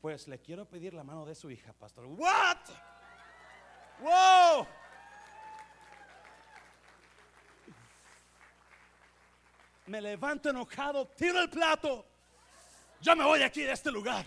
Pues 0.00 0.26
le 0.28 0.38
quiero 0.38 0.64
pedir 0.64 0.94
la 0.94 1.04
mano 1.04 1.26
de 1.26 1.34
su 1.34 1.50
hija, 1.50 1.74
pastor. 1.74 2.06
What? 2.06 2.56
Wow. 4.00 4.66
Me 9.86 10.00
levanto 10.00 10.48
enojado, 10.48 11.06
tiro 11.08 11.40
el 11.40 11.50
plato. 11.50 12.06
Yo 13.02 13.14
me 13.14 13.24
voy 13.24 13.42
aquí 13.42 13.62
de 13.62 13.72
este 13.72 13.90
lugar. 13.90 14.24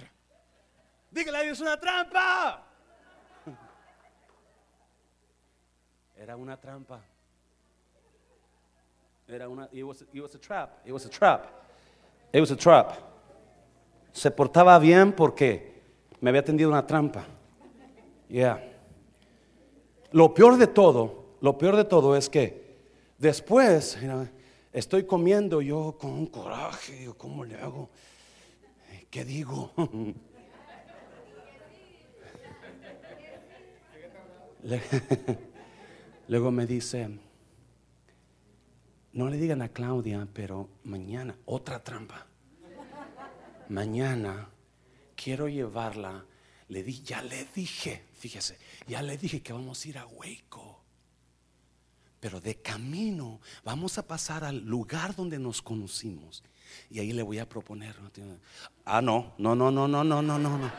Dígale, 1.10 1.50
es 1.50 1.60
una 1.60 1.80
trampa. 1.80 2.64
Era 6.16 6.36
una 6.36 6.60
trampa. 6.60 7.02
Era 9.28 9.48
una, 9.48 9.70
it 9.72 9.84
was, 9.84 10.04
it 10.14 10.22
was 10.22 10.36
a 10.36 10.40
trap. 10.40 10.86
It 10.86 10.92
was 10.92 11.06
a 11.06 11.10
trap. 11.10 11.48
It 12.32 12.42
was 12.42 12.52
a 12.52 12.56
trap. 12.56 13.13
Se 14.14 14.32
portaba 14.32 14.80
bien 14.80 15.12
porque 15.12 15.82
me 16.22 16.30
había 16.30 16.46
tendido 16.46 16.70
una 16.70 16.88
trampa. 16.88 17.26
Yeah. 18.30 18.64
Lo 20.12 20.34
peor 20.34 20.58
de 20.58 20.68
todo, 20.68 21.36
lo 21.42 21.58
peor 21.58 21.76
de 21.76 21.84
todo 21.84 22.16
es 22.16 22.30
que 22.30 22.78
después 23.18 23.98
estoy 24.72 25.04
comiendo 25.04 25.62
yo 25.62 25.98
con 26.00 26.12
un 26.12 26.28
coraje, 26.28 27.10
¿cómo 27.18 27.44
le 27.44 27.58
hago? 27.58 27.90
¿Qué 29.10 29.26
digo? 29.26 29.72
Luego 36.28 36.52
me 36.52 36.66
dice, 36.66 37.10
no 39.12 39.30
le 39.30 39.38
digan 39.38 39.62
a 39.62 39.70
Claudia, 39.70 40.28
pero 40.34 40.70
mañana, 40.84 41.36
otra 41.46 41.84
trampa. 41.84 42.28
Mañana 43.70 44.50
quiero 45.16 45.48
llevarla. 45.48 46.26
Le 46.70 46.84
di, 46.84 47.04
ya 47.04 47.22
le 47.22 47.46
dije, 47.54 48.06
fíjese, 48.18 48.58
ya 48.88 49.02
le 49.02 49.18
dije 49.18 49.42
que 49.42 49.54
vamos 49.54 49.84
a 49.84 49.88
ir 49.88 49.98
a 49.98 50.06
Hueco. 50.06 50.82
Pero 52.20 52.40
de 52.40 52.56
camino 52.62 53.42
vamos 53.64 53.98
a 53.98 54.08
pasar 54.08 54.44
al 54.44 54.60
lugar 54.66 55.16
donde 55.16 55.38
nos 55.40 55.62
conocimos. 55.62 56.44
Y 56.90 57.00
ahí 57.00 57.12
le 57.12 57.22
voy 57.22 57.40
a 57.40 57.48
proponer. 57.48 57.96
Ah, 58.86 59.02
no, 59.02 59.34
no, 59.38 59.56
no, 59.56 59.72
no, 59.72 59.88
no, 59.88 60.04
no, 60.04 60.22
no, 60.22 60.38
no. 60.40 60.72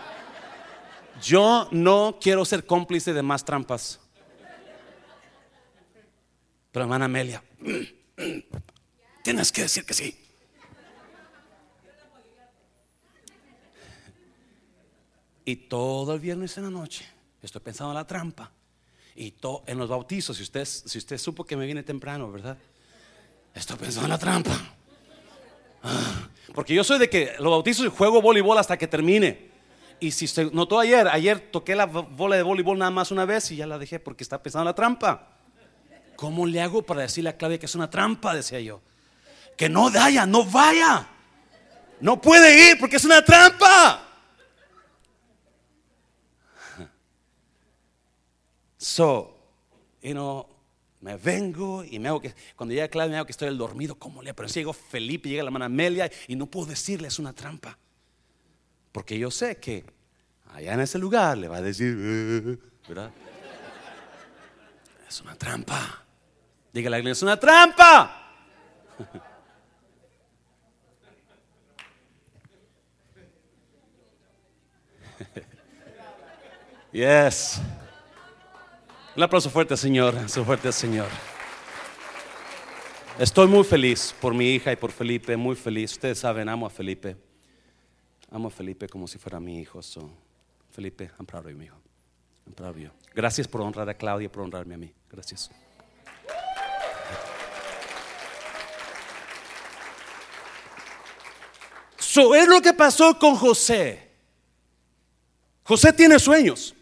Yo 1.22 1.68
no 1.70 2.18
quiero 2.20 2.44
ser 2.44 2.66
cómplice 2.66 3.12
de 3.12 3.22
más 3.22 3.44
trampas. 3.44 4.00
Pero 6.72 6.84
hermana 6.84 7.04
Amelia, 7.04 7.42
tienes 9.22 9.52
que 9.52 9.62
decir 9.62 9.84
que 9.84 9.94
sí. 9.94 10.23
Y 15.44 15.56
todo 15.56 16.14
el 16.14 16.20
viernes 16.20 16.56
en 16.56 16.64
la 16.64 16.70
noche 16.70 17.06
estoy 17.42 17.60
pensando 17.60 17.92
en 17.92 17.96
la 17.96 18.06
trampa. 18.06 18.50
Y 19.16 19.32
todo 19.32 19.62
en 19.66 19.78
los 19.78 19.88
bautizos, 19.88 20.36
si 20.36 20.42
usted, 20.42 20.64
si 20.64 20.98
usted 20.98 21.18
supo 21.18 21.44
que 21.44 21.56
me 21.56 21.66
viene 21.66 21.82
temprano, 21.82 22.32
¿verdad? 22.32 22.56
Estoy 23.54 23.76
pensando 23.76 24.06
en 24.06 24.10
la 24.10 24.18
trampa. 24.18 24.58
Ah, 25.82 26.28
porque 26.54 26.74
yo 26.74 26.82
soy 26.82 26.98
de 26.98 27.08
que 27.08 27.34
los 27.38 27.50
bautizos 27.50 27.86
y 27.86 27.90
juego 27.90 28.20
voleibol 28.20 28.58
hasta 28.58 28.76
que 28.76 28.88
termine. 28.88 29.52
Y 30.00 30.10
si 30.10 30.26
se 30.26 30.46
notó 30.46 30.80
ayer, 30.80 31.06
ayer 31.08 31.38
toqué 31.38 31.76
la 31.76 31.86
bola 31.86 32.36
de 32.36 32.42
voleibol 32.42 32.78
nada 32.78 32.90
más 32.90 33.10
una 33.10 33.24
vez 33.24 33.50
y 33.52 33.56
ya 33.56 33.66
la 33.66 33.78
dejé 33.78 34.00
porque 34.00 34.24
está 34.24 34.42
pensando 34.42 34.62
en 34.62 34.66
la 34.66 34.74
trampa. 34.74 35.28
¿Cómo 36.16 36.46
le 36.46 36.60
hago 36.60 36.82
para 36.82 37.02
decirle 37.02 37.30
a 37.30 37.36
Claudia 37.36 37.58
que 37.58 37.66
es 37.66 37.74
una 37.74 37.90
trampa? 37.90 38.34
Decía 38.34 38.60
yo. 38.60 38.80
Que 39.56 39.68
no 39.68 39.90
vaya, 39.90 40.26
no 40.26 40.44
vaya. 40.44 41.06
No 42.00 42.20
puede 42.20 42.70
ir 42.70 42.78
porque 42.78 42.96
es 42.96 43.04
una 43.04 43.24
trampa. 43.24 44.13
So, 48.84 49.34
you 50.02 50.12
know, 50.12 50.46
me 51.00 51.16
vengo 51.16 51.82
y 51.82 51.98
me 51.98 52.10
hago 52.10 52.20
que, 52.20 52.34
cuando 52.54 52.74
llega 52.74 52.86
Claudia 52.88 53.12
me 53.12 53.16
hago 53.16 53.24
que 53.24 53.32
estoy 53.32 53.48
el 53.48 53.56
dormido, 53.56 53.94
¿cómo 53.94 54.22
le? 54.22 54.34
Pero 54.34 54.46
si 54.46 54.60
llego 54.60 54.74
Felipe, 54.74 55.26
llega 55.26 55.42
la 55.42 55.48
hermana 55.48 55.64
Amelia 55.64 56.10
y 56.28 56.36
no 56.36 56.44
puedo 56.44 56.66
decirle, 56.66 57.08
es 57.08 57.18
una 57.18 57.32
trampa. 57.32 57.78
Porque 58.92 59.18
yo 59.18 59.30
sé 59.30 59.56
que 59.56 59.86
allá 60.52 60.74
en 60.74 60.80
ese 60.80 60.98
lugar 60.98 61.38
le 61.38 61.48
va 61.48 61.56
a 61.56 61.62
decir, 61.62 61.96
eh", 61.98 62.58
¿verdad? 62.86 63.10
Es 65.08 65.18
una 65.22 65.34
trampa. 65.36 66.04
Dígale 66.70 66.96
a 66.96 67.02
la 67.02 67.10
es 67.10 67.22
una 67.22 67.40
trampa. 67.40 68.20
Yes. 76.92 77.60
Un 79.16 79.22
aplauso 79.22 79.48
fuerte, 79.48 79.76
Señor. 79.76 80.14
Un 80.14 80.28
fuerte, 80.28 80.72
Señor. 80.72 81.06
Estoy 83.16 83.46
muy 83.46 83.62
feliz 83.62 84.12
por 84.20 84.34
mi 84.34 84.50
hija 84.50 84.72
y 84.72 84.76
por 84.76 84.90
Felipe, 84.90 85.36
muy 85.36 85.54
feliz. 85.54 85.92
Ustedes 85.92 86.18
saben, 86.18 86.48
amo 86.48 86.66
a 86.66 86.70
Felipe. 86.70 87.16
Amo 88.32 88.48
a 88.48 88.50
Felipe 88.50 88.88
como 88.88 89.06
si 89.06 89.18
fuera 89.18 89.38
mi 89.38 89.60
hijo. 89.60 89.80
Felipe, 90.72 91.12
I'm 91.16 91.26
proud 91.26 91.46
of 91.46 91.52
mi 91.52 91.66
hijo. 91.66 91.76
I'm 92.44 92.54
proud. 92.54 92.74
Gracias 93.14 93.46
por 93.46 93.60
honrar 93.60 93.88
a 93.88 93.94
Claudia, 93.94 94.30
por 94.30 94.42
honrarme 94.42 94.74
a 94.74 94.78
mí. 94.78 94.92
Gracias. 95.08 95.48
So, 101.98 102.34
es 102.34 102.48
lo 102.48 102.60
que 102.60 102.72
pasó 102.72 103.16
con 103.16 103.36
José. 103.36 104.10
José 105.62 105.92
tiene 105.92 106.18
sueños. 106.18 106.73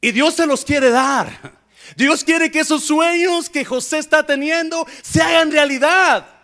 Y 0.00 0.12
Dios 0.12 0.34
se 0.34 0.46
los 0.46 0.64
quiere 0.64 0.90
dar. 0.90 1.58
Dios 1.96 2.22
quiere 2.22 2.50
que 2.50 2.60
esos 2.60 2.84
sueños 2.84 3.48
que 3.48 3.64
José 3.64 3.98
está 3.98 4.24
teniendo 4.24 4.86
se 5.02 5.22
hagan 5.22 5.50
realidad. 5.50 6.37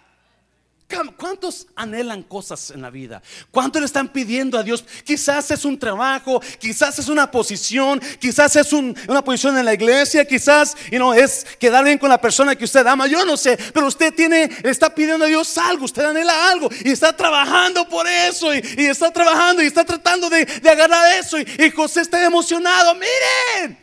¿Cuántos 1.16 1.66
anhelan 1.74 2.22
cosas 2.22 2.70
en 2.70 2.82
la 2.82 2.90
vida? 2.90 3.22
¿Cuántos 3.50 3.80
le 3.80 3.86
están 3.86 4.08
pidiendo 4.08 4.58
a 4.58 4.62
Dios? 4.62 4.84
Quizás 5.04 5.50
es 5.50 5.64
un 5.64 5.78
trabajo, 5.78 6.40
quizás 6.58 6.98
es 6.98 7.08
una 7.08 7.30
posición, 7.30 8.00
quizás 8.18 8.56
es 8.56 8.72
una 8.72 9.22
posición 9.22 9.58
en 9.58 9.64
la 9.64 9.74
iglesia, 9.74 10.24
quizás 10.26 10.76
es 11.16 11.46
quedar 11.58 11.84
bien 11.84 11.98
con 11.98 12.08
la 12.08 12.20
persona 12.20 12.56
que 12.56 12.64
usted 12.64 12.86
ama. 12.86 13.06
Yo 13.06 13.24
no 13.24 13.36
sé, 13.36 13.58
pero 13.72 13.86
usted 13.86 14.14
tiene, 14.14 14.50
está 14.62 14.94
pidiendo 14.94 15.24
a 15.24 15.28
Dios 15.28 15.56
algo, 15.58 15.84
usted 15.84 16.04
anhela 16.04 16.50
algo 16.50 16.68
y 16.84 16.90
está 16.90 17.16
trabajando 17.16 17.88
por 17.88 18.06
eso 18.06 18.54
y, 18.54 18.60
está 18.76 19.10
trabajando 19.12 19.62
y 19.62 19.66
está 19.66 19.84
tratando 19.84 20.28
de, 20.30 20.42
agarrar 20.70 21.18
eso. 21.18 21.38
Y, 21.38 21.46
y 21.58 21.70
José 21.70 22.02
está 22.02 22.24
emocionado. 22.24 22.94
Miren, 22.94 23.78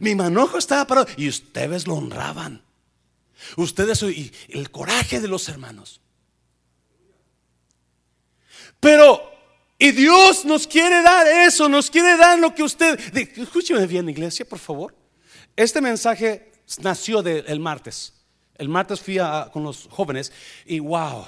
mi 0.00 0.14
manojo 0.14 0.58
estaba 0.58 0.86
parado 0.86 1.06
y 1.16 1.28
ustedes 1.28 1.86
lo 1.86 1.94
honraban. 1.94 2.62
Ustedes 3.56 4.02
y 4.02 4.32
el 4.48 4.70
coraje 4.70 5.20
de 5.20 5.28
los 5.28 5.48
hermanos. 5.48 6.00
Pero, 8.84 9.32
y 9.78 9.92
Dios 9.92 10.44
nos 10.44 10.66
quiere 10.66 11.00
dar 11.00 11.26
eso, 11.26 11.70
nos 11.70 11.90
quiere 11.90 12.18
dar 12.18 12.38
lo 12.38 12.54
que 12.54 12.62
usted... 12.62 13.00
Escúcheme 13.34 13.86
bien, 13.86 14.06
iglesia, 14.10 14.44
por 14.44 14.58
favor. 14.58 14.94
Este 15.56 15.80
mensaje 15.80 16.52
nació 16.82 17.22
del 17.22 17.60
martes. 17.60 18.12
El 18.56 18.68
martes 18.68 19.00
fui 19.00 19.16
con 19.54 19.62
los 19.62 19.88
jóvenes 19.90 20.30
y 20.66 20.80
wow. 20.80 21.24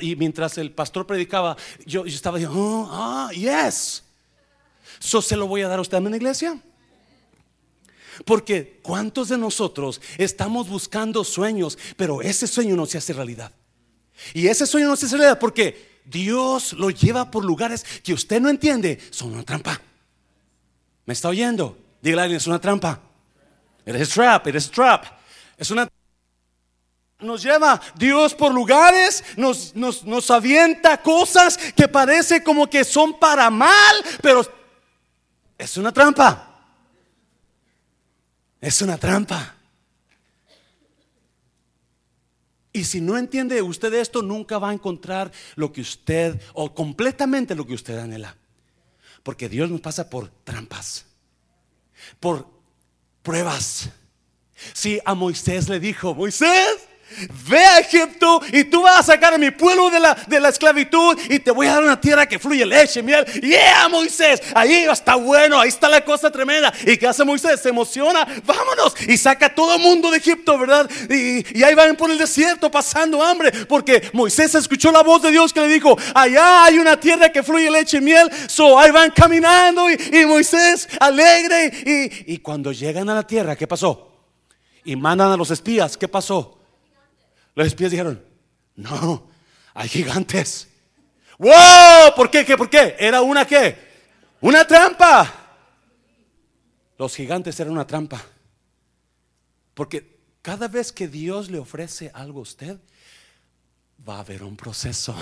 y 0.00 0.16
mientras 0.16 0.56
el 0.56 0.72
pastor 0.72 1.06
predicaba, 1.06 1.58
yo, 1.84 2.06
estaba 2.06 2.38
diciendo, 2.38 2.58
oh, 2.58 2.88
ah, 2.90 3.30
yes. 3.34 4.02
So, 5.00 5.20
¿Se 5.20 5.36
lo 5.36 5.46
voy 5.46 5.60
a 5.60 5.68
dar 5.68 5.78
a 5.78 5.82
usted 5.82 5.98
en 5.98 6.10
la 6.10 6.16
iglesia? 6.16 6.58
Porque 8.24 8.80
¿cuántos 8.82 9.28
de 9.28 9.36
nosotros 9.36 10.00
estamos 10.16 10.70
buscando 10.70 11.22
sueños, 11.22 11.76
pero 11.98 12.22
ese 12.22 12.46
sueño 12.46 12.76
no 12.76 12.86
se 12.86 12.96
hace 12.96 13.12
realidad? 13.12 13.52
Y 14.32 14.48
ese 14.48 14.66
sueño 14.66 14.88
no 14.88 14.96
se 14.96 15.04
hace 15.04 15.18
realidad 15.18 15.38
porque 15.38 15.97
Dios 16.08 16.72
lo 16.72 16.90
lleva 16.90 17.30
por 17.30 17.44
lugares 17.44 17.84
que 18.02 18.14
usted 18.14 18.40
no 18.40 18.48
entiende, 18.48 18.98
son 19.10 19.32
una 19.32 19.44
trampa. 19.44 19.80
¿Me 21.04 21.12
está 21.12 21.28
oyendo? 21.28 21.78
Dígale 22.00 22.36
es 22.36 22.46
una 22.46 22.60
trampa. 22.60 23.00
Eres 23.84 24.10
trap, 24.10 24.46
eres 24.46 24.70
trap. 24.70 25.04
Es 25.56 25.70
una 25.70 25.88
nos 27.20 27.42
lleva 27.42 27.80
Dios 27.96 28.32
por 28.32 28.54
lugares, 28.54 29.24
nos, 29.36 29.74
nos, 29.74 30.04
nos 30.04 30.30
avienta 30.30 31.02
cosas 31.02 31.58
que 31.74 31.88
parece 31.88 32.44
como 32.44 32.70
que 32.70 32.84
son 32.84 33.18
para 33.18 33.50
mal, 33.50 33.96
pero 34.22 34.42
es 35.56 35.76
una 35.76 35.92
trampa. 35.92 36.44
Es 38.60 38.80
una 38.82 38.96
trampa. 38.96 39.57
Y 42.78 42.84
si 42.84 43.00
no 43.00 43.18
entiende 43.18 43.60
usted 43.60 43.92
esto, 43.94 44.22
nunca 44.22 44.56
va 44.56 44.70
a 44.70 44.72
encontrar 44.72 45.32
lo 45.56 45.72
que 45.72 45.80
usted, 45.80 46.40
o 46.52 46.72
completamente 46.72 47.56
lo 47.56 47.66
que 47.66 47.74
usted 47.74 47.98
anhela. 47.98 48.36
Porque 49.24 49.48
Dios 49.48 49.68
nos 49.68 49.80
pasa 49.80 50.08
por 50.08 50.28
trampas, 50.44 51.04
por 52.20 52.46
pruebas. 53.20 53.90
Si 54.74 55.00
a 55.04 55.16
Moisés 55.16 55.68
le 55.68 55.80
dijo, 55.80 56.14
Moisés, 56.14 56.77
Ve 57.48 57.58
a 57.58 57.78
Egipto 57.80 58.40
y 58.52 58.64
tú 58.64 58.82
vas 58.82 59.00
a 59.00 59.02
sacar 59.02 59.34
a 59.34 59.38
mi 59.38 59.50
pueblo 59.50 59.90
de 59.90 59.98
la, 59.98 60.14
de 60.26 60.38
la 60.38 60.50
esclavitud 60.50 61.18
y 61.28 61.38
te 61.38 61.50
voy 61.50 61.66
a 61.66 61.74
dar 61.74 61.82
una 61.82 62.00
tierra 62.00 62.26
que 62.26 62.38
fluye 62.38 62.64
leche, 62.64 63.02
miel. 63.02 63.24
Yeah, 63.40 63.88
Moisés, 63.88 64.42
ahí 64.54 64.74
está 64.74 65.16
bueno, 65.16 65.58
ahí 65.58 65.68
está 65.68 65.88
la 65.88 66.04
cosa 66.04 66.30
tremenda. 66.30 66.72
¿Y 66.86 66.96
qué 66.96 67.08
hace 67.08 67.24
Moisés? 67.24 67.60
Se 67.60 67.70
emociona, 67.70 68.26
vámonos 68.44 68.94
y 69.06 69.16
saca 69.16 69.46
a 69.46 69.54
todo 69.54 69.76
el 69.76 69.80
mundo 69.80 70.10
de 70.10 70.18
Egipto, 70.18 70.58
¿verdad? 70.58 70.88
Y, 71.08 71.62
ahí 71.62 71.74
van 71.74 71.96
por 71.96 72.10
el 72.10 72.18
desierto 72.18 72.70
pasando 72.70 73.22
hambre 73.22 73.52
porque 73.66 74.10
Moisés 74.12 74.54
escuchó 74.54 74.92
la 74.92 75.02
voz 75.02 75.22
de 75.22 75.30
Dios 75.30 75.52
que 75.52 75.60
le 75.60 75.68
dijo, 75.68 75.96
allá 76.14 76.64
hay 76.64 76.78
una 76.78 77.00
tierra 77.00 77.30
que 77.30 77.42
fluye 77.42 77.70
leche 77.70 77.98
y 77.98 78.00
miel. 78.02 78.30
So 78.48 78.78
ahí 78.78 78.90
van 78.90 79.10
caminando 79.10 79.90
y, 79.90 80.26
Moisés 80.26 80.88
alegre. 81.00 81.72
Y, 81.86 82.34
y 82.34 82.38
cuando 82.38 82.70
llegan 82.70 83.08
a 83.08 83.14
la 83.14 83.26
tierra, 83.26 83.56
¿qué 83.56 83.66
pasó? 83.66 84.12
Y 84.84 84.94
mandan 84.94 85.32
a 85.32 85.36
los 85.36 85.50
espías, 85.50 85.96
¿qué 85.96 86.06
pasó? 86.06 86.57
Los 87.58 87.66
espías 87.66 87.90
dijeron, 87.90 88.24
no, 88.76 89.28
hay 89.74 89.88
gigantes. 89.88 90.68
¡Wow! 91.38 92.14
¿Por 92.14 92.30
qué? 92.30 92.44
¿Qué? 92.44 92.56
¿Por 92.56 92.70
qué? 92.70 92.94
¿Era 92.96 93.20
una 93.20 93.44
qué? 93.44 93.76
Una 94.40 94.64
trampa. 94.64 95.56
Los 96.96 97.16
gigantes 97.16 97.58
eran 97.58 97.72
una 97.72 97.84
trampa. 97.84 98.24
Porque 99.74 100.20
cada 100.40 100.68
vez 100.68 100.92
que 100.92 101.08
Dios 101.08 101.50
le 101.50 101.58
ofrece 101.58 102.12
algo 102.14 102.38
a 102.38 102.42
usted, 102.42 102.78
va 104.08 104.18
a 104.18 104.20
haber 104.20 104.44
un 104.44 104.56
proceso. 104.56 105.16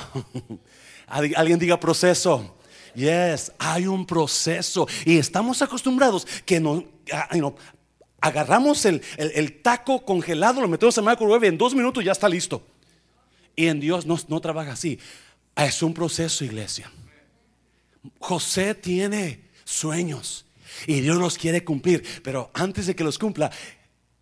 Alguien 1.07 1.59
diga 1.59 1.81
proceso. 1.81 2.59
Yes, 2.95 3.51
hay 3.59 3.87
un 3.87 4.05
proceso. 4.05 4.87
Y 5.07 5.17
estamos 5.17 5.63
acostumbrados 5.63 6.27
que 6.45 6.61
no, 6.61 6.85
ah, 7.11 7.31
agarramos 8.27 8.85
el, 8.85 9.61
taco 9.63 10.05
congelado, 10.05 10.61
lo 10.61 10.69
metemos 10.69 10.97
en 10.99 11.05
el 11.05 11.11
microwave 11.11 11.49
en 11.49 11.59
dos 11.59 11.75
minutos 11.75 12.05
ya 12.05 12.13
está 12.13 12.29
listo. 12.29 12.67
Y 13.55 13.67
en 13.67 13.81
Dios 13.81 14.05
no, 14.07 14.19
no 14.29 14.41
trabaja 14.41 14.73
así. 14.73 14.99
Es 15.55 15.83
un 15.83 15.95
proceso, 15.95 16.45
iglesia. 16.45 16.91
José 18.19 18.75
tiene 18.75 19.49
sueños 19.65 20.45
y 20.87 21.01
Dios 21.01 21.17
los 21.17 21.39
quiere 21.39 21.65
cumplir, 21.65 22.05
pero 22.23 22.51
antes 22.53 22.87
de 22.87 22.95
que 22.95 23.05
los 23.05 23.19
cumpla, 23.19 23.51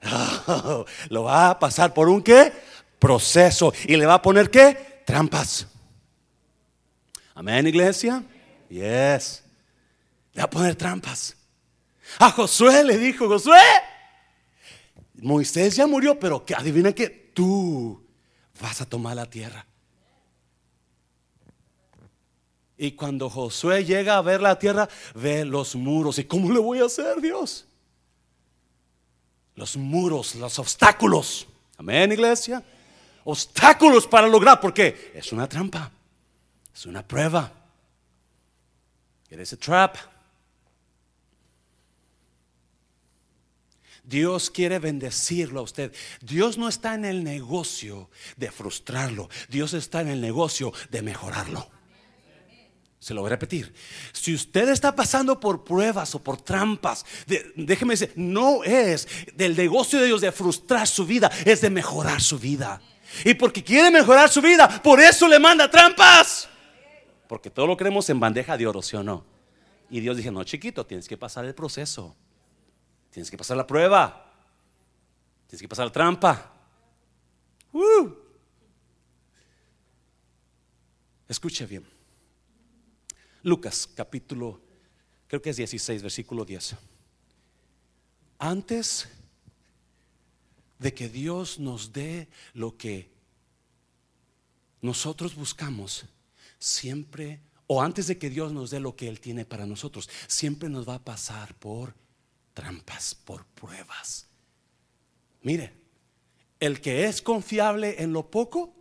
lo 1.09 1.25
va 1.25 1.51
a 1.51 1.59
pasar 1.59 1.93
por 1.93 2.09
un 2.09 2.23
qué? 2.23 2.53
Proceso 2.99 3.73
y 3.87 3.97
le 3.97 4.07
va 4.07 4.15
a 4.15 4.23
poner 4.23 4.51
qué? 4.51 5.03
Trampas. 5.05 5.67
Amén, 7.35 7.67
iglesia. 7.67 8.23
Yes. 8.69 9.43
Le 10.33 10.41
va 10.41 10.45
a 10.45 10.51
poner 10.51 10.77
trampas. 10.77 11.37
A 12.19 12.31
Josué 12.31 12.85
le 12.85 12.97
dijo, 12.99 13.29
Josué, 13.29 13.61
Moisés 15.25 15.75
ya 15.77 15.87
murió, 15.87 16.19
pero 16.19 16.45
que 16.45 16.55
adivina 16.55 16.93
que 16.93 17.09
tú 17.09 18.05
vas 18.61 18.81
a 18.81 18.87
tomar 18.87 19.17
la 19.17 19.29
tierra. 19.29 19.67
Y 22.77 22.93
cuando 22.93 23.31
Josué 23.31 23.85
llega 23.85 24.17
a 24.17 24.23
ver 24.23 24.43
la 24.43 24.59
tierra, 24.59 24.89
ve 25.15 25.45
los 25.45 25.77
muros. 25.77 26.19
¿Y 26.19 26.25
cómo 26.25 26.53
le 26.53 26.59
voy 26.59 26.81
a 26.81 26.85
hacer, 26.85 27.21
Dios? 27.21 27.67
Los 29.55 29.77
muros, 29.77 30.35
los 30.35 30.59
obstáculos. 30.59 31.47
Amén, 31.79 32.13
iglesia. 32.13 32.63
Obstáculos 33.25 34.07
para 34.07 34.29
lograr, 34.29 34.61
porque 34.61 35.13
es 35.15 35.33
una 35.33 35.49
trampa, 35.49 35.91
es 36.75 36.85
una 36.85 37.07
prueba. 37.07 37.51
It 39.31 39.53
a 39.53 39.57
trap. 39.57 39.97
Dios 44.05 44.51
quiere 44.51 44.79
bendecirlo 44.79 45.61
a 45.61 45.63
usted. 45.63 45.93
Dios 46.21 46.59
no 46.59 46.69
está 46.69 46.95
en 46.95 47.05
el 47.05 47.25
negocio 47.25 48.11
de 48.37 48.51
frustrarlo. 48.51 49.29
Dios 49.49 49.75
está 49.75 50.03
en 50.03 50.09
el 50.09 50.21
negocio 50.21 50.73
de 50.91 51.03
mejorarlo. 51.03 51.71
Se 52.99 53.13
lo 53.13 53.21
voy 53.21 53.29
a 53.29 53.31
repetir. 53.31 53.75
Si 54.13 54.35
usted 54.35 54.69
está 54.71 54.95
pasando 54.95 55.39
por 55.39 55.63
pruebas 55.63 56.15
o 56.15 56.23
por 56.23 56.41
trampas, 56.41 57.05
déjeme 57.55 57.95
decir, 57.95 58.13
no 58.17 58.65
es 58.65 59.07
del 59.35 59.57
negocio 59.57 60.01
de 60.01 60.07
Dios 60.07 60.23
de 60.23 60.33
frustrar 60.33 60.87
su 60.87 61.05
vida, 61.05 61.31
es 61.45 61.61
de 61.61 61.69
mejorar 61.69 62.23
su 62.23 62.39
vida. 62.39 62.81
Y 63.25 63.35
porque 63.35 63.63
quiere 63.63 63.91
mejorar 63.91 64.31
su 64.31 64.41
vida, 64.41 64.83
por 64.83 65.01
eso 65.01 65.29
le 65.29 65.39
manda 65.39 65.71
trampas. 65.71 66.49
Porque 67.29 67.51
todo 67.51 67.67
lo 67.67 67.77
queremos 67.77 68.09
en 68.09 68.21
bandeja 68.21 68.57
de 68.57 68.67
oro, 68.67 68.81
¿sí 68.81 68.97
o 68.97 69.03
no? 69.03 69.25
Y 69.91 70.01
Dios 70.01 70.17
dice, 70.17 70.31
no, 70.31 70.43
chiquito, 70.45 70.87
tienes 70.87 71.07
que 71.07 71.17
pasar 71.17 71.45
el 71.45 71.55
proceso. 71.55 72.17
Tienes 73.15 73.31
que 73.31 73.39
pasar 73.39 73.57
la 73.57 73.65
prueba. 73.65 74.29
Tienes 75.47 75.63
que 75.63 75.69
pasar 75.69 75.87
la 75.87 75.93
trampa. 75.93 76.53
Escuche 81.29 81.65
bien. 81.65 81.87
Lucas 83.45 83.89
capítulo, 83.95 84.61
creo 85.29 85.41
que 85.41 85.51
es 85.51 85.57
16, 85.59 86.03
versículo 86.03 86.45
10. 86.45 86.75
Antes 88.41 89.09
de 90.81 90.93
que 90.93 91.09
Dios 91.09 91.61
nos 91.61 91.93
dé 91.93 92.29
lo 92.53 92.77
que 92.77 93.13
nosotros 94.83 95.37
buscamos, 95.37 96.05
siempre, 96.59 97.41
o 97.69 97.81
antes 97.81 98.09
de 98.09 98.19
que 98.19 98.29
Dios 98.29 98.53
nos 98.53 98.71
dé 98.71 98.81
lo 98.81 98.97
que 98.97 99.07
Él 99.07 99.21
tiene 99.21 99.45
para 99.45 99.67
nosotros, 99.67 100.11
siempre 100.27 100.69
nos 100.69 100.89
va 100.89 100.97
a 100.97 101.05
pasar 101.05 101.55
por 101.55 101.95
trampas, 102.55 103.15
por 103.15 103.45
pruebas. 103.47 104.27
Mire, 105.43 105.73
el 106.61 106.81
que 106.81 107.05
es 107.05 107.21
confiable 107.21 108.03
en 108.03 108.13
lo 108.13 108.31
poco, 108.31 108.75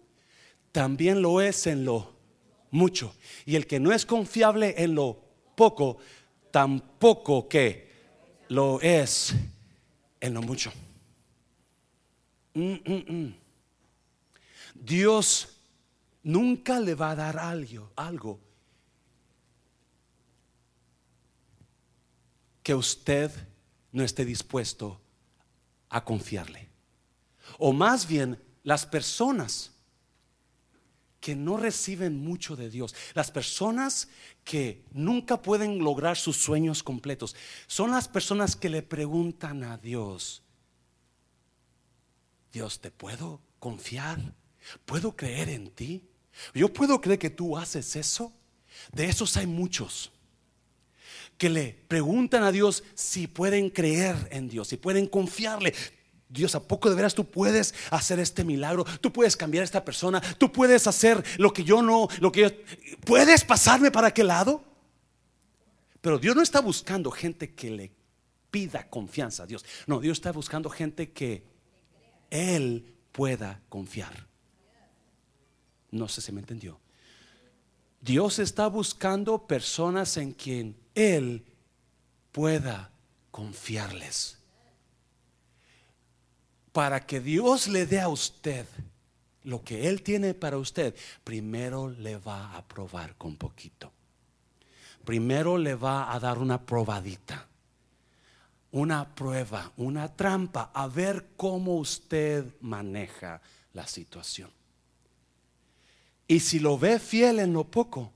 también 0.72 1.22
lo 1.22 1.42
es 1.42 1.68
en 1.68 1.84
lo 1.84 2.14
mucho. 2.72 3.14
Y 3.46 3.56
el 3.56 3.68
que 3.68 3.80
no 3.80 3.92
es 3.92 4.06
confiable 4.06 4.76
en 4.78 4.96
lo 4.96 5.20
poco, 5.56 5.98
tampoco 6.52 7.50
que 7.50 7.92
lo 8.48 8.80
es 8.80 9.36
en 10.22 10.34
lo 10.34 10.42
mucho. 10.42 10.72
Mm, 12.54 12.74
mm, 12.86 13.06
mm. 13.08 13.36
Dios 14.76 15.58
nunca 16.24 16.80
le 16.80 16.96
va 16.96 17.12
a 17.12 17.16
dar 17.16 17.38
algo, 17.38 17.92
algo 17.96 18.40
que 22.62 22.74
usted 22.74 23.32
no 23.94 24.04
esté 24.04 24.26
dispuesto 24.26 25.00
a 25.90 26.04
confiarle. 26.04 26.70
O 27.60 27.72
más 27.72 28.08
bien 28.08 28.44
las 28.64 28.86
personas 28.86 29.72
que 31.22 31.36
no 31.36 31.56
reciben 31.56 32.20
mucho 32.20 32.58
de 32.58 32.70
Dios, 32.70 32.94
las 33.14 33.32
personas 33.32 34.10
que 34.44 34.84
nunca 34.92 35.42
pueden 35.42 35.80
lograr 35.80 36.18
sus 36.18 36.36
sueños 36.36 36.84
completos, 36.84 37.34
son 37.68 37.92
las 37.92 38.10
personas 38.10 38.58
que 38.58 38.68
le 38.68 38.82
preguntan 38.82 39.64
a 39.64 39.78
Dios, 39.78 40.44
Dios, 42.52 42.82
¿te 42.82 42.92
puedo 42.92 43.42
confiar? 43.58 44.20
¿Puedo 44.86 45.16
creer 45.16 45.50
en 45.50 45.72
ti? 45.72 46.08
¿Yo 46.54 46.72
puedo 46.72 47.00
creer 47.00 47.20
que 47.20 47.30
tú 47.30 47.58
haces 47.58 47.96
eso? 47.96 48.34
De 48.92 49.06
esos 49.06 49.38
hay 49.38 49.48
muchos 49.48 50.12
que 51.44 51.50
le 51.50 51.76
preguntan 51.90 52.42
a 52.44 52.54
Dios 52.54 52.86
si 52.94 53.28
pueden 53.28 53.70
creer 53.70 54.16
en 54.32 54.48
Dios, 54.48 54.70
si 54.70 54.78
pueden 54.78 55.08
confiarle. 55.08 55.74
Dios, 56.30 56.56
¿a 56.56 56.66
poco 56.66 56.90
de 56.90 56.96
veras 56.96 57.14
tú 57.14 57.30
puedes 57.30 57.74
hacer 57.92 58.18
este 58.20 58.46
milagro? 58.46 58.86
Tú 59.02 59.12
puedes 59.12 59.36
cambiar 59.36 59.64
a 59.64 59.66
esta 59.66 59.84
persona, 59.84 60.22
tú 60.38 60.54
puedes 60.54 60.88
hacer 60.88 61.22
lo 61.38 61.52
que 61.52 61.66
yo 61.66 61.82
no, 61.82 62.08
lo 62.22 62.32
que 62.32 62.42
yo, 62.44 62.48
¿puedes 63.06 63.44
pasarme 63.44 63.92
para 63.92 64.08
aquel 64.08 64.28
lado? 64.28 64.64
Pero 66.00 66.18
Dios 66.18 66.34
no 66.34 66.42
está 66.42 66.62
buscando 66.62 67.12
gente 67.12 67.54
que 67.54 67.72
le 67.72 67.92
pida 68.50 68.90
confianza 68.90 69.44
a 69.44 69.46
Dios. 69.46 69.66
No, 69.86 70.00
Dios 70.00 70.20
está 70.20 70.32
buscando 70.32 70.70
gente 70.70 71.12
que 71.12 71.44
Él 72.30 72.96
pueda 73.12 73.60
confiar. 73.68 74.28
No 75.92 76.08
sé 76.08 76.22
si 76.22 76.32
me 76.32 76.40
entendió. 76.40 76.80
Dios 78.00 78.40
está 78.40 78.68
buscando 78.68 79.46
personas 79.46 80.16
en 80.16 80.32
quien 80.32 80.82
Él 80.96 81.46
pueda 82.32 82.92
confiarles. 83.32 84.38
Para 86.72 87.06
que 87.06 87.20
Dios 87.20 87.68
le 87.68 87.86
dé 87.86 88.02
a 88.02 88.10
usted 88.10 88.66
lo 89.44 89.64
que 89.64 89.88
Él 89.90 90.02
tiene 90.02 90.34
para 90.34 90.58
usted, 90.58 90.96
primero 91.24 91.90
le 91.90 92.18
va 92.18 92.56
a 92.56 92.66
probar 92.68 93.16
con 93.16 93.36
poquito. 93.36 93.92
Primero 95.06 95.58
le 95.58 95.76
va 95.76 96.14
a 96.14 96.20
dar 96.20 96.38
una 96.38 96.66
probadita, 96.66 97.48
una 98.72 99.14
prueba, 99.14 99.72
una 99.78 100.16
trampa, 100.16 100.72
a 100.74 100.88
ver 100.88 101.28
cómo 101.36 101.76
usted 101.76 102.46
maneja 102.62 103.42
la 103.74 103.86
situación. 103.86 104.50
Y 106.28 106.40
si 106.40 106.60
lo 106.60 106.78
ve 106.80 107.00
fiel 107.00 107.40
en 107.40 107.54
lo 107.54 107.66
poco, 107.66 108.14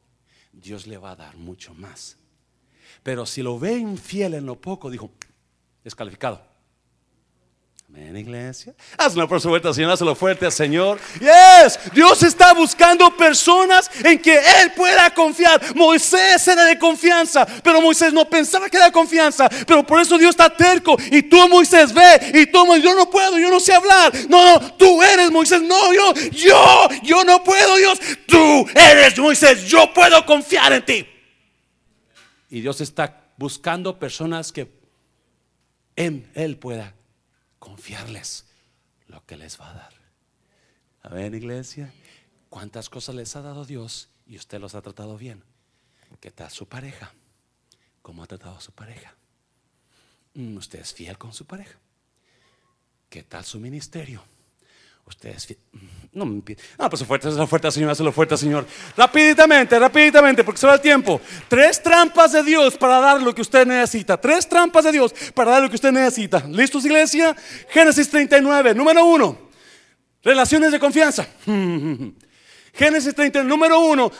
Dios 0.53 0.87
le 0.87 0.97
va 0.97 1.11
a 1.11 1.15
dar 1.17 1.35
mucho 1.35 1.73
más. 1.73 2.17
Pero 3.07 3.25
si 3.25 3.41
lo 3.41 3.57
ve 3.57 3.71
infiel 3.71 4.33
en 4.33 4.45
lo 4.45 4.59
poco, 4.59 4.89
dijo, 4.89 5.09
descalificado. 5.81 6.41
Amén, 7.87 8.17
iglesia. 8.17 8.75
Hazlo 8.97 9.25
por 9.29 9.39
su 9.39 9.47
fuerte, 9.47 9.73
Señor. 9.73 9.91
Hazlo 9.91 10.13
fuerte 10.13 10.51
Señor. 10.51 10.99
Yes. 11.21 11.79
Dios 11.93 12.21
está 12.23 12.53
buscando 12.53 13.09
personas 13.15 13.89
en 14.03 14.19
que 14.19 14.37
Él 14.37 14.73
pueda 14.75 15.09
confiar. 15.13 15.73
Moisés 15.73 16.45
era 16.49 16.65
de 16.65 16.77
confianza, 16.77 17.47
pero 17.63 17.79
Moisés 17.79 18.11
no 18.11 18.29
pensaba 18.29 18.69
que 18.69 18.75
era 18.75 18.87
de 18.87 18.91
confianza. 18.91 19.47
Pero 19.65 19.87
por 19.87 20.01
eso 20.01 20.17
Dios 20.17 20.31
está 20.31 20.49
terco. 20.49 20.97
Y 21.09 21.21
tú, 21.21 21.47
Moisés, 21.47 21.93
ve. 21.93 22.31
Y 22.33 22.47
tú, 22.47 22.75
yo 22.75 22.93
no 22.93 23.09
puedo, 23.09 23.39
yo 23.39 23.49
no 23.49 23.61
sé 23.61 23.73
hablar. 23.73 24.11
No, 24.27 24.59
no, 24.59 24.73
tú 24.73 25.01
eres 25.01 25.31
Moisés. 25.31 25.61
No, 25.61 25.93
yo, 25.93 26.13
yo, 26.31 26.89
yo 27.03 27.23
no 27.23 27.41
puedo, 27.41 27.77
Dios. 27.77 28.01
Tú 28.25 28.67
eres 28.75 29.17
Moisés. 29.17 29.63
Yo 29.63 29.93
puedo 29.93 30.25
confiar 30.25 30.73
en 30.73 30.83
ti. 30.83 31.16
Y 32.49 32.61
Dios 32.61 32.81
está 32.81 33.33
buscando 33.37 33.99
personas 33.99 34.51
que 34.51 34.71
en 35.95 36.29
Él 36.33 36.57
pueda 36.57 36.95
confiarles 37.59 38.45
lo 39.07 39.25
que 39.25 39.37
les 39.37 39.59
va 39.59 39.71
a 39.71 39.73
dar. 39.73 39.93
A 41.01 41.09
ver, 41.09 41.33
iglesia, 41.33 41.93
cuántas 42.49 42.89
cosas 42.89 43.15
les 43.15 43.35
ha 43.35 43.41
dado 43.41 43.65
Dios 43.65 44.09
y 44.25 44.37
usted 44.37 44.59
los 44.59 44.75
ha 44.75 44.81
tratado 44.81 45.17
bien. 45.17 45.43
¿Qué 46.19 46.31
tal 46.31 46.49
su 46.51 46.67
pareja? 46.67 47.13
¿Cómo 48.01 48.23
ha 48.23 48.27
tratado 48.27 48.57
a 48.57 48.61
su 48.61 48.71
pareja? 48.71 49.15
Mm, 50.33 50.57
¿Usted 50.57 50.79
es 50.79 50.93
fiel 50.93 51.17
con 51.17 51.33
su 51.33 51.45
pareja? 51.45 51.77
¿Qué 53.09 53.23
tal 53.23 53.43
su 53.43 53.59
ministerio? 53.59 54.23
Ustedes, 55.07 55.47
no 56.11 56.25
me 56.25 56.41
No, 56.77 56.89
pues 56.89 57.03
fuerte, 57.05 57.31
la 57.31 57.47
fuerte, 57.47 57.71
Señor, 57.71 57.91
hazlo 57.91 58.11
fuerte, 58.11 58.35
Señor. 58.35 58.65
Rapiditamente, 58.95 59.79
rapiditamente, 59.79 60.43
porque 60.43 60.59
se 60.59 60.67
va 60.67 60.73
el 60.73 60.81
tiempo. 60.81 61.21
Tres 61.47 61.81
trampas 61.81 62.33
de 62.33 62.43
Dios 62.43 62.75
para 62.77 62.99
dar 62.99 63.21
lo 63.21 63.33
que 63.33 63.41
usted 63.41 63.65
necesita. 63.65 64.19
Tres 64.19 64.49
trampas 64.49 64.83
de 64.83 64.91
Dios 64.91 65.13
para 65.33 65.51
dar 65.51 65.63
lo 65.63 65.69
que 65.69 65.75
usted 65.75 65.91
necesita. 65.91 66.43
¿Listos, 66.49 66.85
iglesia? 66.85 67.35
Génesis 67.69 68.09
39, 68.09 68.75
número 68.75 69.05
uno. 69.05 69.37
Relaciones 70.23 70.71
de 70.71 70.79
confianza. 70.79 71.25
Génesis 72.77 73.15
30, 73.15 73.43
número 73.43 73.79
uno, 73.79 74.11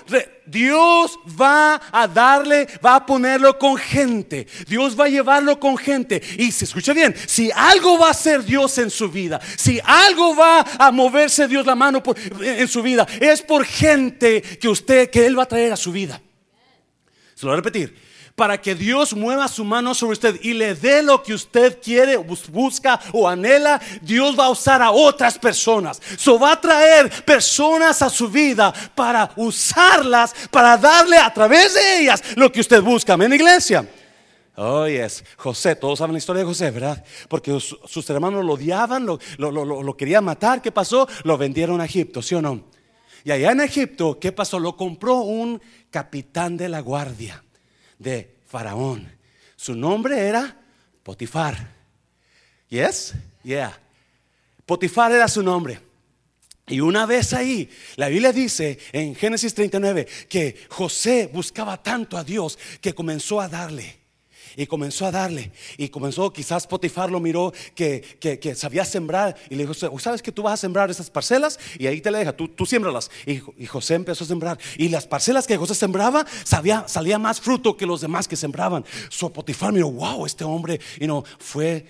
Dios 0.46 1.20
va 1.40 1.80
a 1.92 2.08
darle, 2.08 2.68
va 2.84 2.96
a 2.96 3.06
ponerlo 3.06 3.58
con 3.60 3.78
gente. 3.78 4.48
Dios 4.68 5.00
va 5.00 5.06
a 5.06 5.10
llevarlo 5.10 5.60
con 5.60 5.78
gente. 5.78 6.22
Y 6.40 6.52
se 6.52 6.66
escucha 6.66 6.94
bien, 6.94 7.16
si 7.28 7.52
algo 7.52 8.00
va 8.00 8.08
a 8.08 8.12
hacer 8.12 8.44
Dios 8.44 8.78
en 8.80 8.90
su 8.90 9.10
vida, 9.10 9.40
si 9.58 9.80
algo 9.84 10.36
va 10.36 10.66
a 10.80 10.92
moverse 10.92 11.48
Dios 11.48 11.68
la 11.68 11.76
mano 11.76 12.02
en 12.42 12.68
su 12.68 12.82
vida, 12.82 13.06
es 13.20 13.44
por 13.44 13.64
gente 13.64 14.42
que 14.42 14.68
usted, 14.68 15.12
que 15.12 15.28
Él 15.28 15.38
va 15.38 15.44
a 15.44 15.48
traer 15.48 15.74
a 15.74 15.78
su 15.78 15.92
vida. 15.92 16.20
Se 17.36 17.46
lo 17.46 17.52
voy 17.52 17.60
a 17.60 17.62
repetir 17.62 18.07
para 18.38 18.62
que 18.62 18.76
Dios 18.76 19.16
mueva 19.16 19.48
su 19.48 19.66
mano 19.66 19.96
sobre 19.96 20.14
usted 20.14 20.40
y 20.44 20.54
le 20.54 20.76
dé 20.76 21.02
lo 21.02 21.24
que 21.24 21.34
usted 21.34 21.82
quiere, 21.82 22.18
busca 22.18 23.00
o 23.12 23.28
anhela, 23.28 23.82
Dios 24.00 24.38
va 24.38 24.46
a 24.46 24.52
usar 24.52 24.80
a 24.80 24.92
otras 24.92 25.40
personas. 25.40 26.00
So 26.18 26.38
va 26.38 26.52
a 26.52 26.62
traer 26.62 27.10
personas 27.26 28.00
a 28.04 28.12
su 28.12 28.30
vida 28.30 28.72
para 28.94 29.32
usarlas, 29.38 30.36
para 30.52 30.78
darle 30.78 31.18
a 31.18 31.34
través 31.34 31.74
de 31.74 32.02
ellas 32.02 32.22
lo 32.36 32.52
que 32.52 32.60
usted 32.60 32.80
busca. 32.84 33.14
Amén, 33.14 33.34
iglesia. 33.34 33.90
Oh, 34.56 34.86
yes. 34.86 35.24
José, 35.36 35.76
todos 35.76 35.98
saben 35.98 36.14
la 36.14 36.20
historia 36.20 36.44
de 36.44 36.48
José, 36.48 36.70
¿verdad? 36.70 37.04
Porque 37.28 37.60
sus 37.60 38.08
hermanos 38.12 38.46
lo 38.46 38.54
odiaban, 38.54 39.04
lo, 39.04 39.18
lo, 39.40 39.52
lo 39.52 39.98
querían 39.98 40.24
matar. 40.24 40.62
¿Qué 40.62 40.72
pasó? 40.72 41.08
Lo 41.24 41.40
vendieron 41.40 41.82
a 41.82 41.86
Egipto, 41.86 42.22
¿sí 42.22 42.36
o 42.36 42.42
no? 42.44 42.66
Y 43.24 43.32
allá 43.32 43.52
en 43.52 43.62
Egipto, 43.62 44.20
¿qué 44.20 44.32
pasó? 44.32 44.60
Lo 44.60 44.78
compró 44.78 45.22
un 45.22 45.60
capitán 45.90 46.56
de 46.56 46.70
la 46.70 46.82
guardia 46.82 47.44
de 47.98 48.38
Faraón. 48.46 49.12
Su 49.56 49.76
nombre 49.76 50.20
era 50.20 50.56
Potifar. 51.04 51.76
Yes? 52.70 53.14
Yeah. 53.44 53.80
Potifar 54.66 55.12
era 55.12 55.28
su 55.28 55.42
nombre. 55.42 55.80
Y 56.68 56.82
una 56.82 57.06
vez 57.06 57.32
ahí, 57.34 57.70
la 57.96 58.10
Biblia 58.10 58.34
dice 58.34 58.78
en 58.92 59.16
Génesis 59.16 59.54
39 59.54 60.06
que 60.28 60.66
José 60.70 61.30
buscaba 61.32 61.82
tanto 61.82 62.18
a 62.18 62.26
Dios 62.26 62.60
que 62.82 62.94
comenzó 62.94 63.40
a 63.40 63.48
darle. 63.48 64.07
Y 64.58 64.66
comenzó 64.66 65.06
a 65.06 65.12
darle. 65.12 65.52
Y 65.78 65.90
comenzó, 65.90 66.34
quizás 66.34 66.66
Potifar 66.66 67.12
lo 67.12 67.20
miró 67.20 67.54
que, 67.76 68.02
que, 68.20 68.56
sabía 68.56 68.84
sembrar. 68.84 69.36
Y 69.52 69.56
le 69.56 69.68
dijo, 69.68 70.00
¿sabes 70.00 70.24
que 70.24 70.32
tú 70.32 70.42
vas 70.42 70.56
a 70.56 70.58
sembrar 70.58 70.90
esas 70.90 71.12
parcelas? 71.12 71.60
Y 71.78 71.86
ahí 71.86 72.02
te 72.02 72.10
le 72.10 72.18
deja, 72.18 72.36
tú, 72.36 72.48
tú 72.48 72.66
siembralas. 72.66 73.12
Y, 73.26 73.66
José 73.68 73.94
empezó 73.94 74.24
a 74.24 74.28
sembrar. 74.28 74.58
Y 74.76 74.90
las 74.90 75.06
parcelas 75.06 75.46
que 75.46 75.56
José 75.58 75.76
sembraba, 75.76 76.26
sabía, 76.44 76.88
salía 76.88 77.20
más 77.20 77.40
fruto 77.40 77.78
que 77.78 77.86
los 77.86 78.02
demás 78.02 78.28
que 78.28 78.36
sembraban. 78.36 78.84
So 79.10 79.32
Potifar 79.32 79.72
miró, 79.72 79.92
wow, 79.92 80.26
este 80.26 80.44
hombre, 80.44 80.82
y 81.00 81.06
no, 81.06 81.24
fue 81.38 81.86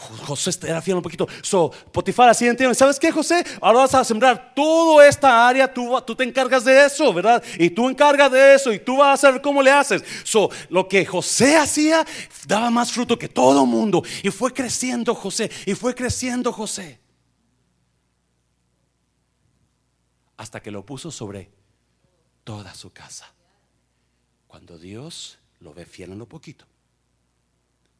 José 0.00 0.50
era 0.66 0.80
fiel 0.80 0.96
un 0.96 1.02
poquito. 1.02 1.28
So, 1.42 1.70
Potifar 1.92 2.28
así 2.30 2.46
entiende. 2.46 2.74
¿Sabes 2.74 2.98
qué, 2.98 3.12
José? 3.12 3.44
Ahora 3.60 3.80
vas 3.80 3.94
a 3.94 4.04
sembrar 4.04 4.54
toda 4.54 5.06
esta 5.06 5.46
área. 5.46 5.72
Tú, 5.72 6.00
tú 6.06 6.14
te 6.16 6.24
encargas 6.24 6.64
de 6.64 6.86
eso, 6.86 7.12
¿verdad? 7.12 7.42
Y 7.58 7.70
tú 7.70 7.88
encargas 7.88 8.32
de 8.32 8.54
eso. 8.54 8.72
Y 8.72 8.78
tú 8.78 8.98
vas 8.98 9.08
a 9.08 9.28
hacer 9.28 9.42
cómo 9.42 9.62
le 9.62 9.70
haces. 9.70 10.02
So, 10.24 10.50
lo 10.70 10.88
que 10.88 11.04
José 11.04 11.56
hacía 11.56 12.06
daba 12.46 12.70
más 12.70 12.92
fruto 12.92 13.18
que 13.18 13.28
todo 13.28 13.66
mundo. 13.66 14.02
Y 14.22 14.30
fue 14.30 14.52
creciendo 14.52 15.14
José. 15.14 15.50
Y 15.66 15.74
fue 15.74 15.94
creciendo 15.94 16.52
José. 16.52 16.98
Hasta 20.38 20.60
que 20.60 20.70
lo 20.70 20.84
puso 20.86 21.10
sobre 21.10 21.50
toda 22.44 22.74
su 22.74 22.90
casa. 22.90 23.32
Cuando 24.46 24.78
Dios 24.78 25.38
lo 25.60 25.74
ve 25.74 25.84
fiel 25.84 26.12
en 26.12 26.18
lo 26.18 26.26
poquito, 26.26 26.64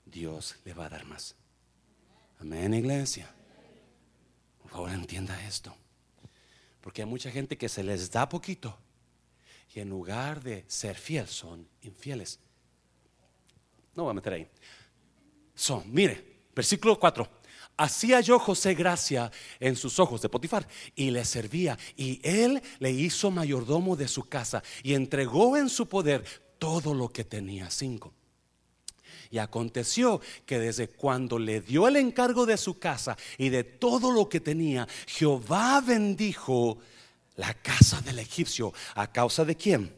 Dios 0.07 0.57
le 0.65 0.73
va 0.73 0.87
a 0.87 0.89
dar 0.89 1.05
más. 1.05 1.37
Amén, 2.41 2.73
iglesia. 2.73 3.31
Por 4.63 4.71
favor, 4.71 4.91
entienda 4.91 5.41
esto. 5.47 5.75
Porque 6.81 7.03
hay 7.03 7.09
mucha 7.09 7.31
gente 7.31 7.59
que 7.59 7.69
se 7.69 7.83
les 7.83 8.11
da 8.11 8.29
poquito 8.29 8.77
y 9.75 9.81
en 9.81 9.91
lugar 9.91 10.43
de 10.43 10.65
ser 10.67 10.97
fiel 10.97 11.29
son 11.29 11.69
infieles. 11.83 12.41
No 13.95 14.05
voy 14.05 14.13
a 14.13 14.15
meter 14.15 14.33
ahí. 14.33 14.49
Son, 15.55 15.83
mire, 15.93 16.43
versículo 16.55 16.99
4. 16.99 17.29
Hacía 17.77 18.21
yo 18.21 18.39
José 18.39 18.75
gracia 18.75 19.31
en 19.59 19.77
sus 19.77 19.99
ojos 19.99 20.23
de 20.23 20.29
Potifar 20.29 20.67
y 20.95 21.11
le 21.11 21.25
servía 21.25 21.79
y 21.97 22.21
él 22.23 22.63
le 22.79 22.91
hizo 22.91 23.31
mayordomo 23.31 23.97
de 23.97 24.09
su 24.09 24.29
casa 24.29 24.63
y 24.83 24.95
entregó 24.95 25.57
en 25.57 25.69
su 25.69 25.89
poder 25.89 26.25
todo 26.59 26.95
lo 26.95 27.09
que 27.11 27.25
tenía. 27.25 27.71
Cinco. 27.71 28.15
Y 29.31 29.39
aconteció 29.39 30.21
que 30.45 30.59
desde 30.59 30.89
cuando 30.89 31.39
le 31.39 31.61
dio 31.61 31.87
el 31.87 31.97
encargo 31.97 32.47
de 32.47 32.57
su 32.57 32.79
casa 32.79 33.17
y 33.39 33.49
de 33.49 33.63
todo 33.63 34.11
lo 34.11 34.29
que 34.29 34.41
tenía, 34.41 34.89
Jehová 35.07 35.81
bendijo 35.81 36.79
la 37.37 37.55
casa 37.55 38.01
del 38.01 38.19
egipcio. 38.19 38.73
¿A 38.95 39.07
causa 39.07 39.45
de 39.45 39.57
quién? 39.57 39.95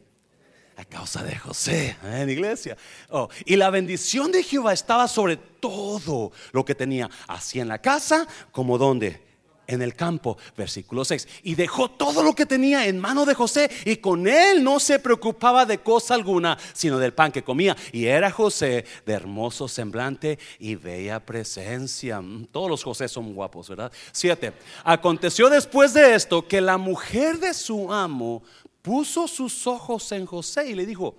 A 0.77 0.85
causa 0.85 1.23
de 1.23 1.35
José, 1.35 1.97
¿eh? 2.03 2.21
en 2.21 2.29
iglesia. 2.29 2.77
Oh, 3.09 3.27
y 3.45 3.55
la 3.55 3.69
bendición 3.69 4.31
de 4.31 4.43
Jehová 4.43 4.73
estaba 4.73 5.07
sobre 5.07 5.37
todo 5.37 6.31
lo 6.51 6.63
que 6.63 6.75
tenía, 6.75 7.09
así 7.27 7.59
en 7.59 7.67
la 7.67 7.79
casa 7.79 8.27
como 8.51 8.77
donde 8.77 9.32
en 9.67 9.81
el 9.81 9.95
campo, 9.95 10.37
versículo 10.57 11.05
6. 11.05 11.27
Y 11.43 11.55
dejó 11.55 11.89
todo 11.89 12.23
lo 12.23 12.33
que 12.33 12.45
tenía 12.45 12.87
en 12.87 12.99
mano 12.99 13.25
de 13.25 13.33
José 13.33 13.69
y 13.85 13.97
con 13.97 14.27
él 14.27 14.63
no 14.63 14.79
se 14.79 14.99
preocupaba 14.99 15.65
de 15.65 15.79
cosa 15.79 16.15
alguna, 16.15 16.57
sino 16.73 16.99
del 16.99 17.13
pan 17.13 17.31
que 17.31 17.43
comía. 17.43 17.75
Y 17.91 18.05
era 18.05 18.31
José 18.31 18.85
de 19.05 19.13
hermoso 19.13 19.67
semblante 19.67 20.39
y 20.59 20.75
bella 20.75 21.19
presencia. 21.19 22.21
Mm, 22.21 22.47
todos 22.47 22.69
los 22.69 22.83
José 22.83 23.07
son 23.07 23.33
guapos, 23.33 23.69
¿verdad? 23.69 23.91
7. 24.11 24.53
Aconteció 24.83 25.49
después 25.49 25.93
de 25.93 26.15
esto 26.15 26.47
que 26.47 26.61
la 26.61 26.77
mujer 26.77 27.39
de 27.39 27.53
su 27.53 27.91
amo 27.91 28.43
puso 28.81 29.27
sus 29.27 29.65
ojos 29.67 30.11
en 30.11 30.25
José 30.25 30.69
y 30.69 30.73
le 30.73 30.85
dijo, 30.85 31.15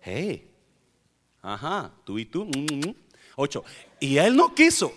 hey, 0.00 0.48
ajá, 1.42 1.90
tú 2.04 2.18
y 2.18 2.26
tú. 2.26 2.48
8. 3.36 3.60
Mm, 3.60 3.64
mm, 3.64 3.74
y 4.00 4.18
él 4.18 4.36
no 4.36 4.54
quiso. 4.54 4.92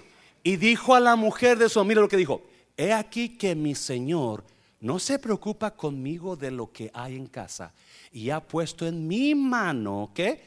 Y 0.46 0.58
dijo 0.58 0.94
a 0.94 1.00
la 1.00 1.16
mujer 1.16 1.58
de 1.58 1.70
su 1.70 1.80
amo, 1.80 1.88
mira 1.88 2.02
lo 2.02 2.10
que 2.10 2.18
dijo 2.18 2.42
he 2.78 2.94
aquí 2.94 3.38
que 3.38 3.56
mi 3.56 3.76
Señor 3.76 4.44
no 4.80 5.00
se 5.00 5.18
preocupa 5.20 5.72
conmigo 5.72 6.36
de 6.36 6.52
lo 6.52 6.72
que 6.72 6.92
hay 6.94 7.16
en 7.16 7.28
casa 7.28 7.74
y 8.12 8.30
ha 8.30 8.42
puesto 8.42 8.86
en 8.86 9.08
mi 9.08 9.34
mano 9.34 10.12
que 10.14 10.42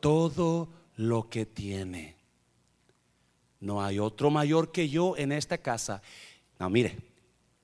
todo 0.00 0.68
lo 0.96 1.28
que 1.30 1.46
tiene. 1.46 2.14
No 3.60 3.82
hay 3.82 3.98
otro 3.98 4.30
mayor 4.30 4.70
que 4.70 4.88
yo 4.88 5.16
en 5.16 5.32
esta 5.32 5.56
casa. 5.58 6.02
No, 6.58 6.68
mire, 6.68 6.98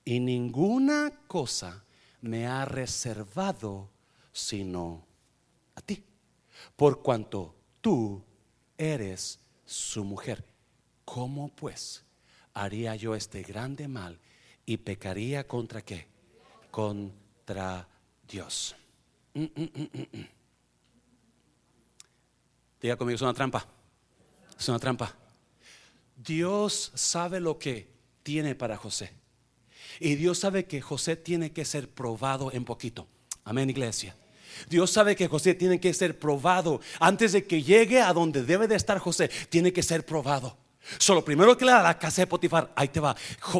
y 0.04 0.18
ninguna 0.20 1.12
cosa 1.26 1.84
me 2.22 2.46
ha 2.46 2.64
reservado 2.64 3.90
sino 4.32 5.04
a 5.74 5.80
ti, 5.80 6.02
por 6.76 7.02
cuanto 7.02 7.54
tú 7.80 8.22
eres 8.78 9.38
su 9.66 10.04
mujer. 10.04 10.44
¿Cómo 11.04 11.48
pues? 11.48 12.04
Haría 12.60 12.94
yo 12.94 13.14
este 13.14 13.42
grande 13.42 13.88
mal 13.88 14.18
y 14.66 14.76
pecaría 14.76 15.46
contra 15.46 15.82
qué? 15.82 16.06
Contra 16.70 17.88
Dios. 18.28 18.76
Mm, 19.32 19.44
mm, 19.44 19.70
mm, 19.92 20.26
Diga 22.82 22.96
conmigo, 22.96 23.16
es 23.16 23.22
una 23.22 23.32
trampa. 23.32 23.66
Es 24.58 24.68
una 24.68 24.78
trampa. 24.78 25.14
Dios 26.16 26.92
sabe 26.94 27.40
lo 27.40 27.58
que 27.58 27.88
tiene 28.22 28.54
para 28.54 28.76
José. 28.76 29.10
Y 29.98 30.14
Dios 30.16 30.38
sabe 30.38 30.66
que 30.66 30.82
José 30.82 31.16
tiene 31.16 31.52
que 31.52 31.64
ser 31.64 31.88
probado 31.88 32.52
en 32.52 32.66
poquito. 32.66 33.06
Amén, 33.44 33.70
iglesia. 33.70 34.14
Dios 34.68 34.90
sabe 34.90 35.16
que 35.16 35.28
José 35.28 35.54
tiene 35.54 35.80
que 35.80 35.94
ser 35.94 36.18
probado 36.18 36.80
antes 36.98 37.32
de 37.32 37.46
que 37.46 37.62
llegue 37.62 38.02
a 38.02 38.12
donde 38.12 38.44
debe 38.44 38.68
de 38.68 38.76
estar 38.76 38.98
José. 38.98 39.30
Tiene 39.48 39.72
que 39.72 39.82
ser 39.82 40.04
probado. 40.04 40.59
Solo 40.98 41.24
primero 41.24 41.56
que 41.56 41.64
le 41.64 41.72
da 41.72 41.82
la 41.82 41.98
casa 41.98 42.22
de 42.22 42.26
Potifar, 42.26 42.70
ahí 42.74 42.88
te 42.88 43.00
va. 43.00 43.14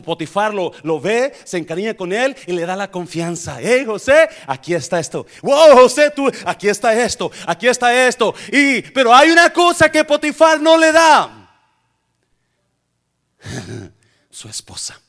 Potifar 0.05 0.53
lo, 0.53 0.73
lo, 0.83 1.01
ve, 1.01 1.33
se 1.45 1.59
encariña 1.59 1.95
con 1.95 2.13
él 2.13 2.37
y 2.47 2.53
le 2.53 2.67
da 2.67 2.75
la 2.77 2.91
confianza. 2.91 3.59
Hey 3.61 3.85
José, 3.85 4.29
aquí 4.47 4.75
está 4.75 4.99
esto. 4.99 5.27
Wow, 5.43 5.77
José, 5.77 6.13
aquí 6.45 6.69
está 6.69 6.95
esto, 6.95 7.31
aquí 7.47 7.69
está 7.69 8.07
esto. 8.07 8.35
Y, 8.53 8.83
pero 8.83 9.15
hay 9.15 9.31
una 9.31 9.53
cosa 9.53 9.91
que 9.91 10.05
Potifar 10.05 10.61
no 10.61 10.77
le 10.77 10.93
da. 10.93 11.51
Su 14.31 14.49
esposa. 14.49 15.01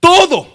Todo, 0.00 0.46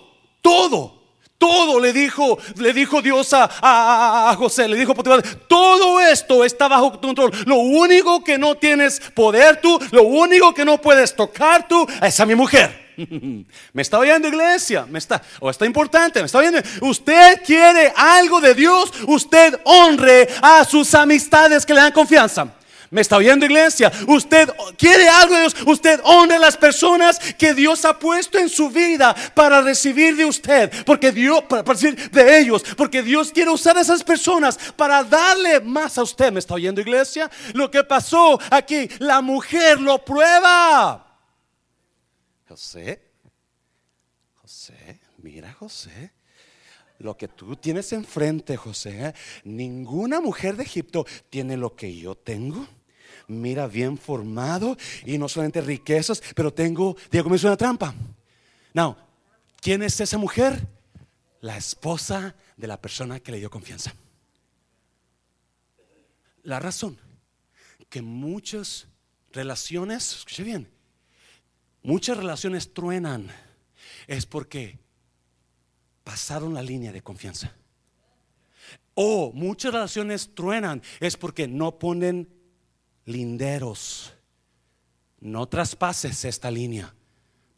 todo 0.42 1.03
todo 1.44 1.78
le 1.78 1.92
dijo, 1.92 2.38
le 2.56 2.72
dijo 2.72 3.02
Dios 3.02 3.32
a, 3.34 4.34
José, 4.38 4.66
le 4.66 4.78
dijo 4.78 4.96
Potifar, 4.96 5.22
todo 5.46 6.00
esto 6.00 6.46
está 6.46 6.70
bajo 6.70 6.94
tu 6.94 7.10
control. 7.10 7.34
Lo 7.46 7.58
único 7.58 8.24
que 8.24 8.38
no 8.38 8.56
tienes 8.56 9.02
poder 9.14 9.60
tú, 9.60 9.78
lo 9.92 10.04
único 10.04 10.54
que 10.54 10.64
no 10.64 10.80
puedes 10.80 11.14
tocar 11.14 11.68
tú, 11.68 11.86
es 12.02 12.18
a 12.18 12.26
mi 12.26 12.34
mujer. 12.34 12.94
Me 13.74 13.82
está 13.82 14.00
oyendo 14.00 14.30
iglesia, 14.30 14.86
me 14.88 15.00
está, 15.00 15.22
o 15.42 15.50
está 15.50 15.66
importante, 15.66 16.20
me 16.20 16.28
está 16.28 16.38
oyendo. 16.38 16.60
Usted 16.80 17.42
quiere 17.44 17.92
algo 17.98 18.40
de 18.40 18.54
Dios, 18.54 18.94
usted 19.08 19.60
honre 19.66 20.30
a 20.42 20.64
sus 20.64 20.94
amistades 20.94 21.66
que 21.66 21.74
le 21.74 21.82
dan 21.82 21.92
confianza. 21.92 22.48
¿Me 22.94 23.02
está 23.02 23.18
oyendo 23.18 23.44
iglesia? 23.44 23.92
Usted 24.08 24.50
quiere 24.78 25.10
algo 25.10 25.34
de 25.34 25.42
Dios. 25.42 25.56
Usted 25.66 26.00
honra 26.04 26.36
a 26.36 26.40
las 26.40 26.56
personas 26.56 27.18
que 27.18 27.56
Dios 27.56 27.86
ha 27.86 27.98
puesto 27.98 28.38
en 28.38 28.50
su 28.50 28.70
vida 28.70 29.16
para 29.34 29.62
recibir 29.62 30.16
de 30.16 30.26
usted. 30.26 30.72
Porque 30.86 31.12
Dios, 31.12 31.42
para, 31.50 31.64
recibir 31.64 32.12
de 32.12 32.38
ellos. 32.38 32.64
Porque 32.78 33.02
Dios 33.02 33.32
quiere 33.32 33.50
usar 33.50 33.76
a 33.78 33.82
esas 33.82 34.04
personas 34.04 34.60
para 34.76 35.04
darle 35.04 35.60
más 35.60 35.98
a 35.98 36.04
usted. 36.04 36.32
¿Me 36.32 36.38
está 36.38 36.54
oyendo 36.54 36.82
iglesia? 36.82 37.32
Lo 37.56 37.72
que 37.72 37.84
pasó 37.84 38.40
aquí, 38.52 38.88
la 39.00 39.22
mujer 39.22 39.82
lo 39.82 40.06
prueba. 40.06 41.20
José, 42.48 43.02
José, 44.36 45.00
mira 45.18 45.52
José 45.54 46.14
lo 47.00 47.18
que 47.18 47.28
tú 47.28 47.56
tienes 47.56 47.92
enfrente, 47.92 48.56
José. 48.56 49.16
Ninguna 49.44 50.22
mujer 50.22 50.56
de 50.56 50.64
Egipto 50.64 51.08
tiene 51.32 51.58
lo 51.58 51.76
que 51.76 51.98
yo 51.98 52.14
tengo 52.16 52.68
mira 53.28 53.68
bien 53.68 53.98
formado 53.98 54.78
y 55.06 55.18
no 55.18 55.30
solamente 55.30 55.62
riquezas, 55.62 56.22
pero 56.36 56.54
tengo, 56.54 56.96
Diego 57.12 57.30
me 57.30 57.36
hizo 57.36 57.48
una 57.48 57.58
trampa. 57.58 57.94
Now, 58.74 58.96
¿quién 59.62 59.84
es 59.84 60.00
esa 60.00 60.18
mujer? 60.18 60.68
La 61.42 61.58
esposa 61.58 62.36
de 62.58 62.68
la 62.68 62.82
persona 62.82 63.20
que 63.20 63.32
le 63.32 63.40
dio 63.40 63.50
confianza. 63.50 63.94
La 66.44 66.60
razón 66.60 66.98
que 67.90 68.02
muchas 68.02 68.88
relaciones, 69.32 70.16
escuche 70.18 70.44
bien, 70.44 70.70
muchas 71.84 72.18
relaciones 72.18 72.74
truenan 72.74 73.30
es 74.08 74.26
porque 74.26 74.80
pasaron 76.04 76.54
la 76.54 76.62
línea 76.62 76.92
de 76.92 77.02
confianza. 77.02 77.54
O 78.96 79.32
muchas 79.34 79.74
relaciones 79.74 80.34
truenan 80.36 80.82
es 81.00 81.18
porque 81.18 81.48
no 81.48 81.80
ponen 81.80 82.30
linderos. 83.06 84.14
No 85.20 85.48
traspases 85.48 86.26
esta 86.26 86.52
línea. 86.52 86.94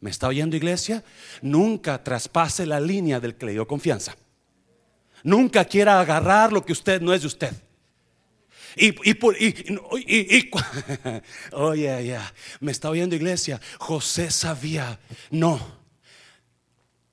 ¿Me 0.00 0.10
está 0.10 0.28
oyendo 0.28 0.56
iglesia? 0.56 1.02
Nunca 1.42 2.02
traspase 2.02 2.66
la 2.66 2.80
línea 2.80 3.18
del 3.18 3.36
que 3.36 3.46
le 3.46 3.52
dio 3.52 3.66
confianza. 3.66 4.16
Nunca 5.22 5.64
quiera 5.64 6.00
agarrar 6.00 6.52
lo 6.52 6.64
que 6.64 6.72
usted 6.72 7.00
no 7.00 7.12
es 7.12 7.22
de 7.22 7.26
usted. 7.26 7.52
Y, 8.76 8.88
y, 8.88 9.18
y, 9.38 10.36
y 10.36 10.50
oye, 11.52 12.06
ya, 12.06 12.34
me 12.60 12.72
está 12.72 12.90
oyendo 12.90 13.16
iglesia. 13.16 13.60
José 13.78 14.30
sabía, 14.30 15.00
no, 15.30 15.58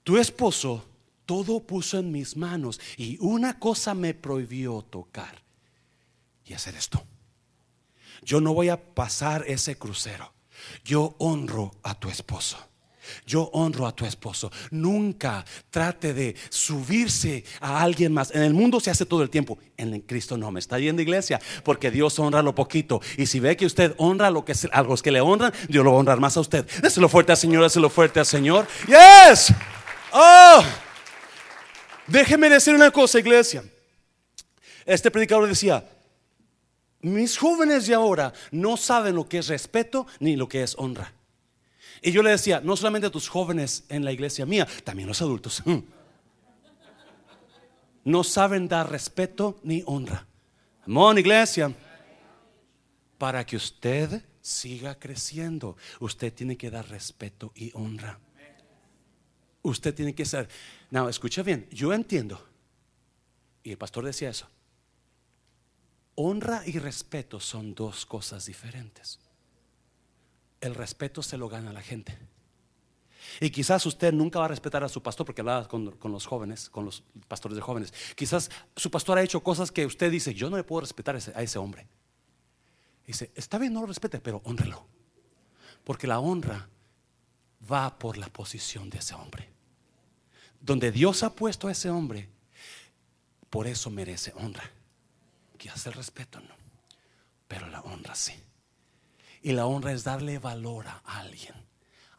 tu 0.03 0.17
esposo 0.17 0.85
todo 1.25 1.61
puso 1.61 1.99
en 1.99 2.11
mis 2.11 2.35
manos 2.35 2.79
y 2.97 3.17
una 3.19 3.59
cosa 3.59 3.93
me 3.93 4.13
prohibió 4.13 4.81
tocar 4.81 5.41
y 6.45 6.53
hacer 6.53 6.75
esto. 6.75 7.03
Yo 8.23 8.41
no 8.41 8.53
voy 8.53 8.69
a 8.69 8.77
pasar 8.77 9.43
ese 9.47 9.75
crucero. 9.77 10.33
Yo 10.83 11.15
honro 11.19 11.71
a 11.83 11.93
tu 11.99 12.09
esposo. 12.09 12.57
Yo 13.25 13.49
honro 13.53 13.85
a 13.85 13.93
tu 13.93 14.05
esposo. 14.05 14.49
Nunca 14.71 15.43
trate 15.69 16.13
de 16.13 16.35
subirse 16.49 17.43
a 17.59 17.81
alguien 17.81 18.13
más. 18.13 18.33
En 18.33 18.43
el 18.43 18.53
mundo 18.53 18.79
se 18.79 18.91
hace 18.91 19.05
todo 19.05 19.21
el 19.23 19.29
tiempo. 19.29 19.57
En 19.75 19.99
Cristo 20.01 20.37
no. 20.37 20.51
Me 20.51 20.59
está 20.61 20.79
yendo 20.79 21.01
iglesia. 21.01 21.41
Porque 21.63 21.91
Dios 21.91 22.17
honra 22.17 22.41
lo 22.41 22.55
poquito. 22.55 23.01
Y 23.17 23.25
si 23.25 23.41
ve 23.41 23.57
que 23.57 23.65
usted 23.65 23.93
honra 23.97 24.31
lo 24.31 24.45
que 24.45 24.53
a 24.71 24.81
los 24.83 25.01
que 25.01 25.11
le 25.11 25.19
honran, 25.19 25.53
Dios 25.67 25.83
lo 25.83 25.91
va 25.91 25.97
a 25.97 25.99
honrar 25.99 26.19
más 26.21 26.37
a 26.37 26.39
usted. 26.39 26.65
Déselo 26.81 27.09
fuerte 27.09 27.33
al 27.33 27.37
Señor. 27.37 27.63
Déselo 27.63 27.89
fuerte 27.89 28.21
al 28.21 28.25
Señor. 28.25 28.67
Yes. 28.87 29.53
Oh. 30.13 30.63
Déjeme 32.07 32.49
decir 32.49 32.73
una 32.73 32.89
cosa, 32.89 33.19
iglesia. 33.19 33.63
Este 34.85 35.11
predicador 35.11 35.47
decía: 35.47 35.85
mis 37.03 37.37
jóvenes 37.37 37.85
de 37.85 37.93
ahora 37.93 38.33
no 38.51 38.77
saben 38.77 39.15
lo 39.15 39.27
que 39.27 39.37
es 39.37 39.47
respeto 39.47 40.07
ni 40.19 40.35
lo 40.35 40.47
que 40.47 40.63
es 40.63 40.75
honra. 40.77 41.13
Y 42.01 42.11
yo 42.11 42.23
le 42.23 42.31
decía, 42.31 42.59
no 42.61 42.75
solamente 42.75 43.07
a 43.07 43.11
tus 43.11 43.29
jóvenes 43.29 43.83
en 43.89 44.03
la 44.03 44.11
iglesia 44.11 44.45
mía, 44.45 44.67
también 44.83 45.07
los 45.07 45.21
adultos. 45.21 45.63
No 48.05 48.23
saben 48.23 48.67
dar 48.67 48.91
respeto 48.91 49.59
ni 49.63 49.83
honra. 49.85 50.27
Amón, 50.85 51.17
iglesia. 51.17 51.73
Para 53.17 53.45
que 53.45 53.55
usted 53.55 54.21
siga 54.41 54.99
creciendo, 54.99 55.77
usted 56.01 56.33
tiene 56.33 56.57
que 56.57 56.69
dar 56.69 56.89
respeto 56.89 57.53
y 57.55 57.71
honra. 57.73 58.19
Usted 59.61 59.95
tiene 59.95 60.13
que 60.13 60.25
ser. 60.25 60.49
No, 60.91 61.07
escucha 61.07 61.41
bien, 61.41 61.67
yo 61.71 61.93
entiendo. 61.93 62.45
Y 63.63 63.71
el 63.71 63.77
pastor 63.77 64.03
decía 64.03 64.29
eso. 64.29 64.49
Honra 66.15 66.61
y 66.65 66.77
respeto 66.77 67.39
son 67.39 67.73
dos 67.73 68.05
cosas 68.05 68.45
diferentes. 68.45 69.19
El 70.61 70.75
respeto 70.75 71.23
se 71.23 71.37
lo 71.37 71.49
gana 71.49 71.73
la 71.73 71.81
gente. 71.81 72.17
Y 73.39 73.49
quizás 73.49 73.85
usted 73.85 74.13
nunca 74.13 74.37
va 74.37 74.45
a 74.45 74.49
respetar 74.49 74.83
a 74.83 74.89
su 74.89 75.01
pastor 75.01 75.25
porque 75.25 75.41
hablaba 75.41 75.67
con, 75.67 75.97
los 76.03 76.25
jóvenes, 76.27 76.69
con 76.69 76.85
los 76.85 77.03
pastores 77.27 77.55
de 77.55 77.61
jóvenes. 77.61 77.93
Quizás 78.15 78.51
su 78.75 78.91
pastor 78.91 79.17
ha 79.17 79.23
hecho 79.23 79.41
cosas 79.41 79.71
que 79.71 79.85
usted 79.85 80.11
dice, 80.11 80.33
yo 80.35 80.49
no 80.49 80.57
le 80.57 80.63
puedo 80.63 80.81
respetar 80.81 81.15
a 81.15 81.41
ese, 81.41 81.59
hombre. 81.59 81.87
Dice, 83.07 83.31
está 83.33 83.57
bien, 83.57 83.73
no 83.73 83.81
lo 83.81 83.87
respete, 83.87 84.19
pero 84.19 84.41
honrelo. 84.45 84.85
Porque 85.83 86.05
la 86.05 86.19
honra 86.19 86.69
va 87.71 87.97
por 87.97 88.17
la 88.17 88.27
posición 88.27 88.89
de 88.89 88.99
ese 88.99 89.15
hombre. 89.15 89.49
Donde 90.61 90.91
Dios 90.91 91.23
ha 91.23 91.33
puesto 91.33 91.67
a 91.67 91.71
ese 91.71 91.89
hombre, 91.89 92.29
por 93.49 93.65
eso 93.65 93.89
merece 93.89 94.31
honra 94.35 94.69
hace 95.69 95.89
el 95.89 95.95
respeto 95.95 96.39
no, 96.39 96.55
pero 97.47 97.67
la 97.67 97.81
honra 97.81 98.15
sí. 98.15 98.33
Y 99.41 99.51
la 99.51 99.65
honra 99.65 99.91
es 99.91 100.03
darle 100.03 100.39
valor 100.39 100.87
a 100.87 101.19
alguien, 101.19 101.53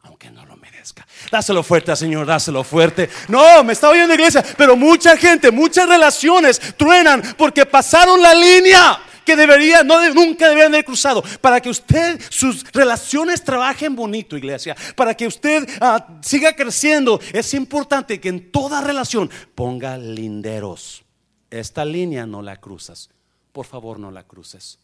aunque 0.02 0.30
no 0.30 0.44
lo 0.44 0.56
merezca. 0.56 1.06
Dáselo 1.30 1.62
fuerte 1.62 1.94
Señor, 1.96 2.26
dáselo 2.26 2.62
fuerte. 2.64 3.08
No, 3.28 3.64
me 3.64 3.72
está 3.72 3.88
oyendo 3.88 4.14
iglesia, 4.14 4.44
pero 4.56 4.76
mucha 4.76 5.16
gente, 5.16 5.50
muchas 5.50 5.88
relaciones 5.88 6.60
truenan 6.76 7.22
porque 7.36 7.64
pasaron 7.64 8.20
la 8.20 8.34
línea 8.34 9.00
que 9.24 9.36
debería, 9.36 9.82
no, 9.82 10.06
nunca 10.12 10.48
deberían 10.48 10.74
haber 10.74 10.84
cruzado. 10.84 11.22
Para 11.40 11.60
que 11.60 11.70
usted, 11.70 12.20
sus 12.28 12.70
relaciones 12.72 13.42
trabajen 13.42 13.96
bonito, 13.96 14.36
iglesia. 14.36 14.76
Para 14.94 15.14
que 15.14 15.26
usted 15.26 15.66
ah, 15.80 16.18
siga 16.20 16.54
creciendo, 16.54 17.18
es 17.32 17.54
importante 17.54 18.20
que 18.20 18.28
en 18.28 18.52
toda 18.52 18.82
relación 18.82 19.30
ponga 19.54 19.96
linderos. 19.96 21.04
Esta 21.50 21.86
línea 21.86 22.26
no 22.26 22.42
la 22.42 22.60
cruzas 22.60 23.08
por 23.54 23.66
favor 23.66 24.00
no 24.00 24.10
la 24.10 24.26
cruces. 24.26 24.80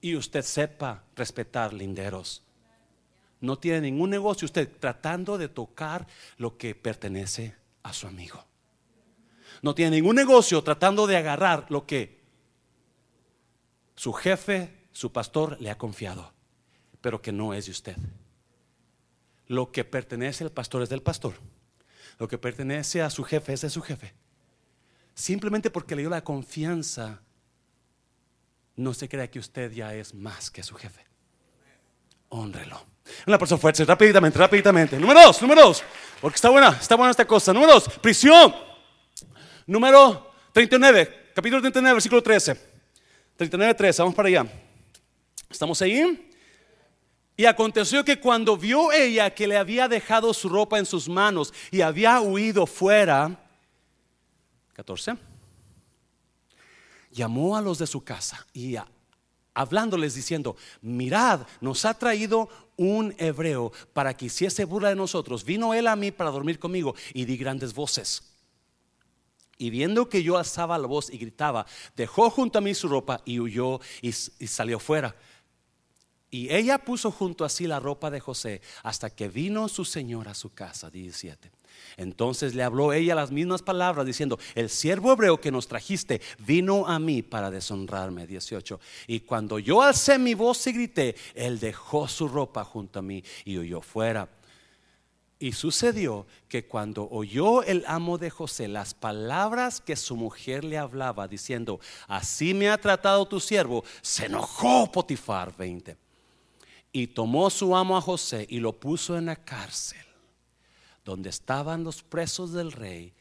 Y 0.00 0.16
usted 0.16 0.42
sepa 0.42 1.04
respetar 1.14 1.74
linderos. 1.74 2.42
No 3.40 3.58
tiene 3.58 3.82
ningún 3.82 4.08
negocio 4.08 4.46
usted 4.46 4.72
tratando 4.80 5.36
de 5.36 5.48
tocar 5.48 6.06
lo 6.38 6.56
que 6.56 6.74
pertenece 6.74 7.54
a 7.82 7.92
su 7.92 8.06
amigo. 8.06 8.42
No 9.60 9.74
tiene 9.74 9.96
ningún 9.96 10.16
negocio 10.16 10.64
tratando 10.64 11.06
de 11.06 11.18
agarrar 11.18 11.66
lo 11.68 11.86
que 11.86 12.24
su 13.94 14.14
jefe, 14.14 14.86
su 14.92 15.12
pastor 15.12 15.60
le 15.60 15.70
ha 15.70 15.76
confiado, 15.76 16.32
pero 17.02 17.20
que 17.20 17.30
no 17.30 17.52
es 17.52 17.66
de 17.66 17.72
usted. 17.72 17.96
Lo 19.48 19.70
que 19.70 19.84
pertenece 19.84 20.44
al 20.44 20.50
pastor 20.50 20.82
es 20.82 20.88
del 20.88 21.02
pastor. 21.02 21.34
Lo 22.18 22.26
que 22.26 22.38
pertenece 22.38 23.02
a 23.02 23.10
su 23.10 23.22
jefe 23.22 23.52
es 23.52 23.60
de 23.60 23.68
su 23.68 23.82
jefe. 23.82 24.14
Simplemente 25.14 25.68
porque 25.68 25.94
le 25.94 26.02
dio 26.02 26.10
la 26.10 26.24
confianza 26.24 27.20
no 28.76 28.94
se 28.94 29.08
crea 29.08 29.30
que 29.30 29.38
usted 29.38 29.72
ya 29.72 29.94
es 29.94 30.14
más 30.14 30.50
que 30.50 30.62
su 30.62 30.74
jefe. 30.74 31.04
honrelo. 32.30 32.84
Una 33.26 33.38
persona 33.38 33.60
fuerte, 33.60 33.84
rápidamente, 33.84 34.38
rápidamente. 34.38 34.98
Número 34.98 35.20
dos, 35.22 35.40
número 35.42 35.62
dos. 35.62 35.84
Porque 36.20 36.36
está 36.36 36.48
buena, 36.48 36.70
está 36.80 36.96
buena 36.96 37.10
esta 37.10 37.26
cosa. 37.26 37.52
Número 37.52 37.74
dos, 37.74 37.88
prisión. 38.00 38.54
Número 39.66 40.32
39, 40.52 41.30
capítulo 41.34 41.60
39, 41.60 41.94
versículo 41.94 42.22
13. 42.22 42.74
39, 43.36 43.74
13, 43.74 44.02
vamos 44.02 44.14
para 44.14 44.28
allá. 44.28 44.46
¿Estamos 45.50 45.80
ahí? 45.82 46.30
Y 47.36 47.46
aconteció 47.46 48.04
que 48.04 48.20
cuando 48.20 48.56
vio 48.56 48.92
ella 48.92 49.30
que 49.30 49.46
le 49.46 49.56
había 49.56 49.88
dejado 49.88 50.32
su 50.32 50.48
ropa 50.48 50.78
en 50.78 50.86
sus 50.86 51.08
manos 51.08 51.52
y 51.70 51.80
había 51.80 52.20
huido 52.20 52.66
fuera, 52.66 53.40
14, 54.74 55.16
llamó 57.14 57.56
a 57.56 57.62
los 57.62 57.78
de 57.78 57.86
su 57.86 58.04
casa 58.04 58.46
y 58.52 58.76
hablándoles 59.54 60.14
diciendo, 60.14 60.56
mirad, 60.82 61.46
nos 61.60 61.84
ha 61.84 61.94
traído 61.94 62.48
un 62.76 63.14
hebreo 63.18 63.72
para 63.92 64.14
que 64.14 64.26
hiciese 64.26 64.64
burla 64.64 64.90
de 64.90 64.96
nosotros. 64.96 65.44
Vino 65.44 65.72
él 65.72 65.86
a 65.86 65.96
mí 65.96 66.10
para 66.10 66.30
dormir 66.30 66.58
conmigo 66.58 66.94
y 67.14 67.24
di 67.24 67.36
grandes 67.36 67.72
voces. 67.72 68.24
Y 69.56 69.70
viendo 69.70 70.08
que 70.08 70.24
yo 70.24 70.36
alzaba 70.36 70.76
la 70.76 70.88
voz 70.88 71.08
y 71.10 71.16
gritaba, 71.16 71.64
dejó 71.96 72.28
junto 72.28 72.58
a 72.58 72.60
mí 72.60 72.74
su 72.74 72.88
ropa 72.88 73.22
y 73.24 73.38
huyó 73.38 73.80
y, 74.02 74.08
y 74.08 74.46
salió 74.48 74.80
fuera. 74.80 75.14
Y 76.28 76.52
ella 76.52 76.78
puso 76.78 77.12
junto 77.12 77.44
a 77.44 77.48
sí 77.48 77.68
la 77.68 77.78
ropa 77.78 78.10
de 78.10 78.18
José 78.18 78.60
hasta 78.82 79.08
que 79.08 79.28
vino 79.28 79.68
su 79.68 79.84
señor 79.84 80.26
a 80.26 80.34
su 80.34 80.52
casa. 80.52 80.90
17. 80.90 81.52
Entonces 81.96 82.54
le 82.54 82.62
habló 82.62 82.92
ella 82.92 83.14
las 83.14 83.30
mismas 83.30 83.62
palabras 83.62 84.06
diciendo, 84.06 84.38
el 84.54 84.68
siervo 84.68 85.12
hebreo 85.12 85.40
que 85.40 85.50
nos 85.50 85.68
trajiste 85.68 86.20
vino 86.38 86.86
a 86.86 86.98
mí 86.98 87.22
para 87.22 87.50
deshonrarme. 87.50 88.26
18. 88.26 88.80
Y 89.06 89.20
cuando 89.20 89.58
yo 89.58 89.82
alcé 89.82 90.18
mi 90.18 90.34
voz 90.34 90.66
y 90.66 90.72
grité, 90.72 91.16
él 91.34 91.58
dejó 91.58 92.08
su 92.08 92.28
ropa 92.28 92.64
junto 92.64 92.98
a 92.98 93.02
mí 93.02 93.22
y 93.44 93.58
huyó 93.58 93.80
fuera. 93.80 94.28
Y 95.38 95.52
sucedió 95.52 96.26
que 96.48 96.66
cuando 96.66 97.08
oyó 97.10 97.62
el 97.64 97.84
amo 97.86 98.18
de 98.18 98.30
José 98.30 98.68
las 98.68 98.94
palabras 98.94 99.80
que 99.80 99.96
su 99.96 100.16
mujer 100.16 100.64
le 100.64 100.78
hablaba, 100.78 101.28
diciendo, 101.28 101.80
así 102.06 102.54
me 102.54 102.70
ha 102.70 102.78
tratado 102.78 103.26
tu 103.26 103.40
siervo, 103.40 103.84
se 104.00 104.26
enojó 104.26 104.90
Potifar 104.90 105.54
20 105.56 105.96
y 106.92 107.08
tomó 107.08 107.50
su 107.50 107.74
amo 107.74 107.96
a 107.96 108.00
José 108.00 108.46
y 108.48 108.60
lo 108.60 108.72
puso 108.72 109.18
en 109.18 109.26
la 109.26 109.36
cárcel, 109.36 110.06
donde 111.04 111.30
estaban 111.30 111.84
los 111.84 112.02
presos 112.02 112.52
del 112.52 112.72
rey. 112.72 113.12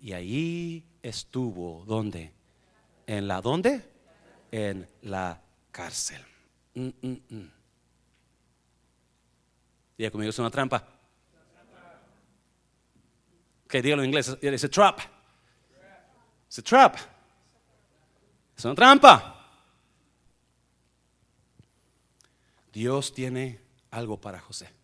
Y 0.00 0.12
allí 0.12 0.84
estuvo, 1.02 1.84
¿dónde? 1.86 2.32
¿En 3.06 3.28
la 3.28 3.40
dónde? 3.40 3.84
En 4.50 4.88
la 5.02 5.40
cárcel. 5.70 6.24
Mm, 6.74 6.88
mm, 7.02 7.16
mm. 7.28 7.50
Diga 9.96 10.10
conmigo, 10.10 10.30
es 10.30 10.38
una 10.38 10.50
trampa. 10.50 10.86
Que 13.68 13.82
dígalo 13.82 14.02
en 14.02 14.08
inglés, 14.08 14.36
es 14.40 14.64
a 14.64 14.68
trap. 14.68 15.00
Es 16.48 16.58
a 16.58 16.62
trap. 16.62 16.96
Es 18.56 18.64
una 18.64 18.74
trampa. 18.74 19.34
Dios 22.72 23.12
tiene 23.12 23.60
algo 23.90 24.20
para 24.20 24.40
José. 24.40 24.77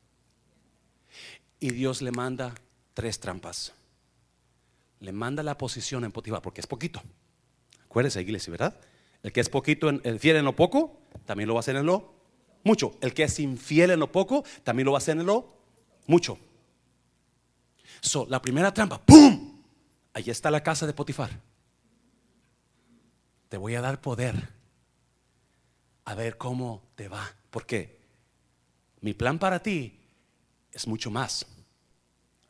Y 1.60 1.70
Dios 1.70 2.02
le 2.02 2.10
manda 2.10 2.54
tres 2.94 3.20
trampas. 3.20 3.72
Le 5.00 5.12
manda 5.12 5.42
la 5.42 5.58
posición 5.58 6.04
en 6.04 6.12
Potifar, 6.12 6.42
porque 6.42 6.60
es 6.60 6.66
poquito. 6.66 7.02
Acuérdese, 7.84 8.20
iglesia, 8.22 8.50
¿verdad? 8.50 8.78
El 9.22 9.32
que 9.32 9.40
es 9.40 9.48
poquito, 9.48 9.88
el 9.88 10.20
fiel 10.20 10.36
en 10.36 10.44
lo 10.44 10.54
poco, 10.54 11.00
también 11.24 11.48
lo 11.48 11.54
va 11.54 11.58
a 11.58 11.60
hacer 11.60 11.76
en 11.76 11.86
lo 11.86 12.14
mucho. 12.64 12.96
El 13.00 13.14
que 13.14 13.24
es 13.24 13.38
infiel 13.38 13.90
en 13.90 14.00
lo 14.00 14.10
poco, 14.10 14.44
también 14.62 14.86
lo 14.86 14.92
va 14.92 14.98
a 14.98 14.98
hacer 14.98 15.16
en 15.16 15.26
lo 15.26 15.54
mucho. 16.06 16.38
So, 18.00 18.26
la 18.28 18.42
primera 18.42 18.72
trampa, 18.72 19.00
¡pum! 19.00 19.62
Ahí 20.12 20.24
está 20.28 20.50
la 20.50 20.62
casa 20.62 20.86
de 20.86 20.92
Potifar. 20.92 21.40
Te 23.48 23.56
voy 23.56 23.74
a 23.74 23.80
dar 23.80 24.00
poder. 24.00 24.50
A 26.04 26.14
ver 26.14 26.36
cómo 26.36 26.82
te 26.96 27.08
va. 27.08 27.34
Porque 27.50 28.00
mi 29.00 29.14
plan 29.14 29.38
para 29.38 29.62
ti 29.62 30.00
es 30.74 30.86
mucho 30.86 31.10
más. 31.10 31.46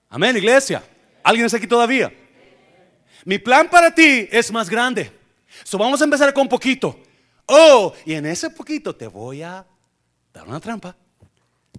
Amén, 0.09 0.37
iglesia. 0.37 0.83
¿Alguien 1.23 1.47
está 1.47 1.59
aquí 1.59 1.67
todavía? 1.67 2.13
Mi 3.25 3.39
plan 3.39 3.69
para 3.71 3.95
ti 3.95 4.29
es 4.31 4.51
más 4.51 4.69
grande. 4.69 5.13
So 5.63 5.79
vamos 5.79 6.01
a 6.01 6.05
empezar 6.05 6.33
con 6.35 6.49
poquito. 6.49 7.01
Oh, 7.47 7.95
y 8.05 8.15
en 8.15 8.27
ese 8.27 8.51
poquito 8.51 8.97
te 8.97 9.07
voy 9.07 9.43
a 9.43 9.67
dar 10.33 10.49
una 10.49 10.61
trampa. 10.61 10.97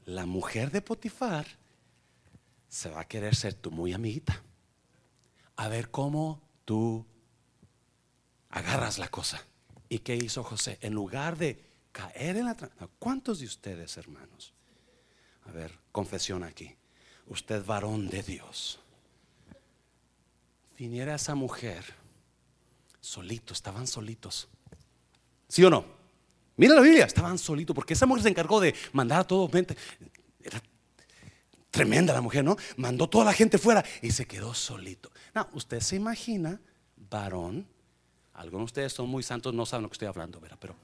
La 0.06 0.26
mujer 0.26 0.72
de 0.72 0.82
Potifar 0.82 1.46
se 2.68 2.90
va 2.90 3.02
a 3.02 3.08
querer 3.08 3.36
ser 3.36 3.54
tu 3.54 3.72
muy 3.72 3.94
amiguita. 3.94 4.42
A 5.56 5.68
ver 5.68 5.90
cómo 5.90 6.42
tú 6.66 7.06
agarras 8.50 8.98
la 8.98 9.08
cosa. 9.08 9.44
¿Y 9.90 10.00
qué 10.00 10.16
hizo 10.16 10.44
José? 10.44 10.78
En 10.82 10.94
lugar 10.94 11.38
de 11.38 11.64
caer 11.92 12.38
en 12.38 12.46
la 12.46 12.56
trampa. 12.56 12.90
¿Cuántos 13.00 13.40
de 13.40 13.46
ustedes, 13.46 13.98
hermanos? 13.98 14.55
A 15.46 15.52
ver, 15.52 15.78
confesión 15.92 16.44
aquí. 16.44 16.76
Usted, 17.28 17.66
varón 17.66 18.08
de 18.08 18.22
Dios, 18.22 18.80
viniera 20.78 21.16
esa 21.16 21.36
mujer 21.36 21.86
solito, 23.00 23.54
estaban 23.54 23.88
solitos. 23.88 24.48
¿Sí 25.48 25.64
o 25.64 25.70
no? 25.70 25.86
Mira 26.58 26.76
la 26.76 26.82
Biblia, 26.82 27.06
estaban 27.06 27.38
solitos, 27.38 27.76
porque 27.76 27.94
esa 27.94 28.06
mujer 28.06 28.24
se 28.24 28.30
encargó 28.30 28.60
de 28.60 28.74
mandar 28.94 29.22
a 29.22 29.24
todos. 29.24 29.52
Era 29.54 30.62
tremenda 31.70 32.14
la 32.14 32.22
mujer, 32.22 32.44
¿no? 32.44 32.56
Mandó 32.78 33.10
toda 33.10 33.26
la 33.26 33.34
gente 33.34 33.58
fuera 33.58 33.84
y 34.02 34.12
se 34.12 34.26
quedó 34.26 34.54
solito. 34.54 35.12
No, 35.34 35.50
usted 35.54 35.82
se 35.82 35.98
imagina, 35.98 36.62
varón, 36.96 37.68
algunos 38.34 38.62
de 38.62 38.66
ustedes 38.66 38.94
son 38.94 39.10
muy 39.10 39.24
santos, 39.24 39.54
no 39.54 39.66
saben 39.66 39.84
lo 39.84 39.90
que 39.90 39.96
estoy 39.96 40.08
hablando, 40.08 40.40
¿verdad? 40.40 40.58
Pero 40.60 40.76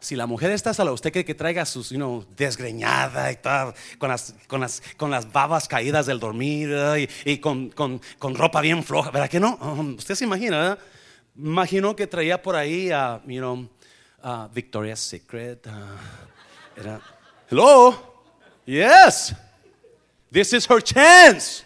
si 0.00 0.16
la 0.16 0.26
mujer 0.26 0.50
está 0.50 0.72
sola, 0.72 0.92
¿usted 0.92 1.12
cree 1.12 1.26
que 1.26 1.34
traiga 1.34 1.66
sus, 1.66 1.90
you 1.90 2.24
desgreñada 2.34 3.30
y 3.30 3.36
tal, 3.36 3.74
con 3.98 4.08
las, 4.08 4.34
con 4.46 4.60
las, 4.62 4.82
con 4.96 5.10
las 5.10 5.30
babas 5.30 5.68
caídas 5.68 6.06
del 6.06 6.18
dormir 6.18 6.74
y, 7.26 7.38
con, 7.38 8.00
ropa 8.18 8.62
bien 8.62 8.82
floja? 8.82 9.10
¿Verdad 9.10 9.28
que 9.28 9.38
no? 9.38 9.56
Um, 9.60 9.96
usted 9.96 10.14
se 10.14 10.24
imagina, 10.24 10.58
¿verdad? 10.58 10.78
Imagino 11.36 11.94
que 11.94 12.06
traía 12.06 12.40
por 12.40 12.56
ahí 12.56 12.90
a, 12.90 13.20
you 13.26 13.40
know, 13.40 13.68
Victoria's 14.54 15.00
Secret. 15.00 15.66
hello, 17.50 17.94
yes, 18.64 19.34
this 20.32 20.54
is 20.54 20.66
her 20.68 20.82
chance. 20.82 21.62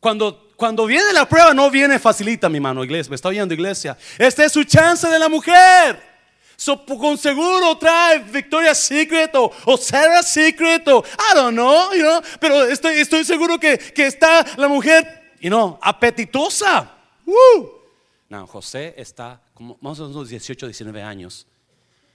Cuando, 0.00 0.52
cuando 0.54 0.84
viene 0.84 1.14
la 1.14 1.26
prueba, 1.26 1.54
no 1.54 1.70
viene 1.70 1.98
facilita, 1.98 2.50
mi 2.50 2.60
mano, 2.60 2.84
iglesia. 2.84 3.08
Me 3.08 3.16
está 3.16 3.30
oyendo, 3.30 3.54
iglesia. 3.54 3.96
Esta 4.18 4.44
es 4.44 4.52
su 4.52 4.64
chance 4.64 5.08
de 5.08 5.18
la 5.18 5.30
mujer. 5.30 6.13
So, 6.56 6.84
con 6.84 7.18
seguro 7.18 7.76
trae 7.78 8.20
Victoria's 8.20 8.78
Secret 8.78 9.34
o, 9.34 9.50
o 9.64 9.76
Sarah's 9.76 10.28
Secret 10.28 10.86
o 10.88 11.04
I 11.04 11.34
don't 11.34 11.54
know, 11.54 11.92
you 11.92 12.02
know, 12.02 12.20
pero 12.40 12.64
estoy, 12.64 12.96
estoy 12.98 13.24
seguro 13.24 13.58
que, 13.58 13.78
que 13.78 14.06
está 14.06 14.44
la 14.56 14.68
mujer, 14.68 15.34
you 15.40 15.50
know, 15.50 15.78
apetitosa. 15.82 16.90
No, 18.28 18.46
José 18.46 18.94
está 18.96 19.40
como 19.52 19.78
más 19.80 19.98
o 20.00 20.08
menos 20.08 20.28
18, 20.28 20.66
19 20.66 21.02
años. 21.02 21.46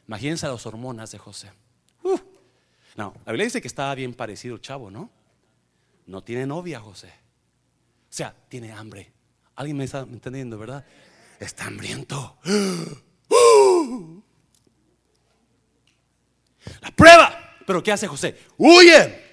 Imagínense 0.08 0.48
las 0.48 0.66
hormonas 0.66 1.12
de 1.12 1.18
José. 1.18 1.52
No, 2.96 3.14
la 3.26 3.32
Biblia 3.32 3.46
dice 3.46 3.62
que 3.62 3.68
estaba 3.68 3.96
bien 3.96 4.14
parecido 4.14 4.56
el 4.56 4.62
chavo, 4.62 4.92
¿no? 4.92 5.10
No 6.06 6.24
tiene 6.24 6.46
novia 6.46 6.80
José. 6.80 7.08
O 7.08 8.12
sea, 8.12 8.36
tiene 8.50 8.72
hambre. 8.74 9.14
Alguien 9.56 9.78
me 9.78 9.84
está 9.84 10.00
entendiendo, 10.00 10.58
¿verdad? 10.58 10.86
Está 11.40 11.66
hambriento. 11.66 12.38
La 16.82 16.92
prueba. 16.92 17.56
Pero 17.66 17.84
¿qué 17.84 17.92
hace 17.92 18.08
José? 18.08 18.38
Huye. 18.58 19.28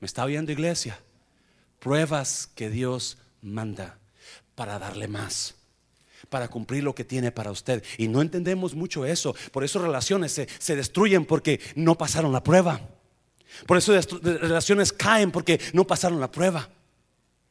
Me 0.00 0.06
está 0.06 0.24
viendo 0.26 0.52
iglesia. 0.52 0.98
Pruebas 1.78 2.48
que 2.54 2.70
Dios 2.70 3.18
manda 3.40 3.98
para 4.54 4.78
darle 4.78 5.08
más 5.08 5.54
para 6.28 6.48
cumplir 6.48 6.82
lo 6.82 6.94
que 6.94 7.04
tiene 7.04 7.30
para 7.30 7.50
usted. 7.50 7.84
Y 7.98 8.08
no 8.08 8.22
entendemos 8.22 8.74
mucho 8.74 9.04
eso. 9.04 9.34
Por 9.50 9.64
eso 9.64 9.78
relaciones 9.78 10.32
se, 10.32 10.48
se 10.58 10.74
destruyen 10.74 11.26
porque 11.26 11.60
no 11.74 11.96
pasaron 11.96 12.32
la 12.32 12.42
prueba. 12.42 12.80
Por 13.66 13.76
eso 13.76 13.92
relaciones 14.22 14.92
caen 14.92 15.30
porque 15.30 15.60
no 15.74 15.86
pasaron 15.86 16.20
la 16.20 16.30
prueba. 16.30 16.70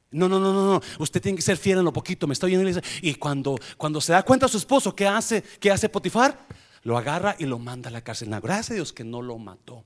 No, 0.10 0.28
no, 0.28 0.40
no, 0.40 0.52
no, 0.52 0.66
no. 0.66 0.82
Usted 0.98 1.22
tiene 1.22 1.36
que 1.38 1.42
ser 1.44 1.58
fiel 1.58 1.78
en 1.78 1.86
lo 1.86 1.94
poquito. 1.94 2.28
Me 2.28 2.34
estoy 2.34 2.56
viendo 2.56 2.82
y 3.02 3.14
cuando, 3.16 3.58
cuando 3.78 4.02
se 4.02 4.14
da 4.14 4.24
cuenta 4.24 4.48
su 4.48 4.58
esposo, 4.58 4.96
¿qué 4.96 5.08
hace? 5.08 5.44
¿Qué 5.60 5.72
hace 5.72 5.88
Potifar? 5.88 6.48
Lo 6.84 6.98
agarra 6.98 7.36
y 7.38 7.46
lo 7.46 7.60
manda 7.60 7.90
a 7.90 7.94
la 7.94 8.04
cárcel. 8.04 8.30
gracias 8.30 8.72
a 8.72 8.74
Dios 8.76 8.94
que 8.94 9.04
no 9.04 9.22
lo 9.22 9.38
mató. 9.38 9.86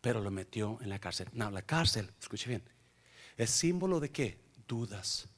Pero 0.00 0.20
lo 0.20 0.30
metió 0.30 0.78
en 0.82 0.88
la 0.88 0.98
cárcel. 0.98 1.28
No, 1.32 1.50
la 1.50 1.62
cárcel, 1.62 2.12
escuche 2.20 2.48
bien, 2.48 2.62
es 3.36 3.50
símbolo 3.50 4.00
de 4.00 4.10
qué? 4.10 4.40
Dudas, 4.66 5.28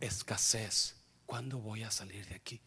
escasez. 0.00 0.96
¿Cuándo 1.26 1.58
voy 1.58 1.84
a 1.84 1.90
salir 1.90 2.26
de 2.26 2.34
aquí? 2.34 2.60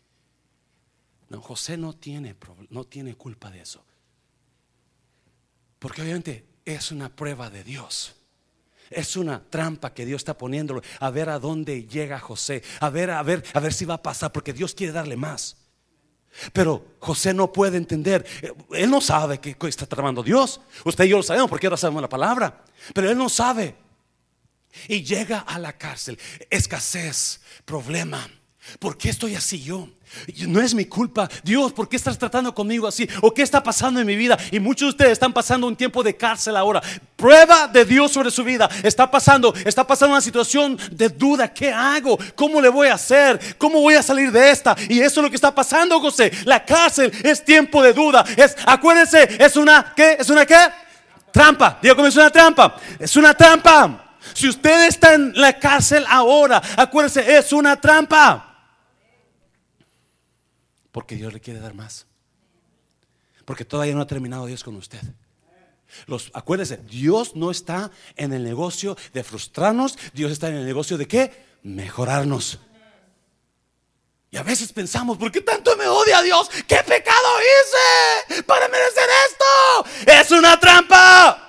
No, 1.30 1.42
José 1.42 1.78
no 1.78 1.94
tiene, 1.94 2.36
no 2.70 2.86
tiene 2.86 3.16
culpa 3.16 3.52
de 3.52 3.62
eso. 3.62 3.86
Porque 5.80 6.02
obviamente 6.02 6.48
es 6.64 6.92
una 6.92 7.14
prueba 7.14 7.50
de 7.50 7.64
Dios. 7.64 8.16
Es 8.90 9.16
una 9.16 9.44
trampa 9.50 9.94
que 9.94 10.06
Dios 10.06 10.22
está 10.22 10.38
poniéndolo 10.38 10.82
a 11.00 11.10
ver 11.10 11.30
a 11.30 11.40
dónde 11.40 11.86
llega 11.86 12.20
José, 12.20 12.64
a 12.80 12.90
ver, 12.90 13.12
a 13.12 13.24
ver, 13.24 13.44
a 13.54 13.60
ver 13.60 13.74
si 13.74 13.86
va 13.86 13.96
a 13.96 14.04
pasar, 14.04 14.32
porque 14.32 14.54
Dios 14.54 14.74
quiere 14.74 14.94
darle 14.94 15.16
más. 15.16 15.58
Pero 16.52 16.96
José 17.00 17.34
no 17.34 17.52
puede 17.52 17.78
entender, 17.78 18.26
él 18.72 18.90
no 18.90 19.02
sabe 19.02 19.40
qué 19.40 19.56
está 19.68 19.86
tramando 19.86 20.24
Dios. 20.24 20.62
Usted 20.84 21.06
y 21.06 21.10
yo 21.10 21.18
lo 21.18 21.24
sabemos 21.24 21.50
porque 21.50 21.68
ahora 21.68 21.78
sabemos 21.78 22.02
la 22.02 22.10
palabra, 22.10 22.64
pero 22.94 23.10
él 23.10 23.18
no 23.18 23.30
sabe. 23.30 23.76
Y 24.88 25.04
llega 25.04 25.40
a 25.40 25.60
la 25.60 25.78
cárcel, 25.78 26.18
escasez, 26.50 27.42
problema. 27.66 28.28
¿Por 28.80 28.98
qué 28.98 29.10
estoy 29.10 29.36
así 29.36 29.62
yo? 29.62 29.88
No 30.48 30.62
es 30.62 30.74
mi 30.74 30.86
culpa. 30.86 31.30
Dios, 31.44 31.74
¿por 31.74 31.90
qué 31.90 31.96
estás 31.96 32.18
tratando 32.18 32.54
conmigo 32.54 32.88
así? 32.88 33.08
¿O 33.22 33.34
qué 33.34 33.42
está 33.42 33.62
pasando 33.62 34.00
en 34.00 34.08
mi 34.08 34.16
vida? 34.16 34.38
Y 34.52 34.60
muchos 34.60 34.88
de 34.88 34.90
ustedes 34.92 35.12
están 35.14 35.34
pasando 35.34 35.68
un 35.68 35.76
tiempo 35.76 36.04
de 36.04 36.16
cárcel 36.16 36.56
ahora. 36.56 36.82
Prueba 37.16 37.68
de 37.68 37.84
Dios 37.84 38.12
sobre 38.12 38.32
su 38.32 38.44
vida. 38.44 38.70
Está 38.84 39.10
pasando, 39.10 39.54
está 39.66 39.86
pasando 39.86 40.14
una 40.14 40.22
situación 40.22 40.78
de 40.92 41.10
duda. 41.10 41.54
¿Qué 41.54 41.72
hago? 41.72 42.18
¿Cómo 42.36 42.62
le 42.62 42.70
voy 42.70 42.88
a 42.88 42.94
hacer? 42.94 43.58
¿Cómo 43.58 43.82
voy 43.82 43.96
a 43.96 44.04
salir 44.04 44.32
de 44.32 44.52
esta? 44.52 44.76
Y 44.88 45.00
eso 45.00 45.20
es 45.20 45.24
lo 45.24 45.30
que 45.30 45.36
está 45.36 45.54
pasando, 45.54 46.00
José. 46.00 46.32
La 46.46 46.64
cárcel 46.64 47.12
es 47.24 47.44
tiempo 47.44 47.84
de 47.84 47.94
duda. 47.94 48.24
Es, 48.38 48.56
acuérdense, 48.66 49.38
es 49.40 49.56
una, 49.56 49.94
¿qué? 49.96 50.18
¿Es 50.20 50.30
una 50.30 50.46
qué? 50.46 50.58
Trampa. 51.32 51.80
Digo, 51.82 51.96
¿cómo 51.96 52.08
es 52.08 52.16
una 52.16 52.30
trampa? 52.30 52.78
Es 53.00 53.16
una 53.16 53.34
trampa. 53.34 54.16
Si 54.34 54.48
usted 54.48 54.88
está 54.88 55.16
en 55.16 55.34
la 55.36 55.60
cárcel 55.60 56.06
ahora, 56.08 56.62
acuérdese, 56.78 57.36
es 57.38 57.52
una 57.52 57.76
trampa. 57.80 58.53
Porque 60.94 61.16
Dios 61.16 61.34
le 61.34 61.42
quiere 61.42 61.60
dar 61.60 61.74
más. 61.74 62.06
Porque 63.44 63.66
todavía 63.66 63.96
no 63.96 64.02
ha 64.02 64.08
terminado 64.08 64.46
Dios 64.46 64.64
con 64.64 64.76
usted. 64.76 65.02
Los, 66.06 66.32
acuérdese, 66.34 66.78
Dios 66.78 67.36
no 67.36 67.52
está 67.52 67.92
en 68.16 68.32
el 68.32 68.44
negocio 68.44 68.96
de 69.12 69.24
frustrarnos, 69.24 69.98
Dios 70.14 70.32
está 70.32 70.48
en 70.50 70.56
el 70.56 70.66
negocio 70.66 70.98
de 70.98 71.08
qué? 71.08 71.46
Mejorarnos. 71.64 72.60
Y 74.30 74.38
a 74.38 74.44
veces 74.44 74.72
pensamos, 74.72 75.18
¿por 75.18 75.32
qué 75.32 75.42
tanto 75.42 75.76
me 75.78 75.88
odia 75.88 76.22
Dios? 76.22 76.50
¿Qué 76.68 76.78
pecado 76.78 77.28
hice 77.40 78.44
para 78.44 78.68
merecer 78.68 79.10
esto? 79.28 80.12
Es 80.12 80.32
una 80.32 80.60
trampa. 80.60 81.40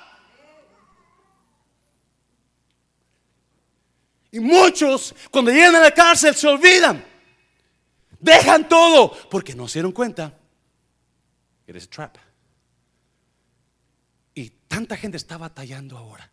Y 4.31 4.39
muchos 4.39 5.13
cuando 5.29 5.51
llegan 5.51 5.75
a 5.75 5.81
la 5.81 5.91
cárcel 5.91 6.35
se 6.35 6.47
olvidan 6.47 7.14
Dejan 8.19 8.67
todo 8.69 9.11
porque 9.29 9.55
no 9.55 9.67
se 9.67 9.79
dieron 9.79 9.91
cuenta. 9.91 10.37
Eres 11.67 11.89
trap. 11.89 12.17
Y 14.33 14.49
tanta 14.67 14.97
gente 14.97 15.17
está 15.17 15.37
batallando 15.37 15.97
ahora. 15.97 16.31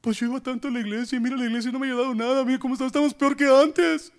Pues 0.00 0.18
yo 0.18 0.26
iba 0.26 0.40
tanto 0.40 0.68
a 0.68 0.70
la 0.70 0.80
iglesia 0.80 1.16
y 1.16 1.20
mira, 1.20 1.36
la 1.36 1.44
iglesia 1.44 1.70
no 1.72 1.78
me 1.78 1.86
ha 1.86 1.90
ayudado 1.90 2.14
nada. 2.14 2.44
Mira 2.44 2.58
cómo 2.58 2.74
estamos, 2.74 2.90
estamos 2.90 3.14
peor 3.14 3.36
que 3.36 3.46
antes. 3.46 4.12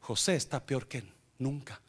José 0.00 0.36
está 0.36 0.64
peor 0.64 0.88
que 0.88 1.04
nunca. 1.38 1.80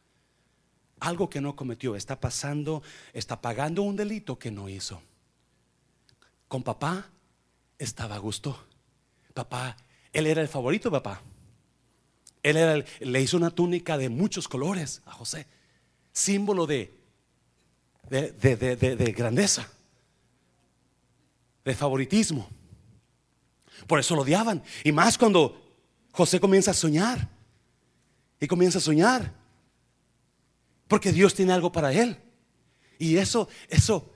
Algo 0.99 1.29
que 1.29 1.39
no 1.39 1.55
cometió, 1.55 1.95
está 1.95 2.19
pasando, 2.19 2.83
está 3.13 3.41
pagando 3.41 3.81
un 3.83 3.95
delito 3.95 4.37
que 4.37 4.51
no 4.51 4.67
hizo. 4.67 5.01
Con 6.47 6.63
papá 6.63 7.09
estaba 7.77 8.15
a 8.15 8.19
gusto. 8.19 8.67
Papá, 9.33 9.77
él 10.11 10.27
era 10.27 10.41
el 10.41 10.47
favorito, 10.47 10.91
papá. 10.91 11.21
Él 12.43 12.85
le 12.99 13.21
hizo 13.21 13.37
una 13.37 13.51
túnica 13.51 13.97
de 13.97 14.09
muchos 14.09 14.47
colores 14.47 15.01
a 15.05 15.11
José, 15.11 15.45
símbolo 16.11 16.65
de, 16.65 16.93
de, 18.09 18.31
de, 18.75 19.11
grandeza, 19.11 19.69
de 21.63 21.75
favoritismo. 21.75 22.49
Por 23.87 23.99
eso 23.99 24.15
lo 24.15 24.21
odiaban. 24.21 24.63
Y 24.83 24.91
más 24.91 25.17
cuando 25.17 25.59
José 26.11 26.39
comienza 26.39 26.71
a 26.71 26.73
soñar. 26.73 27.29
Y 28.39 28.47
comienza 28.47 28.77
a 28.79 28.81
soñar. 28.81 29.33
Porque 30.87 31.11
Dios 31.11 31.33
tiene 31.33 31.53
algo 31.53 31.71
para 31.71 31.93
él. 31.93 32.17
Y 32.97 33.17
eso, 33.17 33.47
eso, 33.69 34.13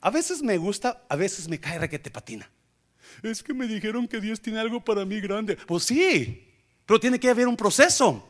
a 0.00 0.10
veces 0.10 0.42
me 0.42 0.56
gusta, 0.56 1.04
a 1.08 1.16
veces 1.16 1.48
me 1.48 1.60
cae 1.60 1.86
te 1.98 2.10
patina. 2.10 2.50
Es 3.22 3.42
que 3.42 3.52
me 3.52 3.66
dijeron 3.66 4.08
que 4.08 4.20
Dios 4.20 4.40
tiene 4.40 4.60
algo 4.60 4.82
para 4.82 5.04
mí 5.04 5.20
grande. 5.20 5.56
Pues 5.56 5.84
sí, 5.84 6.51
pero 6.92 7.00
tiene 7.00 7.18
que 7.18 7.30
haber 7.30 7.48
un 7.48 7.56
proceso. 7.56 8.22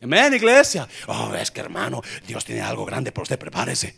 Amén, 0.00 0.32
iglesia. 0.32 0.88
Oh, 1.08 1.34
es 1.34 1.50
que 1.50 1.60
hermano, 1.60 2.00
Dios 2.26 2.42
tiene 2.42 2.62
algo 2.62 2.86
grande 2.86 3.12
para 3.12 3.24
usted, 3.24 3.38
prepárese. 3.38 3.94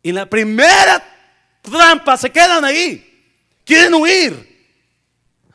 Y 0.00 0.10
en 0.10 0.14
la 0.14 0.30
primera 0.30 1.02
trampa 1.60 2.16
se 2.16 2.30
quedan 2.30 2.64
ahí. 2.64 3.34
Quieren 3.64 3.94
huir. 3.94 4.78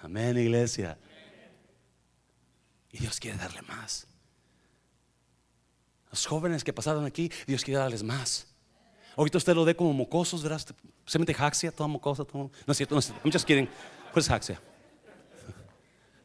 Amén, 0.01 0.37
iglesia. 0.37 0.97
Y 2.91 2.97
Dios 2.97 3.21
quiere 3.21 3.37
darle 3.37 3.61
más. 3.61 4.05
Los 6.11 6.25
jóvenes 6.25 6.61
que 6.61 6.73
pasaron 6.73 7.05
aquí, 7.05 7.31
Dios 7.47 7.63
quiere 7.63 7.79
darles 7.79 8.03
más. 8.03 8.47
Ahorita 9.15 9.37
usted 9.37 9.55
lo 9.55 9.63
ve 9.63 9.77
como 9.77 9.93
mocosos, 9.93 10.43
¿verdad? 10.43 10.61
Se 11.05 11.19
mete 11.19 11.33
jaxia, 11.33 11.71
todo 11.71 11.87
mocoso, 11.87 12.25
todo. 12.25 12.51
No 12.67 12.71
es 12.73 12.75
cierto, 12.75 12.95
no 12.95 12.99
es 12.99 13.05
cierto. 13.05 13.21
Muchos 13.23 13.45
quieren. 13.45 13.69
Pues 14.11 14.27
jaxia. 14.27 14.59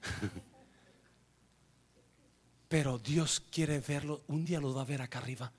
Pero 2.71 2.99
Dios 2.99 3.43
quiere 3.51 3.81
verlo, 3.81 4.23
un 4.29 4.45
día 4.45 4.61
los 4.61 4.77
va 4.77 4.83
a 4.83 4.85
ver 4.85 5.03
acá 5.03 5.19
arriba, 5.19 5.51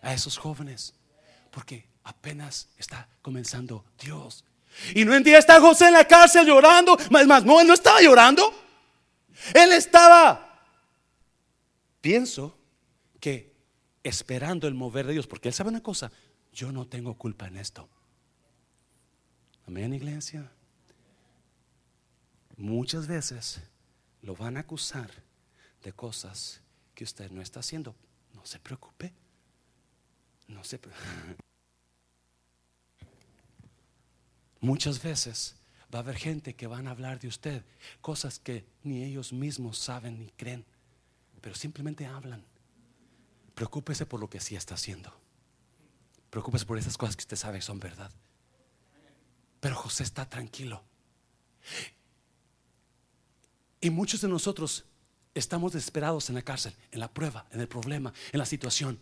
a 0.00 0.14
esos 0.14 0.38
jóvenes, 0.38 0.94
porque 1.50 1.88
apenas 2.04 2.68
está 2.78 3.08
comenzando 3.20 3.84
Dios. 3.98 4.44
Y 4.94 5.04
no 5.04 5.18
día 5.18 5.38
está 5.38 5.60
José 5.60 5.88
en 5.88 5.94
la 5.94 6.04
cárcel 6.04 6.46
llorando, 6.46 6.96
más, 7.10 7.26
más, 7.26 7.44
no, 7.44 7.60
él 7.60 7.66
no 7.66 7.74
estaba 7.74 8.00
llorando, 8.00 8.54
él 9.54 9.72
estaba, 9.72 10.62
pienso 12.00 12.56
que 13.18 13.52
esperando 14.04 14.68
el 14.68 14.74
mover 14.74 15.08
de 15.08 15.14
Dios, 15.14 15.26
porque 15.26 15.48
él 15.48 15.54
sabe 15.54 15.70
una 15.70 15.82
cosa, 15.82 16.12
yo 16.52 16.70
no 16.70 16.86
tengo 16.86 17.14
culpa 17.14 17.48
en 17.48 17.56
esto. 17.56 17.88
Amén, 19.66 19.92
iglesia. 19.92 20.48
Muchas 22.56 23.08
veces 23.08 23.60
lo 24.22 24.36
van 24.36 24.56
a 24.56 24.60
acusar 24.60 25.25
de 25.86 25.92
cosas 25.92 26.60
que 26.96 27.04
usted 27.04 27.30
no 27.30 27.40
está 27.40 27.60
haciendo. 27.60 27.94
No 28.34 28.44
se 28.44 28.58
preocupe. 28.58 29.14
No 30.48 30.64
se 30.64 30.80
Muchas 34.60 35.00
veces 35.00 35.54
va 35.94 36.00
a 36.00 36.02
haber 36.02 36.16
gente 36.16 36.56
que 36.56 36.66
van 36.66 36.88
a 36.88 36.90
hablar 36.90 37.20
de 37.20 37.28
usted 37.28 37.62
cosas 38.00 38.40
que 38.40 38.64
ni 38.82 39.04
ellos 39.04 39.32
mismos 39.32 39.78
saben 39.78 40.18
ni 40.18 40.30
creen, 40.30 40.64
pero 41.40 41.54
simplemente 41.54 42.04
hablan. 42.04 42.44
Preocúpese 43.54 44.06
por 44.06 44.18
lo 44.18 44.28
que 44.28 44.40
sí 44.40 44.56
está 44.56 44.74
haciendo. 44.74 45.16
Preocúpese 46.30 46.66
por 46.66 46.78
esas 46.78 46.98
cosas 46.98 47.14
que 47.14 47.22
usted 47.22 47.36
sabe 47.36 47.60
son 47.60 47.78
verdad. 47.78 48.10
Pero 49.60 49.76
José 49.76 50.02
está 50.02 50.28
tranquilo. 50.28 50.82
Y 53.80 53.90
muchos 53.90 54.20
de 54.20 54.26
nosotros 54.26 54.84
estamos 55.38 55.72
desesperados 55.72 56.28
en 56.28 56.34
la 56.34 56.42
cárcel, 56.42 56.74
en 56.90 57.00
la 57.00 57.08
prueba, 57.08 57.46
en 57.52 57.60
el 57.60 57.68
problema, 57.68 58.12
en 58.32 58.38
la 58.38 58.46
situación. 58.46 58.98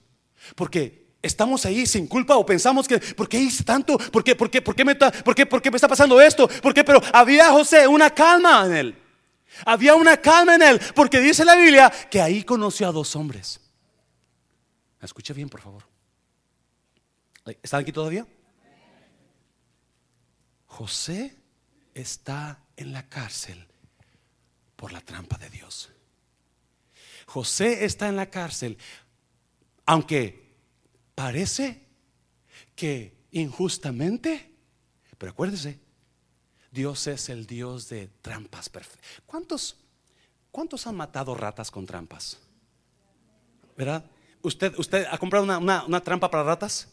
Porque 0.56 1.06
estamos 1.22 1.64
ahí 1.64 1.86
sin 1.86 2.06
culpa 2.06 2.36
o 2.36 2.44
pensamos 2.44 2.86
que, 2.86 2.98
¿por 2.98 3.28
qué 3.28 3.38
hice 3.38 3.64
tanto? 3.64 3.96
¿Por 3.96 4.22
qué, 4.22 4.34
por 4.36 4.50
qué, 4.50 4.60
por 4.60 4.74
qué, 4.74 4.84
me, 4.84 4.92
está, 4.92 5.10
por 5.10 5.34
qué, 5.34 5.46
por 5.46 5.62
qué 5.62 5.70
me 5.70 5.76
está 5.76 5.88
pasando 5.88 6.20
esto? 6.20 6.48
¿Por 6.48 6.74
qué? 6.74 6.84
Pero 6.84 7.00
había 7.12 7.50
José 7.50 7.86
una 7.86 8.10
calma 8.10 8.66
en 8.66 8.74
él. 8.74 8.98
Había 9.64 9.94
una 9.94 10.16
calma 10.16 10.56
en 10.56 10.62
él, 10.62 10.80
porque 10.94 11.20
dice 11.20 11.44
la 11.44 11.54
Biblia 11.54 11.90
que 12.10 12.20
ahí 12.20 12.42
conoció 12.42 12.88
a 12.88 12.92
dos 12.92 13.14
hombres. 13.14 13.60
Escucha 15.00 15.32
bien, 15.32 15.48
por 15.48 15.60
favor. 15.60 15.84
¿Están 17.62 17.80
aquí 17.80 17.92
todavía? 17.92 18.26
José 20.66 21.36
está 21.94 22.58
en 22.76 22.92
la 22.92 23.08
cárcel 23.08 23.68
por 24.76 24.92
la 24.92 25.00
trampa 25.00 25.38
de 25.38 25.50
Dios. 25.50 25.90
José 27.26 27.84
está 27.84 28.08
en 28.08 28.16
la 28.16 28.30
cárcel, 28.30 28.78
aunque 29.86 30.54
parece 31.14 31.86
que 32.74 33.16
injustamente, 33.30 34.52
pero 35.18 35.32
acuérdese, 35.32 35.80
Dios 36.70 37.06
es 37.06 37.28
el 37.28 37.46
Dios 37.46 37.88
de 37.88 38.08
trampas 38.20 38.68
perfectas. 38.68 39.22
¿Cuántos, 39.26 39.76
¿Cuántos 40.50 40.86
han 40.86 40.96
matado 40.96 41.34
ratas 41.34 41.70
con 41.70 41.86
trampas? 41.86 42.38
¿Verdad? 43.76 44.04
¿Usted, 44.42 44.74
usted 44.78 45.06
ha 45.10 45.18
comprado 45.18 45.44
una, 45.58 46.00
trampa 46.02 46.30
para 46.30 46.42
ratas? 46.42 46.88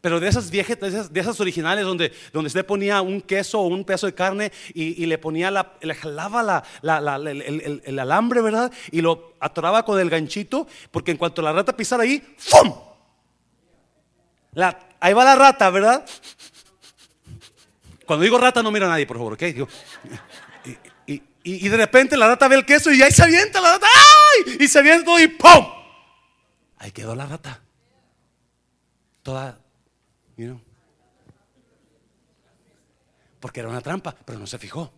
Pero 0.00 0.20
de 0.20 0.28
esas 0.28 0.50
viejas, 0.50 0.78
de 0.78 1.20
esas, 1.20 1.40
originales 1.40 1.84
donde, 1.84 2.12
donde 2.32 2.46
usted 2.46 2.64
ponía 2.64 3.02
un 3.02 3.20
queso 3.20 3.60
o 3.60 3.66
un 3.66 3.84
pedazo 3.84 4.06
de 4.06 4.14
carne 4.14 4.52
y, 4.72 5.04
le 5.06 5.18
ponía 5.18 5.50
la, 5.50 5.72
le 5.80 5.94
jalaba 5.94 6.62
el, 6.82 7.98
alambre, 7.98 8.40
¿verdad? 8.40 8.72
Y 8.92 9.00
lo 9.00 9.34
atoraba 9.40 9.84
con 9.84 9.98
el 9.98 10.08
ganchito, 10.08 10.68
porque 10.90 11.10
en 11.10 11.16
cuanto 11.16 11.42
la 11.42 11.52
rata 11.52 11.76
pisara 11.76 12.04
ahí, 12.04 12.22
¡fum! 12.36 12.74
ahí 15.00 15.12
va 15.12 15.24
la 15.24 15.36
rata, 15.36 15.70
¿verdad? 15.70 16.04
Cuando 18.06 18.24
digo 18.24 18.38
rata 18.38 18.62
no 18.62 18.70
mira 18.70 18.86
a 18.86 18.90
nadie, 18.90 19.06
por 19.06 19.16
favor, 19.16 19.32
¿ok? 19.34 19.42
y, 21.44 21.68
de 21.68 21.76
repente 21.76 22.16
la 22.16 22.28
rata 22.28 22.46
ve 22.46 22.56
el 22.56 22.66
queso 22.66 22.92
y 22.92 23.02
ahí 23.02 23.10
se 23.10 23.22
avienta 23.22 23.60
la 23.60 23.72
rata, 23.72 23.86
¡ay! 23.86 24.58
Y 24.60 24.68
se 24.68 24.78
avienta 24.78 25.20
y 25.20 25.28
¡pum! 25.28 25.66
Ahí 26.78 26.92
quedó 26.92 27.14
la 27.14 27.26
rata. 27.26 27.60
Toda, 29.22 29.58
Porque 33.40 33.60
era 33.60 33.68
una 33.68 33.80
trampa, 33.80 34.14
pero 34.24 34.38
no 34.38 34.46
se 34.46 34.58
fijó. 34.58 34.92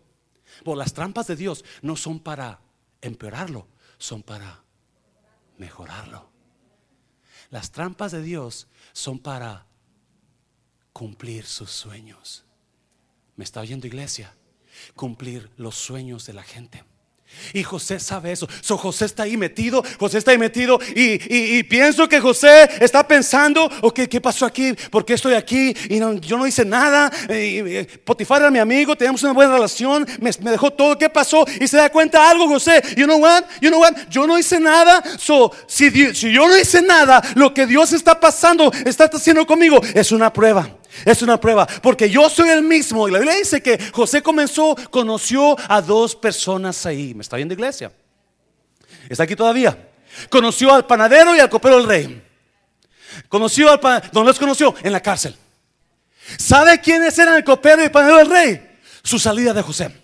Pues 0.63 0.77
las 0.77 0.93
trampas 0.93 1.27
de 1.27 1.35
Dios 1.35 1.63
no 1.81 1.95
son 1.95 2.19
para 2.19 2.59
empeorarlo, 3.01 3.67
son 3.97 4.23
para 4.23 4.63
mejorarlo. 5.57 6.29
Las 7.49 7.71
trampas 7.71 8.11
de 8.11 8.21
Dios 8.21 8.67
son 8.93 9.19
para 9.19 9.65
cumplir 10.93 11.45
sus 11.45 11.71
sueños. 11.71 12.45
¿Me 13.35 13.43
está 13.43 13.61
oyendo 13.61 13.87
iglesia? 13.87 14.35
Cumplir 14.95 15.49
los 15.57 15.75
sueños 15.75 16.25
de 16.25 16.33
la 16.33 16.43
gente. 16.43 16.83
Y 17.53 17.63
José 17.63 17.99
sabe 17.99 18.31
eso. 18.31 18.47
So, 18.61 18.77
José 18.77 19.05
está 19.05 19.23
ahí 19.23 19.37
metido, 19.37 19.83
José 19.99 20.19
está 20.19 20.31
ahí 20.31 20.37
metido 20.37 20.79
y, 20.95 21.63
pienso 21.63 22.07
que 22.07 22.19
José 22.19 22.69
está 22.79 23.07
pensando, 23.07 23.69
ok, 23.81 24.01
¿qué 24.09 24.21
pasó 24.21 24.45
aquí? 24.45 24.73
¿Por 24.89 25.05
qué 25.05 25.13
estoy 25.13 25.33
aquí? 25.33 25.73
Y 25.89 25.99
yo 25.99 26.37
no 26.37 26.47
hice 26.47 26.65
nada. 26.65 27.11
Y, 27.29 27.83
Potifar 28.03 28.41
era 28.41 28.51
mi 28.51 28.59
amigo, 28.59 28.95
teníamos 28.95 29.23
una 29.23 29.33
buena 29.33 29.53
relación, 29.53 30.07
me, 30.19 30.31
dejó 30.51 30.71
todo, 30.71 30.97
¿qué 30.97 31.09
pasó? 31.09 31.45
Y 31.59 31.67
se 31.67 31.77
da 31.77 31.89
cuenta 31.89 32.29
algo, 32.29 32.47
José, 32.47 32.81
you 32.95 33.05
know 33.05 33.17
what, 33.17 33.43
you 33.61 33.69
know 33.69 33.79
what, 33.79 33.93
yo 34.09 34.25
no 34.27 34.37
hice 34.37 34.59
nada. 34.59 35.03
So, 35.17 35.51
si, 35.67 35.89
si 36.13 36.31
yo 36.31 36.47
no 36.47 36.57
hice 36.57 36.81
nada, 36.81 37.21
lo 37.35 37.53
que 37.53 37.65
Dios 37.65 37.93
está 37.93 38.19
pasando, 38.19 38.71
está 38.85 39.05
haciendo 39.05 39.45
conmigo, 39.45 39.81
es 39.93 40.11
una 40.11 40.31
prueba. 40.31 40.80
Es 41.05 41.21
una 41.21 41.39
prueba, 41.39 41.67
porque 41.81 42.09
yo 42.09 42.29
soy 42.29 42.49
el 42.49 42.63
mismo. 42.63 43.07
Y 43.07 43.11
la 43.11 43.19
Biblia 43.19 43.37
dice 43.37 43.61
que 43.61 43.79
José 43.91 44.21
comenzó, 44.21 44.75
conoció 44.89 45.55
a 45.67 45.81
dos 45.81 46.15
personas 46.15 46.85
ahí. 46.85 47.13
¿Me 47.13 47.21
está 47.21 47.37
viendo 47.37 47.53
iglesia? 47.53 47.91
¿Está 49.09 49.23
aquí 49.23 49.35
todavía? 49.35 49.89
Conoció 50.29 50.73
al 50.73 50.85
panadero 50.85 51.35
y 51.35 51.39
al 51.39 51.49
copero 51.49 51.77
del 51.77 51.87
rey. 51.87 52.23
Conoció 53.29 53.71
al 53.71 53.79
panadero. 53.79 54.09
¿Dónde 54.11 54.29
los 54.29 54.39
conoció? 54.39 54.75
En 54.83 54.91
la 54.91 55.01
cárcel. 55.01 55.35
¿Sabe 56.37 56.79
quiénes 56.79 57.17
eran 57.17 57.35
el 57.35 57.43
copero 57.43 57.81
y 57.81 57.85
el 57.85 57.91
panadero 57.91 58.17
del 58.17 58.29
rey? 58.29 58.77
Su 59.03 59.17
salida 59.17 59.53
de 59.53 59.61
José. 59.61 60.00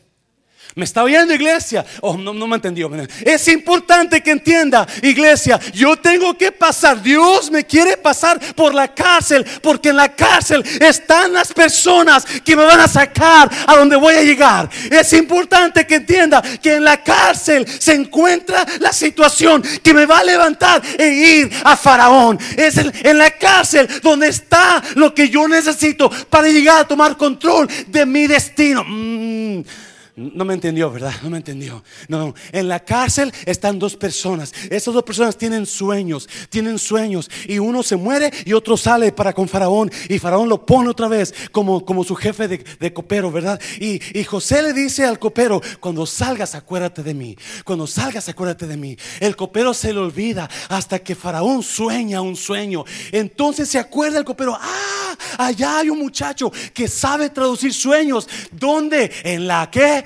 ¿Me 0.78 0.86
está 0.86 1.04
oyendo 1.04 1.34
iglesia? 1.34 1.84
Oh, 2.02 2.16
no, 2.18 2.36
no 2.36 2.46
me 2.46 2.58
entendió. 2.58 2.88
Es 3.26 3.48
importante 3.48 4.22
que 4.22 4.30
entienda, 4.30 4.86
iglesia, 5.02 5.60
yo 5.74 5.98
tengo 5.98 6.38
que 6.38 6.52
pasar. 6.52 7.02
Dios 7.02 7.50
me 7.50 7.66
quiere 7.66 7.98
pasar 7.98 8.40
por 8.54 8.76
la 8.76 8.94
cárcel, 8.94 9.44
porque 9.64 9.90
en 9.90 9.96
la 9.96 10.10
cárcel 10.10 10.64
están 10.80 11.34
las 11.34 11.52
personas 11.52 12.28
que 12.46 12.56
me 12.56 12.64
van 12.64 12.80
a 12.80 12.88
sacar 12.88 13.50
a 13.66 13.76
donde 13.76 13.96
voy 13.96 14.14
a 14.14 14.22
llegar. 14.22 14.70
Es 14.92 15.14
importante 15.14 15.88
que 15.88 15.96
entienda 15.96 16.44
que 16.62 16.76
en 16.76 16.84
la 16.84 17.02
cárcel 17.02 17.66
se 17.68 17.96
encuentra 17.96 18.64
la 18.80 18.94
situación 18.94 19.64
que 19.82 19.96
me 19.96 20.06
va 20.06 20.20
a 20.20 20.24
levantar 20.24 20.84
e 21.00 21.08
ir 21.08 21.52
a 21.64 21.76
Faraón. 21.76 22.38
Es 22.56 22.78
en, 22.78 23.18
la 23.18 23.32
cárcel 23.32 23.90
donde 24.04 24.28
está 24.28 24.84
lo 24.94 25.12
que 25.16 25.28
yo 25.28 25.48
necesito 25.48 26.08
para 26.30 26.50
llegar 26.50 26.82
a 26.82 26.88
tomar 26.88 27.18
control 27.18 27.68
de 27.88 28.06
mi 28.06 28.28
destino. 28.28 28.84
Mm. 28.88 29.87
No 30.18 30.46
me 30.46 30.56
entendió, 30.56 30.90
¿verdad? 30.90 31.14
No 31.22 31.30
me 31.30 31.38
entendió. 31.38 31.84
No, 32.08 32.34
en 32.52 32.68
la 32.68 32.80
cárcel 32.80 33.32
están 33.46 33.78
dos 33.78 33.96
personas. 33.96 34.52
Esas 34.72 34.92
dos 34.92 35.04
personas 35.04 35.38
tienen 35.38 35.68
sueños, 35.68 36.28
tienen 36.50 36.80
sueños. 36.80 37.30
Y 37.48 37.60
uno 37.60 37.84
se 37.84 37.98
muere 37.98 38.32
y 38.44 38.54
otro 38.54 38.78
sale 38.78 39.12
para 39.12 39.32
con 39.32 39.48
Faraón. 39.48 39.92
Y 40.10 40.18
Faraón 40.18 40.50
lo 40.50 40.66
pone 40.66 40.90
otra 40.90 41.08
vez 41.08 41.36
como, 41.52 41.86
como 41.86 42.04
su 42.04 42.16
jefe 42.16 42.48
de, 42.48 42.94
copero, 42.94 43.32
¿verdad? 43.32 43.62
Y, 43.80 44.02
y, 44.18 44.24
José 44.24 44.64
le 44.64 44.74
dice 44.74 45.06
al 45.06 45.20
copero, 45.20 45.62
cuando 45.80 46.08
salgas 46.08 46.56
acuérdate 46.56 47.04
de 47.04 47.14
mí. 47.14 47.38
Cuando 47.64 47.86
salgas 47.86 48.28
acuérdate 48.28 48.66
de 48.66 48.76
mí. 48.76 48.98
El 49.20 49.36
copero 49.36 49.72
se 49.76 49.94
le 49.94 50.00
olvida 50.00 50.50
hasta 50.70 50.98
que 50.98 51.14
Faraón 51.14 51.62
sueña 51.62 52.22
un 52.22 52.36
sueño. 52.36 52.86
Entonces 53.12 53.70
se 53.70 53.78
acuerda 53.78 54.18
el 54.18 54.26
copero, 54.26 54.58
ah, 54.60 55.17
allá 55.38 55.80
hay 55.80 55.90
un 55.90 56.00
muchacho 56.00 56.52
que 56.74 56.88
sabe 56.88 57.30
traducir 57.30 57.74
sueños. 57.74 58.28
¿Dónde? 58.52 59.12
En 59.24 59.48
la 59.48 59.70
que 59.72 60.04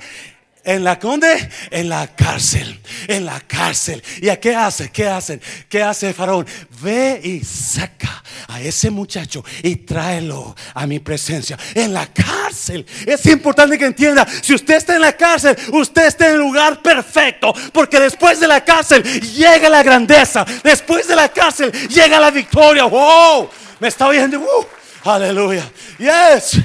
¿En 0.64 0.84
la 0.84 0.98
conde? 0.98 1.50
En 1.70 1.88
la 1.88 2.06
cárcel. 2.06 2.80
En 3.08 3.24
la 3.24 3.40
cárcel. 3.40 4.02
¿Y 4.20 4.28
a 4.28 4.38
qué 4.38 4.54
hace? 4.54 4.90
¿Qué 4.90 5.08
hacen? 5.08 5.40
¿Qué 5.68 5.82
hace 5.82 6.14
Faraón? 6.14 6.46
Ve 6.80 7.20
y 7.22 7.44
saca 7.44 8.22
a 8.46 8.60
ese 8.60 8.90
muchacho 8.90 9.44
y 9.62 9.76
tráelo 9.76 10.54
a 10.74 10.86
mi 10.86 11.00
presencia. 11.00 11.58
En 11.74 11.92
la 11.92 12.06
cárcel. 12.06 12.86
Es 13.04 13.26
importante 13.26 13.76
que 13.76 13.86
entienda. 13.86 14.26
Si 14.40 14.54
usted 14.54 14.76
está 14.76 14.94
en 14.94 15.00
la 15.00 15.16
cárcel, 15.16 15.56
usted 15.72 16.06
está 16.06 16.28
en 16.28 16.34
el 16.34 16.40
lugar 16.40 16.80
perfecto. 16.80 17.52
Porque 17.72 17.98
después 17.98 18.38
de 18.38 18.46
la 18.46 18.64
cárcel 18.64 19.02
llega 19.02 19.68
la 19.68 19.82
grandeza. 19.82 20.44
Después 20.62 21.08
de 21.08 21.16
la 21.16 21.28
cárcel 21.28 21.72
llega 21.88 22.20
la 22.20 22.30
victoria. 22.30 22.84
¡Wow! 22.84 23.50
¿Me 23.80 23.88
está 23.88 24.06
oyendo? 24.06 24.38
¡Uh! 24.38 24.81
Aleluya. 25.04 25.70
Yes. 25.98 26.60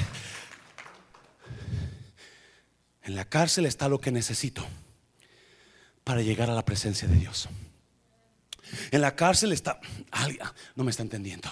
En 3.02 3.16
la 3.16 3.24
cárcel 3.24 3.66
está 3.66 3.88
lo 3.88 4.00
que 4.00 4.12
necesito 4.12 4.66
para 6.04 6.22
llegar 6.22 6.48
a 6.50 6.54
la 6.54 6.64
presencia 6.64 7.08
de 7.08 7.16
Dios. 7.16 7.48
En 8.90 9.00
la 9.00 9.16
cárcel 9.16 9.52
está, 9.52 9.80
no 10.76 10.84
me 10.84 10.90
está 10.90 11.02
entendiendo. 11.02 11.48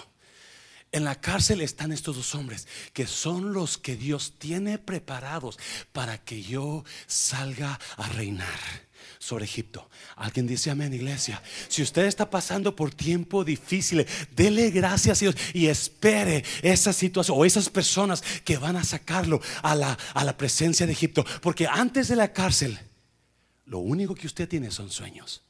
En 0.92 1.04
la 1.04 1.20
cárcel 1.20 1.60
están 1.60 1.92
estos 1.92 2.16
dos 2.16 2.34
hombres 2.34 2.68
que 2.92 3.06
son 3.06 3.52
los 3.52 3.78
que 3.78 3.96
Dios 3.96 4.34
tiene 4.38 4.78
preparados 4.78 5.58
para 5.92 6.18
que 6.18 6.42
yo 6.42 6.84
salga 7.06 7.80
a 7.96 8.08
reinar 8.10 8.85
sobre 9.26 9.44
Egipto. 9.44 9.90
Alguien 10.14 10.46
dice 10.46 10.70
amén, 10.70 10.94
iglesia. 10.94 11.42
Si 11.66 11.82
usted 11.82 12.06
está 12.06 12.30
pasando 12.30 12.76
por 12.76 12.94
tiempo 12.94 13.44
difícil, 13.44 14.06
dele 14.30 14.70
gracias 14.70 15.18
a 15.18 15.20
Dios 15.24 15.34
y 15.52 15.66
espere 15.66 16.44
esa 16.62 16.92
situación 16.92 17.36
o 17.36 17.44
esas 17.44 17.68
personas 17.68 18.22
que 18.44 18.56
van 18.56 18.76
a 18.76 18.84
sacarlo 18.84 19.40
a 19.62 19.74
la, 19.74 19.98
a 20.14 20.24
la 20.24 20.36
presencia 20.36 20.86
de 20.86 20.92
Egipto. 20.92 21.26
Porque 21.42 21.66
antes 21.66 22.06
de 22.06 22.14
la 22.14 22.32
cárcel, 22.32 22.78
lo 23.64 23.80
único 23.80 24.14
que 24.14 24.28
usted 24.28 24.48
tiene 24.48 24.70
son 24.70 24.90
sueños. 24.90 25.42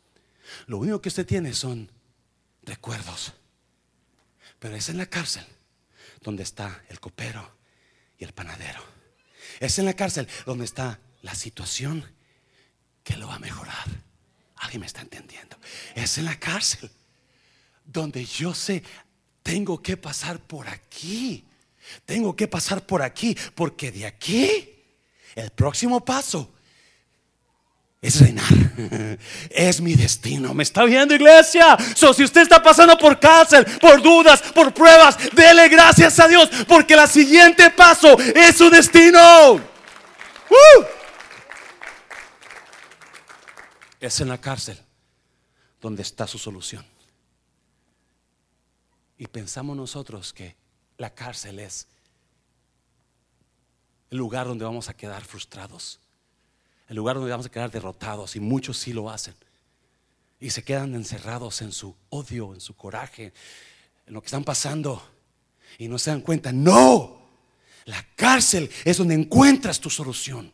Lo 0.67 0.79
único 0.79 1.03
que 1.03 1.11
usted 1.11 1.27
tiene 1.27 1.53
son 1.53 1.93
recuerdos. 2.63 3.35
Pero 4.59 4.75
es 4.75 4.89
en 4.89 4.97
la 4.97 5.07
cárcel 5.07 5.45
donde 6.23 6.45
está 6.45 6.83
el 6.89 6.99
copero 6.99 7.59
y 8.17 8.25
el 8.25 8.33
panadero. 8.33 8.83
Es 9.61 9.79
en 9.79 9.85
la 9.85 9.93
cárcel 9.93 10.29
donde 10.47 10.65
está 10.65 10.99
la 11.21 11.35
situación 11.35 12.16
que 13.07 13.17
lo 13.17 13.29
va 13.29 13.37
a 13.37 13.39
mejorar. 13.39 13.87
Alguien 14.57 14.81
me 14.81 14.87
está 14.87 15.01
entendiendo. 15.01 15.57
Es 15.95 16.19
en 16.19 16.25
la 16.25 16.39
cárcel 16.39 16.91
donde 17.85 18.25
yo 18.25 18.53
sé, 18.53 18.83
tengo 19.45 19.81
que 19.81 19.97
pasar 19.97 20.41
por 20.41 20.67
aquí. 20.67 21.45
Tengo 22.05 22.35
que 22.35 22.49
pasar 22.49 22.85
por 22.85 23.01
aquí, 23.01 23.37
porque 23.55 23.93
de 23.93 24.07
aquí 24.07 24.69
el 25.37 25.51
próximo 25.51 26.05
paso 26.05 26.53
es 28.03 28.21
reinar. 28.21 28.45
Es 29.51 29.81
mi 29.81 29.95
destino. 29.95 30.53
¿Me 30.53 30.65
está 30.65 30.85
viendo, 30.85 31.15
iglesia? 31.15 31.79
So, 31.95 32.13
si 32.13 32.25
usted 32.25 32.43
está 32.43 32.61
pasando 32.61 32.99
por 32.99 33.21
cárcel, 33.21 33.65
por 33.81 34.03
dudas, 34.03 34.43
por 34.53 34.75
pruebas, 34.75 35.17
dele 35.33 35.69
gracias 35.69 36.19
a 36.19 36.27
Dios, 36.27 36.51
porque 36.67 36.95
el 36.95 37.09
siguiente 37.09 37.71
paso 37.71 38.19
es 38.19 38.57
su 38.57 38.69
destino. 38.69 39.61
Es 44.01 44.21
en 44.21 44.29
la 44.29 44.41
cárcel 44.41 44.79
donde 45.81 46.03
está 46.03 46.27
su 46.27 46.39
solución. 46.39 46.85
Y 49.19 49.27
pensamos 49.27 49.77
nosotros 49.77 50.33
que 50.33 50.57
la 50.99 51.11
cárcel 51.15 51.59
es 51.59 51.87
el 54.11 54.19
lugar 54.19 54.47
donde 54.47 54.65
vamos 54.65 54.89
a 54.89 54.95
quedar 54.95 55.25
frustrados, 55.25 56.01
el 56.89 56.97
lugar 56.97 57.17
donde 57.17 57.31
vamos 57.31 57.47
a 57.47 57.51
quedar 57.51 57.71
derrotados, 57.71 58.37
y 58.37 58.41
muchos 58.41 58.79
sí 58.79 58.93
lo 58.93 59.11
hacen. 59.11 59.35
Y 60.39 60.51
se 60.51 60.63
quedan 60.63 60.95
encerrados 60.95 61.63
en 61.63 61.73
su 61.73 61.97
odio, 62.11 62.55
en 62.55 62.61
su 62.61 62.77
coraje, 62.77 63.33
en 64.07 64.15
lo 64.15 64.21
que 64.21 64.27
están 64.27 64.45
pasando, 64.45 65.03
y 65.79 65.89
no 65.89 65.99
se 65.99 66.11
dan 66.11 66.21
cuenta. 66.21 66.53
No, 66.53 67.21
la 67.87 68.05
cárcel 68.15 68.71
es 68.85 68.99
donde 68.99 69.15
encuentras 69.15 69.81
tu 69.81 69.91
solución. 69.91 70.53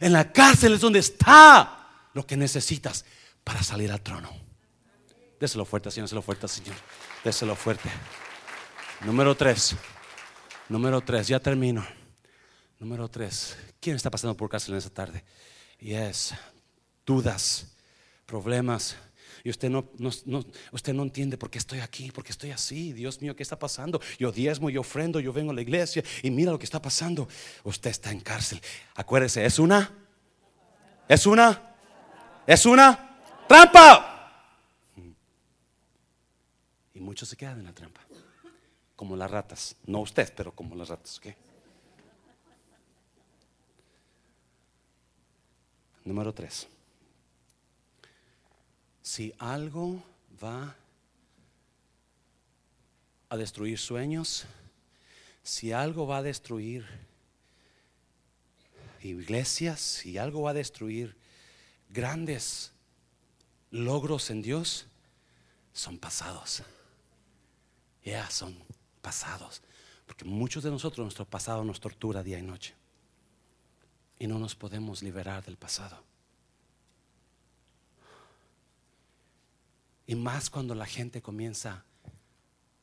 En 0.00 0.12
la 0.12 0.30
cárcel 0.32 0.74
es 0.74 0.80
donde 0.80 0.98
está 0.98 1.79
lo 2.14 2.26
que 2.26 2.36
necesitas 2.36 3.04
para 3.44 3.62
salir 3.62 3.90
al 3.90 4.00
trono. 4.00 4.30
Déselo 5.38 5.64
fuerte, 5.64 5.90
Señor, 5.90 6.06
déselo 6.06 6.22
fuerte, 6.22 6.48
Señor. 6.48 6.76
Déselo 7.24 7.56
fuerte. 7.56 7.88
Número 9.02 9.34
tres. 9.34 9.74
Número 10.68 11.00
tres, 11.00 11.28
ya 11.28 11.40
termino. 11.40 11.86
Número 12.78 13.08
tres. 13.08 13.56
¿Quién 13.80 13.96
está 13.96 14.10
pasando 14.10 14.36
por 14.36 14.50
cárcel 14.50 14.74
en 14.74 14.78
esta 14.78 14.90
tarde? 14.90 15.24
Yes. 15.78 16.34
Dudas, 17.06 17.66
problemas. 18.26 18.96
Y 19.42 19.48
usted 19.48 19.70
no, 19.70 19.90
usted 20.72 20.92
no 20.92 21.02
entiende 21.02 21.38
por 21.38 21.50
qué 21.50 21.58
estoy 21.58 21.80
aquí, 21.80 22.10
por 22.10 22.22
qué 22.22 22.32
estoy 22.32 22.50
así. 22.50 22.92
Dios 22.92 23.22
mío, 23.22 23.34
¿qué 23.34 23.42
está 23.42 23.58
pasando? 23.58 24.00
Yo 24.18 24.30
diezmo, 24.30 24.68
yo 24.68 24.82
ofrendo, 24.82 25.18
yo 25.20 25.32
vengo 25.32 25.52
a 25.52 25.54
la 25.54 25.62
iglesia 25.62 26.04
y 26.22 26.30
mira 26.30 26.52
lo 26.52 26.58
que 26.58 26.66
está 26.66 26.82
pasando. 26.82 27.26
Usted 27.64 27.90
está 27.90 28.10
en 28.10 28.20
cárcel. 28.20 28.60
Acuérdese, 28.94 29.46
es 29.46 29.58
una, 29.58 29.90
es 31.08 31.24
una, 31.24 31.69
es 32.52 32.66
una 32.66 33.16
trampa. 33.46 34.42
Y 36.92 36.98
muchos 36.98 37.28
se 37.28 37.36
quedan 37.36 37.60
en 37.60 37.66
la 37.66 37.72
trampa 37.72 38.00
como 38.96 39.14
las 39.14 39.30
ratas. 39.30 39.76
No 39.86 40.00
usted, 40.00 40.32
pero 40.34 40.52
como 40.52 40.74
las 40.74 40.88
ratas. 40.88 41.20
Número 46.04 46.34
tres. 46.34 46.66
Si 49.00 49.32
algo 49.38 50.02
va 50.42 50.74
a 53.28 53.36
destruir 53.36 53.78
sueños, 53.78 54.44
si 55.44 55.70
algo 55.70 56.04
va 56.04 56.16
a 56.16 56.22
destruir 56.22 56.84
iglesias, 59.02 59.78
si 59.78 60.18
algo 60.18 60.42
va 60.42 60.50
a 60.50 60.54
destruir 60.54 61.19
grandes 61.90 62.72
logros 63.70 64.30
en 64.30 64.42
Dios, 64.42 64.86
son 65.72 65.98
pasados. 65.98 66.62
Ya 68.04 68.28
son 68.30 68.56
pasados. 69.00 69.62
Porque 70.06 70.24
muchos 70.24 70.64
de 70.64 70.70
nosotros, 70.70 71.04
nuestro 71.04 71.24
pasado 71.24 71.64
nos 71.64 71.80
tortura 71.80 72.22
día 72.22 72.38
y 72.38 72.42
noche. 72.42 72.74
Y 74.18 74.26
no 74.26 74.38
nos 74.38 74.54
podemos 74.54 75.02
liberar 75.02 75.44
del 75.44 75.56
pasado. 75.56 76.02
Y 80.06 80.16
más 80.16 80.50
cuando 80.50 80.74
la 80.74 80.86
gente 80.86 81.22
comienza 81.22 81.84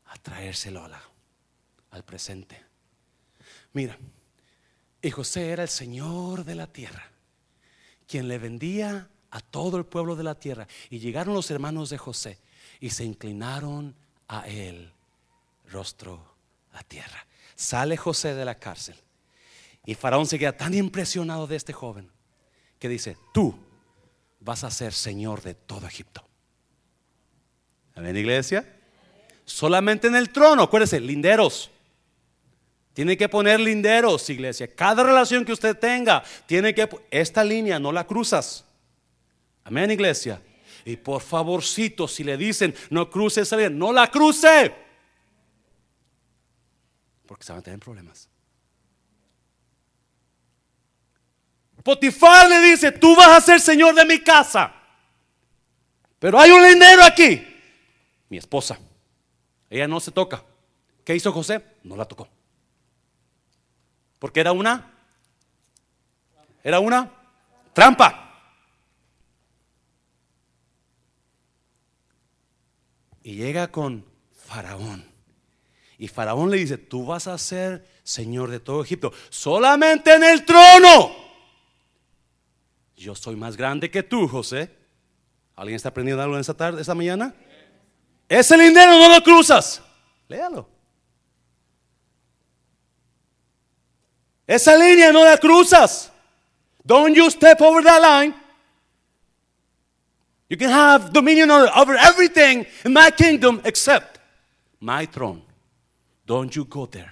a 0.06 0.18
traérselo 0.18 0.88
al 1.92 2.04
presente. 2.06 2.64
Mira, 3.74 3.98
y 5.02 5.12
José 5.12 5.50
era 5.52 5.64
el 5.64 5.70
Señor 5.70 6.46
de 6.46 6.56
la 6.56 6.68
tierra, 6.68 7.12
quien 8.08 8.28
le 8.28 8.38
vendía 8.38 9.10
a 9.30 9.42
todo 9.42 9.78
el 9.78 9.86
pueblo 9.86 10.16
de 10.16 10.24
la 10.24 10.36
tierra. 10.36 10.68
Y 10.90 11.00
llegaron 11.00 11.34
los 11.34 11.52
hermanos 11.52 11.90
de 11.90 11.98
José 11.98 12.40
y 12.80 12.90
se 12.90 13.04
inclinaron 13.04 13.96
a 14.28 14.48
él 14.48 14.92
rostro 15.70 16.36
a 16.74 16.84
tierra. 16.84 17.26
Sale 17.56 17.98
José 17.98 18.34
de 18.36 18.46
la 18.46 18.56
cárcel 18.56 18.96
y 19.86 19.96
Faraón 19.96 20.28
se 20.28 20.38
queda 20.38 20.56
tan 20.56 20.74
impresionado 20.74 21.48
de 21.48 21.56
este 21.56 21.74
joven 21.74 22.10
que 22.80 22.90
dice, 22.90 23.18
tú 23.34 23.58
vas 24.40 24.64
a 24.64 24.72
ser 24.72 24.94
señor 24.94 25.42
de 25.42 25.56
todo 25.56 25.88
Egipto. 25.88 26.24
Amén, 27.96 28.16
iglesia. 28.16 28.76
Solamente 29.46 30.08
en 30.08 30.16
el 30.16 30.30
trono, 30.30 30.64
acuérdese, 30.64 31.00
linderos. 31.00 31.72
Tiene 32.98 33.16
que 33.16 33.30
poner 33.30 33.60
linderos, 33.60 34.28
iglesia. 34.32 34.74
Cada 34.74 35.04
relación 35.04 35.46
que 35.46 35.52
usted 35.52 35.78
tenga, 35.78 36.24
tiene 36.48 36.74
que... 36.74 36.90
Esta 37.12 37.44
línea 37.44 37.78
no 37.78 37.92
la 37.92 38.08
cruzas. 38.08 38.66
Amén, 39.64 39.92
iglesia. 39.92 40.42
Y 40.84 40.96
por 40.96 41.22
favorcito, 41.22 42.08
si 42.08 42.24
le 42.24 42.36
dicen, 42.38 42.74
no 42.90 43.08
cruce 43.08 43.42
esa 43.42 43.56
línea, 43.56 43.70
no 43.70 43.94
la 43.94 44.10
cruce 44.10 44.74
porque 47.28 47.44
se 47.44 47.52
van 47.52 47.60
a 47.60 47.64
tener 47.64 47.80
problemas. 47.80 48.28
Potifar 51.84 52.50
le 52.50 52.62
dice, 52.62 52.92
tú 52.94 53.16
vas 53.16 53.28
a 53.28 53.42
ser 53.42 53.62
señor 53.62 53.94
de 53.94 54.06
mi 54.06 54.24
casa. 54.24 54.74
Pero 56.18 56.40
hay 56.40 56.50
un 56.50 56.64
lindero 56.64 57.04
aquí. 57.04 57.46
Mi 58.28 58.38
esposa. 58.38 58.80
Ella 59.70 59.88
no 59.88 60.00
se 60.00 60.10
toca. 60.10 60.44
¿Qué 61.04 61.16
hizo 61.16 61.32
José? 61.32 61.64
No 61.84 61.96
la 61.96 62.06
tocó. 62.06 62.28
Porque 64.20 64.40
era 64.40 64.52
una. 64.52 64.94
Era 66.64 66.80
una 66.80 67.12
trampa. 67.74 68.24
Y 73.24 73.36
llega 73.36 73.72
con 73.72 74.06
Faraón. 74.36 75.06
Y 75.98 76.08
Faraón 76.08 76.50
le 76.50 76.58
dice, 76.58 76.78
tú 76.78 77.06
vas 77.06 77.28
a 77.28 77.38
ser 77.38 77.88
Señor 78.04 78.50
de 78.50 78.60
todo 78.60 78.84
Egipto, 78.84 79.12
solamente 79.30 80.14
en 80.14 80.24
el 80.24 80.46
trono. 80.46 81.12
Yo 82.96 83.16
soy 83.16 83.36
más 83.36 83.58
grande 83.58 83.92
que 83.92 84.02
tú, 84.02 84.28
José. 84.28 84.76
¿Alguien 85.56 85.76
está 85.76 85.90
aprendiendo 85.90 86.24
algo 86.24 86.36
en 86.36 86.42
esta 86.42 86.54
tarde, 86.54 86.82
esta 86.82 86.96
mañana? 86.96 87.36
Ese 88.30 88.58
lindero 88.58 88.92
no 88.92 89.10
lo 89.10 89.22
cruzas. 89.22 89.82
Léalo. 90.28 90.77
Esa 94.48 94.78
línea 94.78 95.12
no 95.12 95.24
la 95.24 95.38
cruzas. 95.38 96.10
Don't 96.86 97.14
you 97.14 97.30
step 97.30 97.62
over 97.62 97.82
that 97.84 98.02
line. 98.02 98.34
You 100.50 100.56
can 100.56 100.70
have 100.70 101.12
dominion 101.12 101.52
over 101.52 101.96
everything 101.96 102.66
in 102.86 102.94
my 102.94 103.12
kingdom 103.12 103.62
except 103.66 104.20
my 104.80 105.06
throne. 105.06 105.42
Don't 106.26 106.56
you 106.56 106.64
go 106.64 106.86
there. 106.86 107.12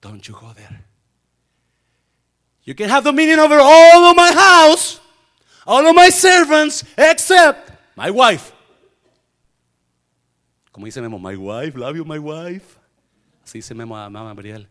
Don't 0.00 0.26
you 0.26 0.34
go 0.34 0.50
there. 0.56 0.80
You 2.64 2.74
can 2.74 2.88
have 2.88 3.04
dominion 3.04 3.38
over 3.38 3.58
all 3.58 4.04
of 4.04 4.16
my 4.16 4.32
house, 4.32 5.00
all 5.66 5.86
of 5.86 5.94
my 5.94 6.08
servants, 6.08 6.84
except 6.96 7.72
my 7.96 8.10
wife. 8.10 8.52
Como 10.72 10.86
dice 10.86 10.96
Memo, 11.02 11.18
my 11.18 11.36
wife, 11.36 11.76
love 11.76 11.96
you, 11.96 12.04
my 12.04 12.18
wife. 12.18 12.79
Así 13.50 13.58
dice 13.58 13.74
a 13.74 13.84
mamá 13.84 14.22
Gabriel. 14.22 14.68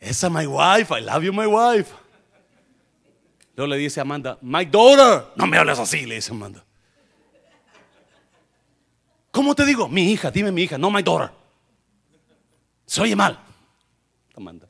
Esa 0.00 0.30
my 0.30 0.46
wife, 0.46 0.90
I 0.90 1.02
love 1.02 1.22
you, 1.22 1.30
my 1.30 1.46
wife. 1.46 1.92
Luego 3.54 3.68
le 3.68 3.76
dice 3.76 4.00
a 4.00 4.02
Amanda, 4.02 4.38
my 4.40 4.64
daughter. 4.64 5.26
No 5.36 5.46
me 5.46 5.58
hables 5.58 5.78
así, 5.78 6.06
le 6.06 6.14
dice 6.14 6.30
Amanda. 6.30 6.64
¿Cómo 9.30 9.54
te 9.54 9.66
digo? 9.66 9.88
Mi 9.88 10.10
hija, 10.10 10.30
dime 10.30 10.50
mi 10.50 10.62
hija, 10.62 10.78
no 10.78 10.90
my 10.90 11.02
daughter. 11.02 11.30
Se 12.86 13.02
oye 13.02 13.14
mal. 13.14 13.38
Amanda. 14.34 14.66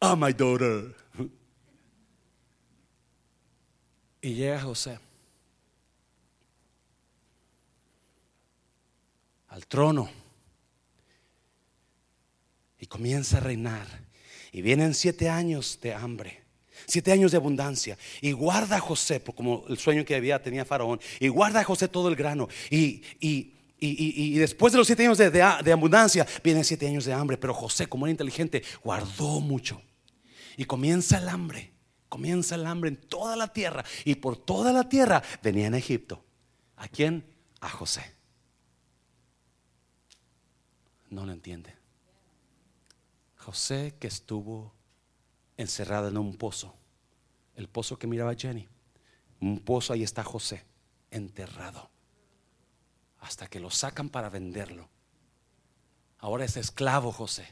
Ah, 0.00 0.14
my 0.14 0.34
daughter. 0.34 0.94
Y 4.20 4.34
llega 4.34 4.60
José 4.60 4.98
al 9.48 9.66
trono 9.66 10.21
y 12.82 12.86
comienza 12.88 13.36
a 13.36 13.40
reinar. 13.40 13.86
Y 14.50 14.60
vienen 14.60 14.92
siete 14.92 15.28
años 15.30 15.78
de 15.80 15.94
hambre. 15.94 16.42
Siete 16.84 17.12
años 17.12 17.30
de 17.30 17.36
abundancia. 17.36 17.96
Y 18.20 18.32
guarda 18.32 18.78
a 18.78 18.80
José, 18.80 19.22
como 19.22 19.64
el 19.68 19.78
sueño 19.78 20.04
que 20.04 20.16
había 20.16 20.42
tenía 20.42 20.64
Faraón. 20.64 21.00
Y 21.20 21.28
guarda 21.28 21.60
a 21.60 21.64
José 21.64 21.86
todo 21.86 22.08
el 22.08 22.16
grano. 22.16 22.48
Y, 22.70 23.04
y, 23.20 24.34
después 24.36 24.72
de 24.72 24.78
los 24.78 24.86
siete 24.88 25.04
años 25.04 25.16
de, 25.16 25.30
de, 25.30 25.72
abundancia, 25.72 26.26
vienen 26.42 26.64
siete 26.64 26.88
años 26.88 27.04
de 27.04 27.12
hambre. 27.12 27.36
Pero 27.36 27.54
José, 27.54 27.86
como 27.86 28.06
era 28.06 28.10
inteligente, 28.10 28.64
guardó 28.82 29.38
mucho. 29.38 29.80
Y 30.56 30.64
comienza 30.64 31.18
el 31.18 31.28
hambre. 31.28 31.70
Comienza 32.08 32.56
el 32.56 32.66
hambre 32.66 32.90
en 32.90 32.96
toda 32.96 33.36
la 33.36 33.52
tierra. 33.52 33.84
Y 34.04 34.16
por 34.16 34.36
toda 34.36 34.72
la 34.72 34.88
tierra 34.88 35.22
venía 35.40 35.68
en 35.68 35.76
Egipto. 35.76 36.24
¿A 36.74 36.88
quién? 36.88 37.24
A 37.60 37.68
José. 37.68 38.02
No 41.10 41.24
lo 41.24 41.30
entiende. 41.30 41.81
José 43.42 43.94
que 43.98 44.08
estuvo 44.08 44.72
encerrado 45.56 46.08
en 46.08 46.16
un 46.18 46.36
pozo 46.36 46.74
el 47.56 47.68
pozo 47.68 47.98
que 47.98 48.06
miraba 48.06 48.34
Jenny. 48.34 48.68
Un 49.40 49.60
pozo, 49.60 49.92
ahí 49.92 50.02
está 50.02 50.24
José, 50.24 50.64
enterrado. 51.10 51.90
Hasta 53.20 53.46
que 53.46 53.60
lo 53.60 53.70
sacan 53.70 54.08
para 54.08 54.30
venderlo. 54.30 54.88
Ahora 56.18 56.44
es 56.44 56.56
esclavo 56.56 57.12
José. 57.12 57.46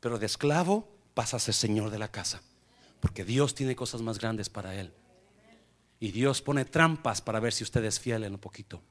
Pero 0.00 0.18
de 0.18 0.26
esclavo 0.26 0.88
pasa 1.14 1.36
a 1.36 1.40
ser 1.40 1.54
señor 1.54 1.90
de 1.90 1.98
la 1.98 2.10
casa. 2.10 2.42
Porque 3.00 3.24
Dios 3.24 3.54
tiene 3.54 3.76
cosas 3.76 4.02
más 4.02 4.18
grandes 4.18 4.48
para 4.48 4.74
él. 4.74 4.92
Y 5.98 6.12
Dios 6.12 6.40
pone 6.40 6.64
trampas 6.64 7.20
para 7.20 7.40
ver 7.40 7.52
si 7.52 7.64
usted 7.64 7.84
es 7.84 8.00
fiel 8.00 8.24
en 8.24 8.34
un 8.34 8.40
poquito. 8.40 8.82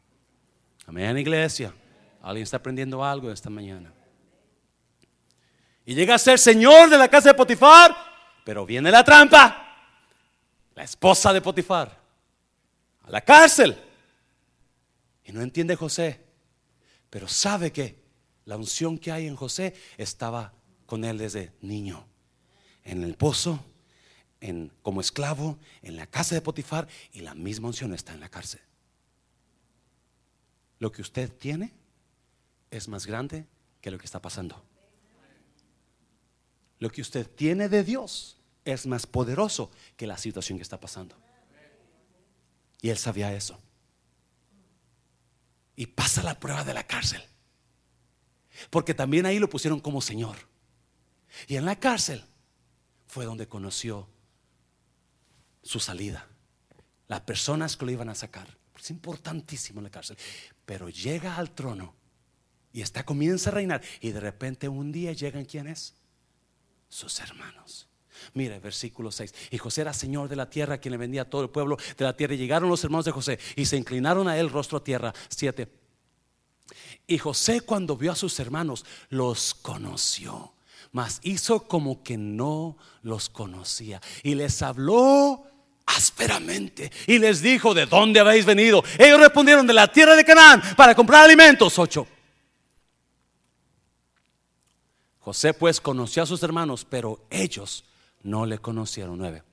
Amén, 0.86 1.18
iglesia. 1.18 1.74
Alguien 2.22 2.44
está 2.44 2.58
aprendiendo 2.58 3.04
algo 3.04 3.32
esta 3.32 3.50
mañana. 3.50 3.92
Y 5.90 5.96
llega 5.96 6.14
a 6.14 6.20
ser 6.20 6.38
señor 6.38 6.88
de 6.92 7.00
la 7.00 7.08
casa 7.08 7.30
de 7.30 7.34
Potifar, 7.34 7.96
pero 8.46 8.64
viene 8.64 8.92
la 8.92 9.04
trampa 9.04 9.66
la 10.76 10.84
esposa 10.84 11.34
de 11.34 11.42
Potifar, 11.42 12.00
a 13.02 13.10
la 13.10 13.22
cárcel. 13.22 13.76
Y 15.26 15.32
no 15.32 15.42
entiende 15.42 15.76
José 15.76 16.24
Pero 17.10 17.28
sabe 17.28 17.72
que 17.72 18.04
la 18.46 18.56
unción 18.56 19.00
que 19.00 19.12
hay 19.12 19.26
en 19.26 19.36
José 19.36 19.74
estaba 19.98 20.54
con 20.86 21.04
él 21.04 21.18
desde 21.18 21.54
niño. 21.62 22.06
En 22.84 23.04
el 23.04 23.16
pozo, 23.16 23.60
en, 24.42 24.72
como 24.84 25.02
esclavo, 25.02 25.58
en 25.82 25.96
la 25.96 26.06
casa 26.06 26.36
de 26.36 26.42
Potifar 26.42 26.88
y 27.14 27.22
la 27.22 27.34
misma 27.34 27.70
unción 27.70 27.96
está 27.96 28.14
en 28.14 28.20
la 28.20 28.30
cárcel. 28.30 28.62
Lo 30.78 30.92
que 30.92 31.02
usted 31.02 31.34
tiene 31.36 31.74
es 32.70 32.88
más 32.88 33.08
grande 33.08 33.48
que 33.82 33.90
lo 33.90 33.98
que 33.98 34.06
está 34.06 34.22
pasando. 34.22 34.68
Lo 36.80 36.89
que 36.89 37.01
usted 37.01 37.30
tiene 37.30 37.69
de 37.69 37.84
Dios 37.84 38.38
es 38.65 38.88
más 38.88 39.05
poderoso 39.05 39.71
que 39.97 40.07
la 40.07 40.17
situación 40.17 40.57
que 40.57 40.63
está 40.63 40.80
pasando. 40.80 41.15
Y 42.82 42.89
él 42.89 42.97
sabía 42.97 43.34
eso. 43.34 43.59
Y 45.75 45.88
pasa 45.88 46.23
la 46.23 46.39
prueba 46.39 46.63
de 46.63 46.73
la 46.73 46.86
cárcel. 46.86 47.21
Porque 48.69 48.93
también 48.93 49.25
ahí 49.25 49.39
lo 49.39 49.49
pusieron 49.49 49.80
como 49.80 50.01
Señor. 50.01 50.38
Y 51.47 51.55
en 51.55 51.65
la 51.65 51.80
cárcel 51.80 52.23
fue 53.07 53.25
donde 53.25 53.47
conoció 53.47 54.07
su 55.63 55.80
salida. 55.80 56.27
Las 57.07 57.21
personas 57.21 57.75
que 57.75 57.86
lo 57.86 57.91
iban 57.91 58.09
a 58.09 58.15
sacar. 58.15 58.57
Es 58.77 58.91
importantísimo 58.91 59.80
en 59.80 59.86
la 59.86 59.89
cárcel. 59.89 60.17
Pero 60.65 60.89
llega 60.89 61.36
al 61.36 61.51
trono 61.51 61.93
y 62.71 62.82
está 62.82 63.05
comienza 63.05 63.49
a 63.49 63.53
reinar. 63.53 63.82
Y 63.99 64.11
de 64.11 64.19
repente 64.19 64.69
un 64.69 64.91
día 64.91 65.11
llegan 65.11 65.45
quienes? 65.45 65.99
Sus 66.90 67.20
hermanos. 67.20 67.88
Mire, 68.34 68.60
versículo 68.60 69.12
6. 69.12 69.34
Y 69.52 69.58
José 69.58 69.82
era 69.82 69.94
señor 69.94 70.28
de 70.28 70.36
la 70.36 70.50
tierra, 70.50 70.78
quien 70.78 70.92
le 70.92 70.98
vendía 70.98 71.22
a 71.22 71.30
todo 71.30 71.44
el 71.44 71.50
pueblo 71.50 71.78
de 71.98 72.06
la 72.06 72.16
tierra. 72.16 72.34
Y 72.34 72.38
llegaron 72.38 72.70
los 72.70 72.84
hermanos 72.84 73.06
de 73.06 73.12
José 73.12 73.40
y 73.56 73.66
se 73.66 73.78
inclinaron 73.78 74.28
a 74.28 74.38
él 74.38 74.50
rostro 74.50 74.78
a 74.78 74.84
tierra. 74.84 75.14
7. 75.30 75.68
Y 77.08 77.18
José 77.18 77.62
cuando 77.62 77.98
vio 77.98 78.12
a 78.12 78.16
sus 78.16 78.40
hermanos, 78.40 78.86
los 79.10 79.56
conoció, 79.56 80.54
mas 80.92 81.20
hizo 81.24 81.68
como 81.68 82.04
que 82.04 82.18
no 82.18 82.78
los 83.02 83.30
conocía. 83.30 84.02
Y 84.22 84.36
les 84.36 84.62
habló 84.62 85.44
ásperamente 85.86 86.92
y 87.08 87.18
les 87.18 87.42
dijo, 87.42 87.74
¿de 87.74 87.88
dónde 87.88 88.20
habéis 88.20 88.46
venido? 88.46 88.84
Ellos 88.98 89.20
respondieron, 89.20 89.66
de 89.66 89.74
la 89.74 89.92
tierra 89.92 90.16
de 90.16 90.24
Canaán, 90.24 90.62
para 90.76 90.94
comprar 90.94 91.24
alimentos. 91.24 91.80
8. 91.80 92.06
José 95.30 95.53
pues 95.53 95.80
conoció 95.80 96.23
a 96.23 96.25
sus 96.25 96.41
hermanos, 96.41 96.88
pero 96.89 97.23
ellos 97.30 97.86
no 98.23 98.47
le 98.47 98.57
conocieron. 98.57 99.19
9. 99.19 99.43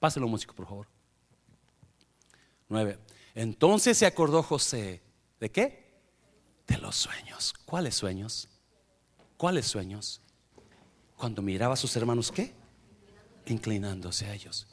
Páselo 0.00 0.26
músico, 0.26 0.56
por 0.56 0.66
favor. 0.66 0.88
9. 2.68 2.98
Entonces 3.36 3.96
se 3.96 4.06
acordó 4.06 4.42
José, 4.42 5.00
¿de 5.38 5.50
qué? 5.52 5.80
de 6.66 6.78
los 6.78 6.96
sueños. 6.96 7.54
¿Cuáles 7.64 7.94
sueños? 7.94 8.48
¿Cuáles 9.36 9.66
sueños? 9.66 10.20
Cuando 11.16 11.42
miraba 11.42 11.74
a 11.74 11.76
sus 11.76 11.94
hermanos, 11.94 12.32
¿qué? 12.32 12.52
Inclinándose 13.46 14.26
a 14.26 14.34
ellos. 14.34 14.66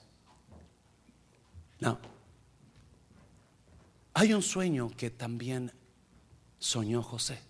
No. 1.80 2.00
Hay 4.16 4.34
un 4.34 4.42
sueño 4.42 4.90
que 4.98 5.12
también 5.12 5.72
soñó 6.58 7.04
José. 7.04 7.44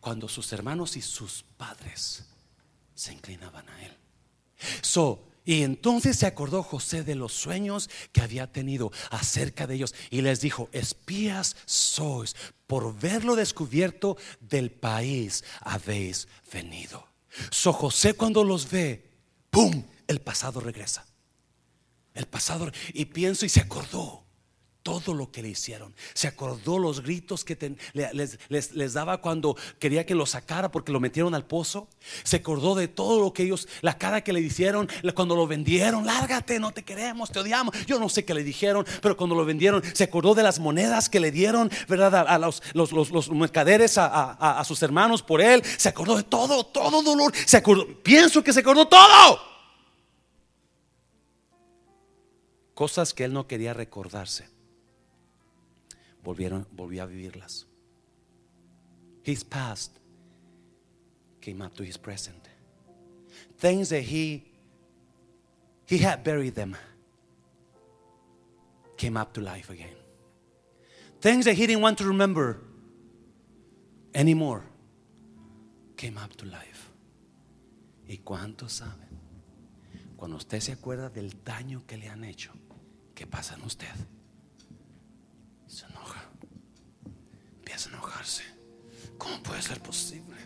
Cuando 0.00 0.28
sus 0.28 0.52
hermanos 0.52 0.96
y 0.96 1.02
sus 1.02 1.44
padres 1.56 2.24
se 2.94 3.12
inclinaban 3.12 3.68
a 3.68 3.84
él. 3.84 3.96
So, 4.82 5.30
y 5.44 5.62
entonces 5.62 6.18
se 6.18 6.26
acordó 6.26 6.62
José 6.62 7.02
de 7.02 7.14
los 7.14 7.32
sueños 7.32 7.88
que 8.12 8.20
había 8.20 8.52
tenido 8.52 8.92
acerca 9.10 9.66
de 9.66 9.74
ellos 9.74 9.94
y 10.10 10.20
les 10.20 10.40
dijo, 10.40 10.68
espías 10.72 11.56
sois, 11.64 12.36
por 12.66 12.98
verlo 12.98 13.36
descubierto 13.36 14.16
del 14.40 14.70
país 14.70 15.44
habéis 15.60 16.28
venido. 16.52 17.06
So 17.50 17.72
José 17.72 18.14
cuando 18.14 18.44
los 18.44 18.70
ve, 18.70 19.10
¡pum! 19.50 19.84
El 20.06 20.20
pasado 20.20 20.60
regresa. 20.60 21.06
El 22.14 22.26
pasado, 22.26 22.70
y 22.92 23.06
pienso 23.06 23.46
y 23.46 23.48
se 23.48 23.60
acordó 23.60 24.24
todo 24.82 25.14
lo 25.14 25.30
que 25.30 25.42
le 25.42 25.50
hicieron. 25.50 25.94
Se 26.14 26.28
acordó 26.28 26.78
los 26.78 27.02
gritos 27.02 27.44
que 27.44 27.76
les, 27.92 28.92
daba 28.92 29.20
cuando 29.20 29.56
quería 29.78 30.06
que 30.06 30.14
lo 30.14 30.26
sacara 30.26 30.70
porque 30.70 30.92
lo 30.92 31.00
metieron 31.00 31.34
al 31.34 31.44
pozo. 31.44 31.88
Se 32.22 32.36
acordó 32.36 32.74
de 32.74 32.88
todo 32.88 33.20
lo 33.20 33.32
que 33.32 33.44
ellos, 33.44 33.68
la 33.82 33.98
cara 33.98 34.22
que 34.22 34.32
le 34.32 34.40
hicieron 34.40 34.88
cuando 35.14 35.36
lo 35.36 35.46
vendieron. 35.46 36.06
Lárgate, 36.06 36.58
no 36.58 36.72
te 36.72 36.82
queremos, 36.82 37.30
te 37.30 37.40
odiamos. 37.40 37.74
Yo 37.86 37.98
no 37.98 38.08
sé 38.08 38.24
qué 38.24 38.34
le 38.34 38.42
dijeron, 38.42 38.86
pero 39.02 39.16
cuando 39.16 39.34
lo 39.34 39.44
vendieron, 39.44 39.82
se 39.94 40.04
acordó 40.04 40.34
de 40.34 40.42
las 40.42 40.58
monedas 40.58 41.08
que 41.08 41.20
le 41.20 41.30
dieron, 41.30 41.70
¿verdad? 41.88 42.26
A, 42.26 42.38
los, 42.38 42.62
los, 42.74 43.30
mercaderes, 43.30 43.98
a, 43.98 44.60
a 44.60 44.64
sus 44.64 44.82
hermanos 44.82 45.22
por 45.22 45.40
él. 45.40 45.62
Se 45.76 45.88
acordó 45.88 46.16
de 46.16 46.22
todo, 46.22 46.64
todo 46.64 47.02
dolor. 47.02 47.32
Se 47.46 47.56
acordó, 47.56 47.86
pienso 48.02 48.42
que 48.42 48.52
se 48.52 48.60
acordó 48.60 48.88
todo. 48.88 49.50
Cosas 52.74 53.12
que 53.12 53.24
él 53.24 53.34
no 53.34 53.46
quería 53.46 53.74
recordarse 53.74 54.59
volvieron, 56.24 56.66
volvió 56.72 57.02
a 57.02 57.06
vivirlas. 57.06 57.66
His 59.22 59.44
past 59.44 59.98
came 61.40 61.62
up 61.62 61.74
to 61.74 61.84
his 61.84 61.98
present. 61.98 62.48
Things 63.58 63.90
that 63.90 64.02
he 64.02 64.44
he 65.86 65.98
had 65.98 66.22
buried 66.22 66.54
them 66.54 66.76
came 68.96 69.16
up 69.16 69.32
to 69.34 69.40
life 69.40 69.70
again. 69.70 69.96
Things 71.20 71.44
that 71.44 71.54
he 71.54 71.66
didn't 71.66 71.82
want 71.82 71.98
to 71.98 72.04
remember 72.04 72.60
anymore 74.14 74.64
came 75.96 76.16
up 76.16 76.36
to 76.36 76.46
life. 76.46 76.90
¿Y 78.06 78.18
cuántos 78.18 78.72
saben? 78.72 79.08
Cuando 80.16 80.36
usted 80.36 80.60
se 80.60 80.72
acuerda 80.72 81.08
del 81.08 81.30
daño 81.44 81.84
que 81.86 81.96
le 81.96 82.08
han 82.08 82.24
hecho, 82.24 82.52
¿qué 83.14 83.26
pasa 83.26 83.54
en 83.54 83.62
usted? 83.62 83.94
Se 85.66 85.86
enoja. 85.86 86.30
¿Cómo 89.18 89.42
puede 89.42 89.62
ser 89.62 89.80
posible? 89.82 90.36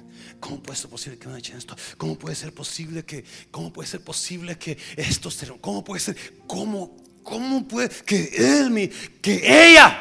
¿Cómo 0.41 0.63
puede 0.63 0.79
ser 0.79 0.91
posible 0.91 1.19
que 1.19 1.29
me 1.29 1.39
echen 1.39 1.57
esto? 1.57 1.77
¿Cómo 1.97 2.19
puede 2.19 2.35
ser 2.35 2.53
posible 2.53 3.05
que, 3.05 3.25
cómo 3.51 3.73
puede 3.73 3.89
ser 3.89 4.03
posible 4.03 4.59
que 4.59 4.77
esto 4.97 5.31
se, 5.31 5.47
cómo 5.61 5.85
puede 5.85 6.01
ser, 6.01 6.17
cómo, 6.47 6.97
cómo 7.23 7.67
puede 7.67 7.89
que 7.89 8.31
él, 8.37 8.71
mi, 8.71 8.89
que 8.89 9.71
ella? 9.71 9.97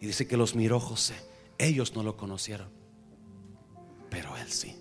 Y 0.00 0.06
dice 0.06 0.26
que 0.26 0.36
los 0.36 0.54
miró 0.54 0.80
José. 0.80 1.14
Ellos 1.58 1.94
no 1.94 2.02
lo 2.02 2.16
conocieron, 2.16 2.68
pero 4.10 4.36
él 4.36 4.50
sí. 4.50 4.76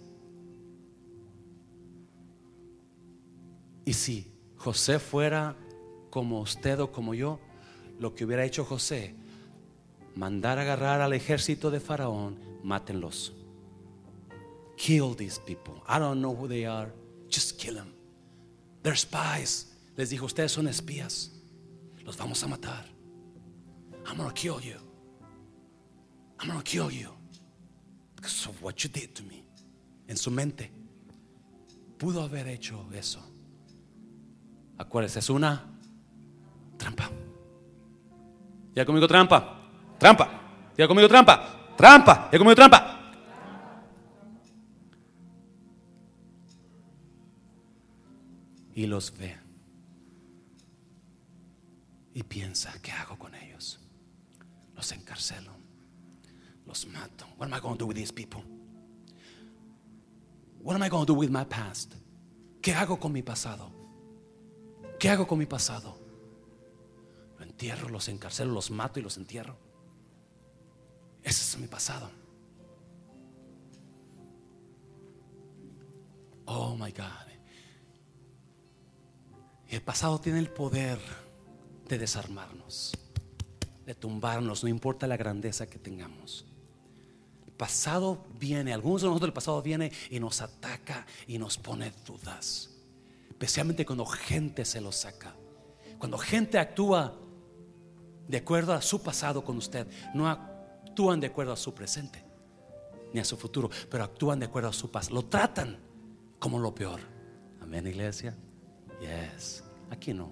Y 3.85 3.93
si 3.93 4.31
José 4.55 4.99
fuera 4.99 5.55
como 6.09 6.39
usted 6.41 6.79
o 6.79 6.91
como 6.91 7.13
yo, 7.13 7.39
lo 7.99 8.15
que 8.15 8.25
hubiera 8.25 8.45
hecho 8.45 8.65
José, 8.65 9.15
mandar 10.15 10.59
a 10.59 10.61
agarrar 10.61 11.01
al 11.01 11.13
ejército 11.13 11.71
de 11.71 11.79
Faraón, 11.79 12.39
mátenlos. 12.63 13.33
Kill 14.77 15.15
these 15.15 15.39
people. 15.39 15.81
I 15.87 15.99
don't 15.99 16.19
know 16.19 16.35
who 16.35 16.47
they 16.47 16.65
are. 16.65 16.91
Just 17.29 17.59
kill 17.59 17.75
them. 17.75 17.93
They're 18.81 18.95
spies. 18.95 19.71
Les 19.95 20.09
dijo, 20.09 20.25
ustedes 20.25 20.51
son 20.51 20.67
espías. 20.67 21.31
Los 22.03 22.17
vamos 22.17 22.43
a 22.43 22.47
matar. 22.47 22.85
I'm 24.05 24.17
going 24.17 24.29
to 24.29 24.33
kill 24.33 24.59
you. 24.59 24.77
I'm 26.39 26.49
going 26.49 26.59
to 26.59 26.63
kill 26.63 26.91
you. 26.91 27.09
Because 28.15 28.47
of 28.47 28.61
what 28.61 28.83
you 28.83 28.89
did 28.89 29.15
to 29.15 29.23
me. 29.23 29.45
En 30.07 30.17
su 30.17 30.31
mente. 30.31 30.69
Pudo 31.97 32.21
haber 32.21 32.47
hecho 32.47 32.85
eso. 32.93 33.19
Acuérdense, 34.77 35.19
es 35.19 35.29
una 35.29 35.63
trampa. 36.77 37.09
Ya 38.75 38.85
conmigo 38.85 39.07
trampa. 39.07 39.62
Trampa. 40.03 40.27
Ya 40.77 40.85
conmigo 40.85 41.07
trampa. 41.07 41.75
Trampa. 41.77 42.27
Ya 42.29 42.37
conmigo 42.37 42.55
trampa. 42.55 42.99
Y 48.75 48.85
los 48.85 49.17
ve. 49.17 49.37
Y 52.13 52.21
piensa, 52.23 52.73
¿qué 52.81 52.91
hago 52.91 53.17
con 53.17 53.33
ellos? 53.33 53.79
Los 54.75 54.91
encarcelo. 54.91 55.53
Los 56.65 56.85
mato. 56.85 57.25
What 57.37 57.47
am 57.47 57.53
I 57.53 57.61
going 57.61 57.77
to 57.77 57.85
do 57.85 57.87
with 57.87 57.95
these 57.95 58.11
people? 58.11 58.43
What 60.61 60.75
am 60.75 60.83
I 60.83 60.89
going 60.89 61.05
to 61.05 61.13
do 61.13 61.17
with 61.17 61.29
my 61.29 61.45
past? 61.45 61.93
¿Qué 62.61 62.73
hago 62.73 62.99
con 62.99 63.13
mi 63.13 63.21
pasado? 63.21 63.71
¿Qué 64.99 65.09
hago 65.09 65.25
con 65.25 65.39
mi 65.39 65.45
pasado? 65.45 66.03
entierro, 67.39 67.87
los 67.87 68.09
encarcelo, 68.09 68.51
los 68.51 68.69
mato 68.69 68.99
y 68.99 69.03
los 69.03 69.15
entierro. 69.15 69.62
Ese 71.23 71.43
es 71.43 71.57
mi 71.57 71.67
pasado. 71.67 72.09
Oh 76.45 76.75
my 76.75 76.91
God. 76.91 77.33
El 79.69 79.81
pasado 79.81 80.19
tiene 80.19 80.37
el 80.39 80.49
poder 80.49 80.99
de 81.87 81.97
desarmarnos. 81.97 82.93
de 83.85 83.95
tumbarnos, 83.95 84.63
no 84.63 84.69
importa 84.69 85.07
la 85.07 85.17
grandeza 85.17 85.67
que 85.67 85.77
tengamos. 85.77 86.45
El 87.45 87.51
pasado 87.51 88.25
viene, 88.39 88.73
algunos 88.73 89.01
de 89.01 89.07
nosotros 89.07 89.27
del 89.27 89.33
pasado 89.33 89.61
viene 89.61 89.91
y 90.09 90.19
nos 90.21 90.41
ataca 90.41 91.05
y 91.27 91.37
nos 91.37 91.57
pone 91.57 91.91
dudas. 92.05 92.69
Especialmente 93.29 93.85
cuando 93.85 94.05
gente 94.05 94.63
se 94.63 94.79
lo 94.79 94.91
saca. 94.91 95.35
Cuando 95.97 96.17
gente 96.17 96.59
actúa 96.59 97.13
de 98.27 98.37
acuerdo 98.37 98.73
a 98.73 98.81
su 98.81 99.01
pasado 99.03 99.43
con 99.43 99.57
usted, 99.57 99.85
no 100.13 100.29
actúan 100.93 101.19
de 101.19 101.25
acuerdo 101.25 101.51
a 101.53 101.57
su 101.57 101.73
presente 101.73 102.23
ni 103.13 103.19
a 103.19 103.25
su 103.25 103.35
futuro, 103.35 103.69
pero 103.89 104.03
actúan 104.03 104.39
de 104.39 104.45
acuerdo 104.45 104.69
a 104.69 104.73
su 104.73 104.91
pasado. 104.91 105.15
Lo 105.15 105.25
tratan 105.25 105.79
como 106.37 106.59
lo 106.59 106.73
peor. 106.73 106.99
Amén, 107.61 107.87
iglesia. 107.87 108.35
Yes. 109.01 109.63
Aquí 109.89 110.13
no. 110.13 110.31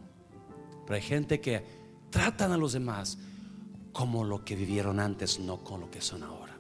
Pero 0.86 0.95
hay 0.95 1.01
gente 1.01 1.41
que 1.41 1.66
tratan 2.12 2.51
a 2.51 2.57
los 2.57 2.74
demás 2.74 3.18
como 3.91 4.24
lo 4.24 4.45
que 4.45 4.55
vivieron 4.55 4.99
antes, 4.99 5.39
no 5.39 5.64
con 5.64 5.80
lo 5.80 5.89
que 5.89 5.99
son 5.99 6.22
ahora. 6.24 6.57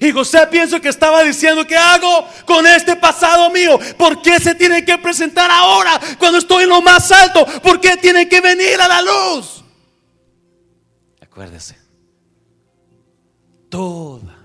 Y 0.00 0.10
José 0.10 0.46
pienso 0.48 0.80
que 0.80 0.88
estaba 0.88 1.22
diciendo, 1.22 1.64
¿qué 1.66 1.76
hago 1.76 2.26
con 2.46 2.66
este 2.66 2.96
pasado 2.96 3.50
mío? 3.50 3.78
¿Por 3.96 4.22
qué 4.22 4.40
se 4.40 4.56
tiene 4.56 4.84
que 4.84 4.98
presentar 4.98 5.50
ahora 5.50 6.00
cuando 6.18 6.38
estoy 6.38 6.64
en 6.64 6.68
lo 6.68 6.82
más 6.82 7.10
alto? 7.12 7.44
¿Por 7.62 7.80
qué 7.80 7.96
tiene 7.96 8.28
que 8.28 8.40
venir 8.40 8.80
a 8.80 8.88
la 8.88 9.02
luz? 9.02 9.64
Acuérdese, 11.20 11.81
toda, 13.72 14.36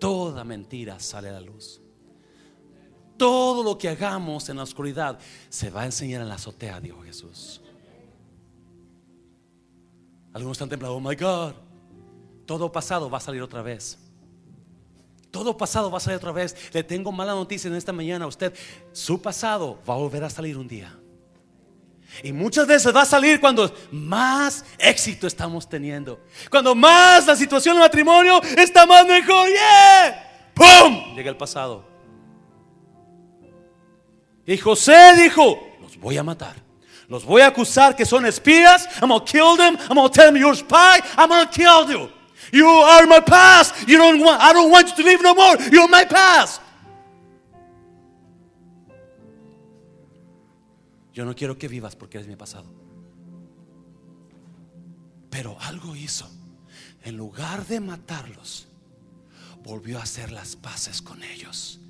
toda 0.00 0.42
mentira 0.42 0.98
sale 0.98 1.28
a 1.28 1.34
la 1.34 1.40
luz. 1.40 1.80
Todo 3.16 3.62
lo 3.62 3.78
que 3.78 3.88
hagamos 3.88 4.48
en 4.48 4.56
la 4.56 4.64
oscuridad 4.64 5.20
se 5.48 5.70
va 5.70 5.82
a 5.82 5.84
enseñar 5.84 6.20
en 6.20 6.28
la 6.28 6.34
azotea, 6.34 6.80
dijo 6.80 7.00
Jesús. 7.04 7.60
Algunos 10.32 10.56
están 10.56 10.68
templados, 10.68 10.96
oh 10.96 11.00
my 11.00 11.14
God. 11.14 11.54
Todo 12.44 12.72
pasado 12.72 13.08
va 13.08 13.18
a 13.18 13.20
salir 13.20 13.40
otra 13.40 13.62
vez. 13.62 14.00
Todo 15.30 15.56
pasado 15.56 15.88
va 15.88 15.98
a 15.98 16.00
salir 16.00 16.16
otra 16.16 16.32
vez. 16.32 16.56
Le 16.74 16.82
tengo 16.82 17.12
mala 17.12 17.34
noticia 17.34 17.68
en 17.68 17.76
esta 17.76 17.92
mañana 17.92 18.24
a 18.24 18.28
usted. 18.28 18.52
Su 18.92 19.22
pasado 19.22 19.78
va 19.88 19.94
a 19.94 19.98
volver 19.98 20.24
a 20.24 20.30
salir 20.30 20.58
un 20.58 20.66
día. 20.66 20.92
Y 22.22 22.32
muchas 22.32 22.66
veces 22.66 22.94
va 22.94 23.02
a 23.02 23.06
salir 23.06 23.40
cuando 23.40 23.74
más 23.90 24.64
éxito 24.78 25.26
estamos 25.26 25.68
teniendo. 25.68 26.20
Cuando 26.50 26.74
más 26.74 27.26
la 27.26 27.36
situación 27.36 27.74
del 27.74 27.82
matrimonio 27.82 28.40
está 28.56 28.86
más 28.86 29.06
mejor. 29.06 29.48
¡Yeah! 29.48 30.52
¡Pum! 30.54 31.14
Llega 31.16 31.30
el 31.30 31.36
pasado. 31.36 31.84
Y 34.46 34.56
José 34.58 35.14
dijo, 35.16 35.58
los 35.80 35.96
voy 35.98 36.16
a 36.16 36.22
matar. 36.22 36.54
Los 37.08 37.24
voy 37.24 37.42
a 37.42 37.48
acusar 37.48 37.94
que 37.94 38.04
son 38.04 38.24
espías. 38.26 38.88
I'm 39.00 39.10
to 39.10 39.24
kill 39.24 39.56
them. 39.56 39.76
I'm 39.90 39.96
to 39.96 40.08
tell 40.10 40.26
them 40.26 40.36
you're 40.36 40.52
a 40.52 40.56
spy. 40.56 41.00
I'm 41.16 41.28
to 41.28 41.50
kill 41.50 41.90
you. 41.90 42.10
You 42.52 42.66
are 42.66 43.06
my 43.06 43.20
past. 43.20 43.74
You 43.86 43.98
don't 43.98 44.20
want, 44.20 44.40
I 44.40 44.52
don't 44.52 44.70
want 44.70 44.88
you 44.88 44.96
to 44.96 45.02
live 45.02 45.22
no 45.22 45.34
more. 45.34 45.56
You're 45.70 45.88
my 45.88 46.04
past. 46.04 46.60
Yo 51.14 51.24
no 51.24 51.34
quiero 51.34 51.56
que 51.56 51.68
vivas 51.68 51.96
porque 51.96 52.18
eres 52.18 52.28
mi 52.28 52.36
pasado. 52.36 52.66
Pero 55.30 55.56
algo 55.60 55.96
hizo. 55.96 56.28
En 57.02 57.16
lugar 57.16 57.66
de 57.66 57.80
matarlos, 57.80 58.68
volvió 59.62 59.98
a 59.98 60.02
hacer 60.02 60.32
las 60.32 60.56
paces 60.56 61.00
con 61.00 61.22
ellos 61.22 61.80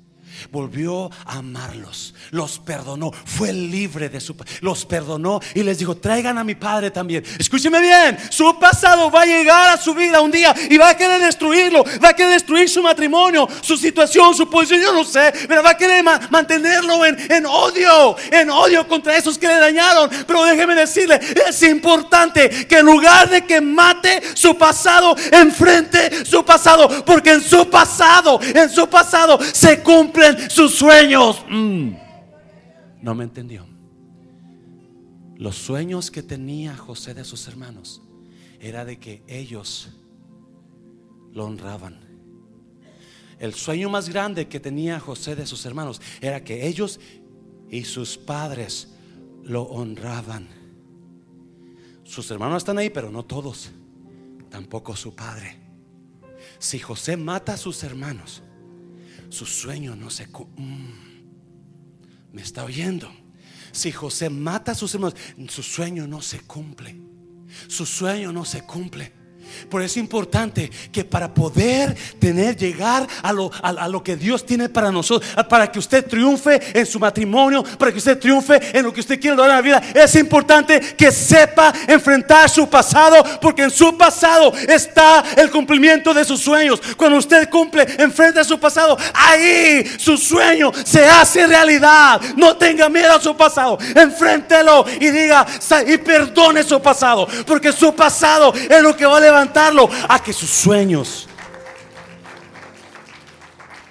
volvió 0.51 1.09
a 1.25 1.37
amarlos, 1.37 2.13
los 2.31 2.59
perdonó, 2.59 3.11
fue 3.25 3.53
libre 3.53 4.09
de 4.09 4.19
su 4.19 4.35
los 4.61 4.85
perdonó 4.85 5.39
y 5.53 5.63
les 5.63 5.77
dijo, 5.77 5.95
traigan 5.95 6.37
a 6.37 6.43
mi 6.43 6.55
padre 6.55 6.91
también. 6.91 7.23
Escúcheme 7.39 7.79
bien, 7.79 8.17
su 8.29 8.57
pasado 8.59 9.09
va 9.11 9.21
a 9.21 9.25
llegar 9.25 9.69
a 9.69 9.77
su 9.77 9.93
vida 9.93 10.21
un 10.21 10.31
día 10.31 10.53
y 10.69 10.77
va 10.77 10.89
a 10.89 10.97
querer 10.97 11.21
destruirlo, 11.21 11.83
va 12.03 12.09
a 12.09 12.13
querer 12.13 12.33
destruir 12.33 12.69
su 12.69 12.81
matrimonio, 12.81 13.47
su 13.61 13.77
situación, 13.77 14.35
su 14.35 14.49
posición, 14.49 14.81
yo 14.81 14.93
no 14.93 15.03
sé, 15.03 15.33
pero 15.47 15.63
va 15.63 15.71
a 15.71 15.77
querer 15.77 16.03
mantenerlo 16.29 17.05
en, 17.05 17.31
en 17.31 17.45
odio, 17.45 18.15
en 18.31 18.49
odio 18.49 18.87
contra 18.87 19.17
esos 19.17 19.37
que 19.37 19.47
le 19.47 19.55
dañaron. 19.55 20.09
Pero 20.27 20.43
déjeme 20.43 20.75
decirle, 20.75 21.19
es 21.47 21.63
importante 21.63 22.67
que 22.67 22.79
en 22.79 22.85
lugar 22.85 23.29
de 23.29 23.45
que 23.45 23.61
mate 23.61 24.21
su 24.35 24.57
pasado, 24.57 25.15
enfrente 25.31 26.25
su 26.25 26.43
pasado, 26.43 27.03
porque 27.05 27.31
en 27.31 27.41
su 27.41 27.69
pasado, 27.69 28.39
en 28.41 28.69
su 28.69 28.87
pasado 28.87 29.39
se 29.53 29.81
cumple 29.81 30.24
sus 30.49 30.75
sueños. 30.75 31.43
Mm. 31.49 31.93
No 33.01 33.15
me 33.15 33.23
entendió. 33.23 33.65
Los 35.37 35.57
sueños 35.57 36.11
que 36.11 36.23
tenía 36.23 36.75
José 36.77 37.13
de 37.13 37.25
sus 37.25 37.47
hermanos 37.47 38.01
era 38.59 38.85
de 38.85 38.97
que 38.99 39.23
ellos 39.27 39.89
lo 41.33 41.45
honraban. 41.45 41.99
El 43.37 43.53
sueño 43.53 43.89
más 43.89 44.09
grande 44.09 44.47
que 44.47 44.61
tenía 44.61 44.99
José 44.99 45.35
de 45.35 45.45
sus 45.45 45.65
hermanos 45.65 46.01
era 46.21 46.43
que 46.43 46.67
ellos 46.67 46.99
y 47.69 47.83
sus 47.83 48.17
padres 48.17 48.89
lo 49.43 49.63
honraban. 49.63 50.47
Sus 52.05 52.31
hermanos 52.31 52.57
están 52.57 52.77
ahí, 52.77 52.89
pero 52.89 53.11
no 53.11 53.25
todos. 53.25 53.71
Tampoco 54.49 54.95
su 54.95 55.13
padre. 55.13 55.59
Si 56.59 56.79
José 56.79 57.17
mata 57.17 57.53
a 57.53 57.57
sus 57.57 57.83
hermanos, 57.83 58.41
su 59.35 59.45
sueño 59.45 59.97
no 59.97 60.09
se 60.09 60.27
mm, 60.27 60.93
me 62.31 62.41
está 62.41 62.63
oyendo. 62.63 63.11
Si 63.73 63.91
José 63.91 64.29
mata 64.29 64.71
a 64.71 64.75
sus 64.75 64.95
hermanos, 64.95 65.17
su 65.49 65.61
sueño 65.61 66.07
no 66.07 66.21
se 66.21 66.39
cumple. 66.39 66.95
Su 67.67 67.85
sueño 67.85 68.31
no 68.31 68.45
se 68.45 68.61
cumple. 68.61 69.11
Por 69.69 69.81
eso 69.81 69.93
es 69.93 69.97
importante 69.97 70.69
que 70.91 71.03
para 71.03 71.33
poder 71.33 71.95
tener, 72.19 72.55
llegar 72.55 73.07
a 73.21 73.33
lo, 73.33 73.51
a, 73.61 73.87
lo, 73.87 74.03
que 74.03 74.15
Dios 74.15 74.45
tiene 74.45 74.69
para 74.69 74.91
nosotros, 74.91 75.29
para 75.49 75.71
que 75.71 75.79
usted 75.79 76.05
triunfe 76.05 76.59
en 76.77 76.85
su 76.85 76.99
matrimonio, 76.99 77.63
para 77.77 77.91
que 77.91 77.97
usted 77.97 78.19
triunfe 78.19 78.59
en 78.77 78.83
lo 78.83 78.93
que 78.93 78.99
usted 78.99 79.19
quiere 79.19 79.35
lograr 79.35 79.63
en 79.63 79.71
la 79.71 79.79
vida, 79.79 80.03
es 80.03 80.15
importante 80.15 80.79
que 80.79 81.11
sepa 81.11 81.73
enfrentar 81.87 82.49
su 82.49 82.69
pasado, 82.69 83.23
porque 83.41 83.63
en 83.63 83.71
su 83.71 83.97
pasado 83.97 84.53
está 84.67 85.23
el 85.35 85.49
cumplimiento 85.49 86.13
de 86.13 86.25
sus 86.25 86.41
sueños. 86.41 86.81
Cuando 86.97 87.17
usted 87.17 87.49
cumple, 87.49 87.85
enfrenta 87.97 88.43
su 88.43 88.59
pasado, 88.59 88.97
ahí 89.13 89.83
su 89.97 90.17
sueño 90.17 90.71
se 90.83 91.05
hace 91.05 91.47
realidad. 91.47 92.21
No 92.35 92.55
tenga 92.55 92.89
miedo 92.89 93.15
a 93.15 93.21
su 93.21 93.35
pasado, 93.35 93.77
enfréntelo 93.95 94.85
y 94.99 95.09
diga 95.09 95.45
y 95.87 95.97
perdone 95.97 96.63
su 96.63 96.81
pasado, 96.81 97.27
porque 97.45 97.71
su 97.71 97.93
pasado 97.93 98.53
es 98.53 98.81
lo 98.81 98.95
que 98.95 99.05
va 99.05 99.19
a 99.35 99.45
levantar 99.45 99.73
a 100.09 100.23
que 100.23 100.33
sus 100.33 100.49
sueños. 100.49 101.27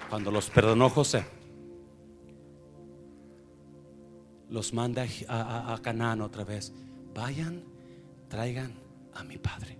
Cuando 0.08 0.30
los 0.30 0.48
perdonó 0.48 0.88
José, 0.90 1.24
los 4.48 4.72
manda 4.72 5.04
a, 5.28 5.74
a, 5.74 5.82
Canaán 5.82 6.20
otra 6.20 6.44
vez. 6.44 6.72
Vayan, 7.12 7.64
traigan 8.28 8.74
a 9.14 9.24
mi 9.24 9.38
padre 9.38 9.76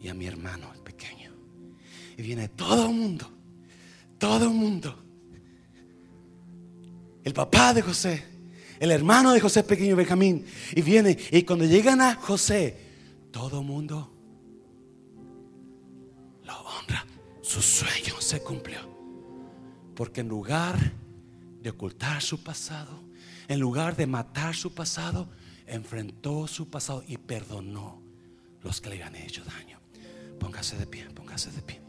y 0.00 0.08
a 0.08 0.14
mi 0.14 0.26
hermano, 0.26 0.72
el 0.74 0.80
pequeño. 0.80 1.32
Y 2.16 2.22
viene 2.22 2.48
todo 2.48 2.86
el 2.86 2.94
mundo, 2.94 3.30
todo 4.18 4.44
el 4.46 4.50
mundo. 4.50 4.98
El 7.24 7.32
papá 7.32 7.72
de 7.72 7.82
José, 7.82 8.24
el 8.80 8.90
hermano 8.90 9.32
de 9.32 9.40
José 9.40 9.62
pequeño 9.62 9.94
Benjamín. 9.94 10.44
Y 10.74 10.82
viene, 10.82 11.16
y 11.30 11.42
cuando 11.44 11.64
llegan 11.64 12.00
a 12.00 12.16
José, 12.16 12.76
todo 13.30 13.60
el 13.60 13.66
mundo 13.66 14.12
su 17.52 17.60
sueño 17.60 18.18
se 18.18 18.42
cumplió. 18.42 18.80
Porque 19.94 20.22
en 20.22 20.28
lugar 20.28 20.74
de 21.60 21.68
ocultar 21.68 22.22
su 22.22 22.42
pasado, 22.42 22.98
en 23.46 23.60
lugar 23.60 23.94
de 23.94 24.06
matar 24.06 24.54
su 24.54 24.72
pasado, 24.72 25.28
enfrentó 25.66 26.46
su 26.46 26.70
pasado 26.70 27.04
y 27.06 27.18
perdonó 27.18 28.00
los 28.62 28.80
que 28.80 28.88
le 28.88 29.04
habían 29.04 29.16
hecho 29.16 29.44
daño. 29.44 29.78
Póngase 30.40 30.78
de 30.78 30.86
pie, 30.86 31.10
póngase 31.10 31.50
de 31.50 31.60
pie. 31.60 31.82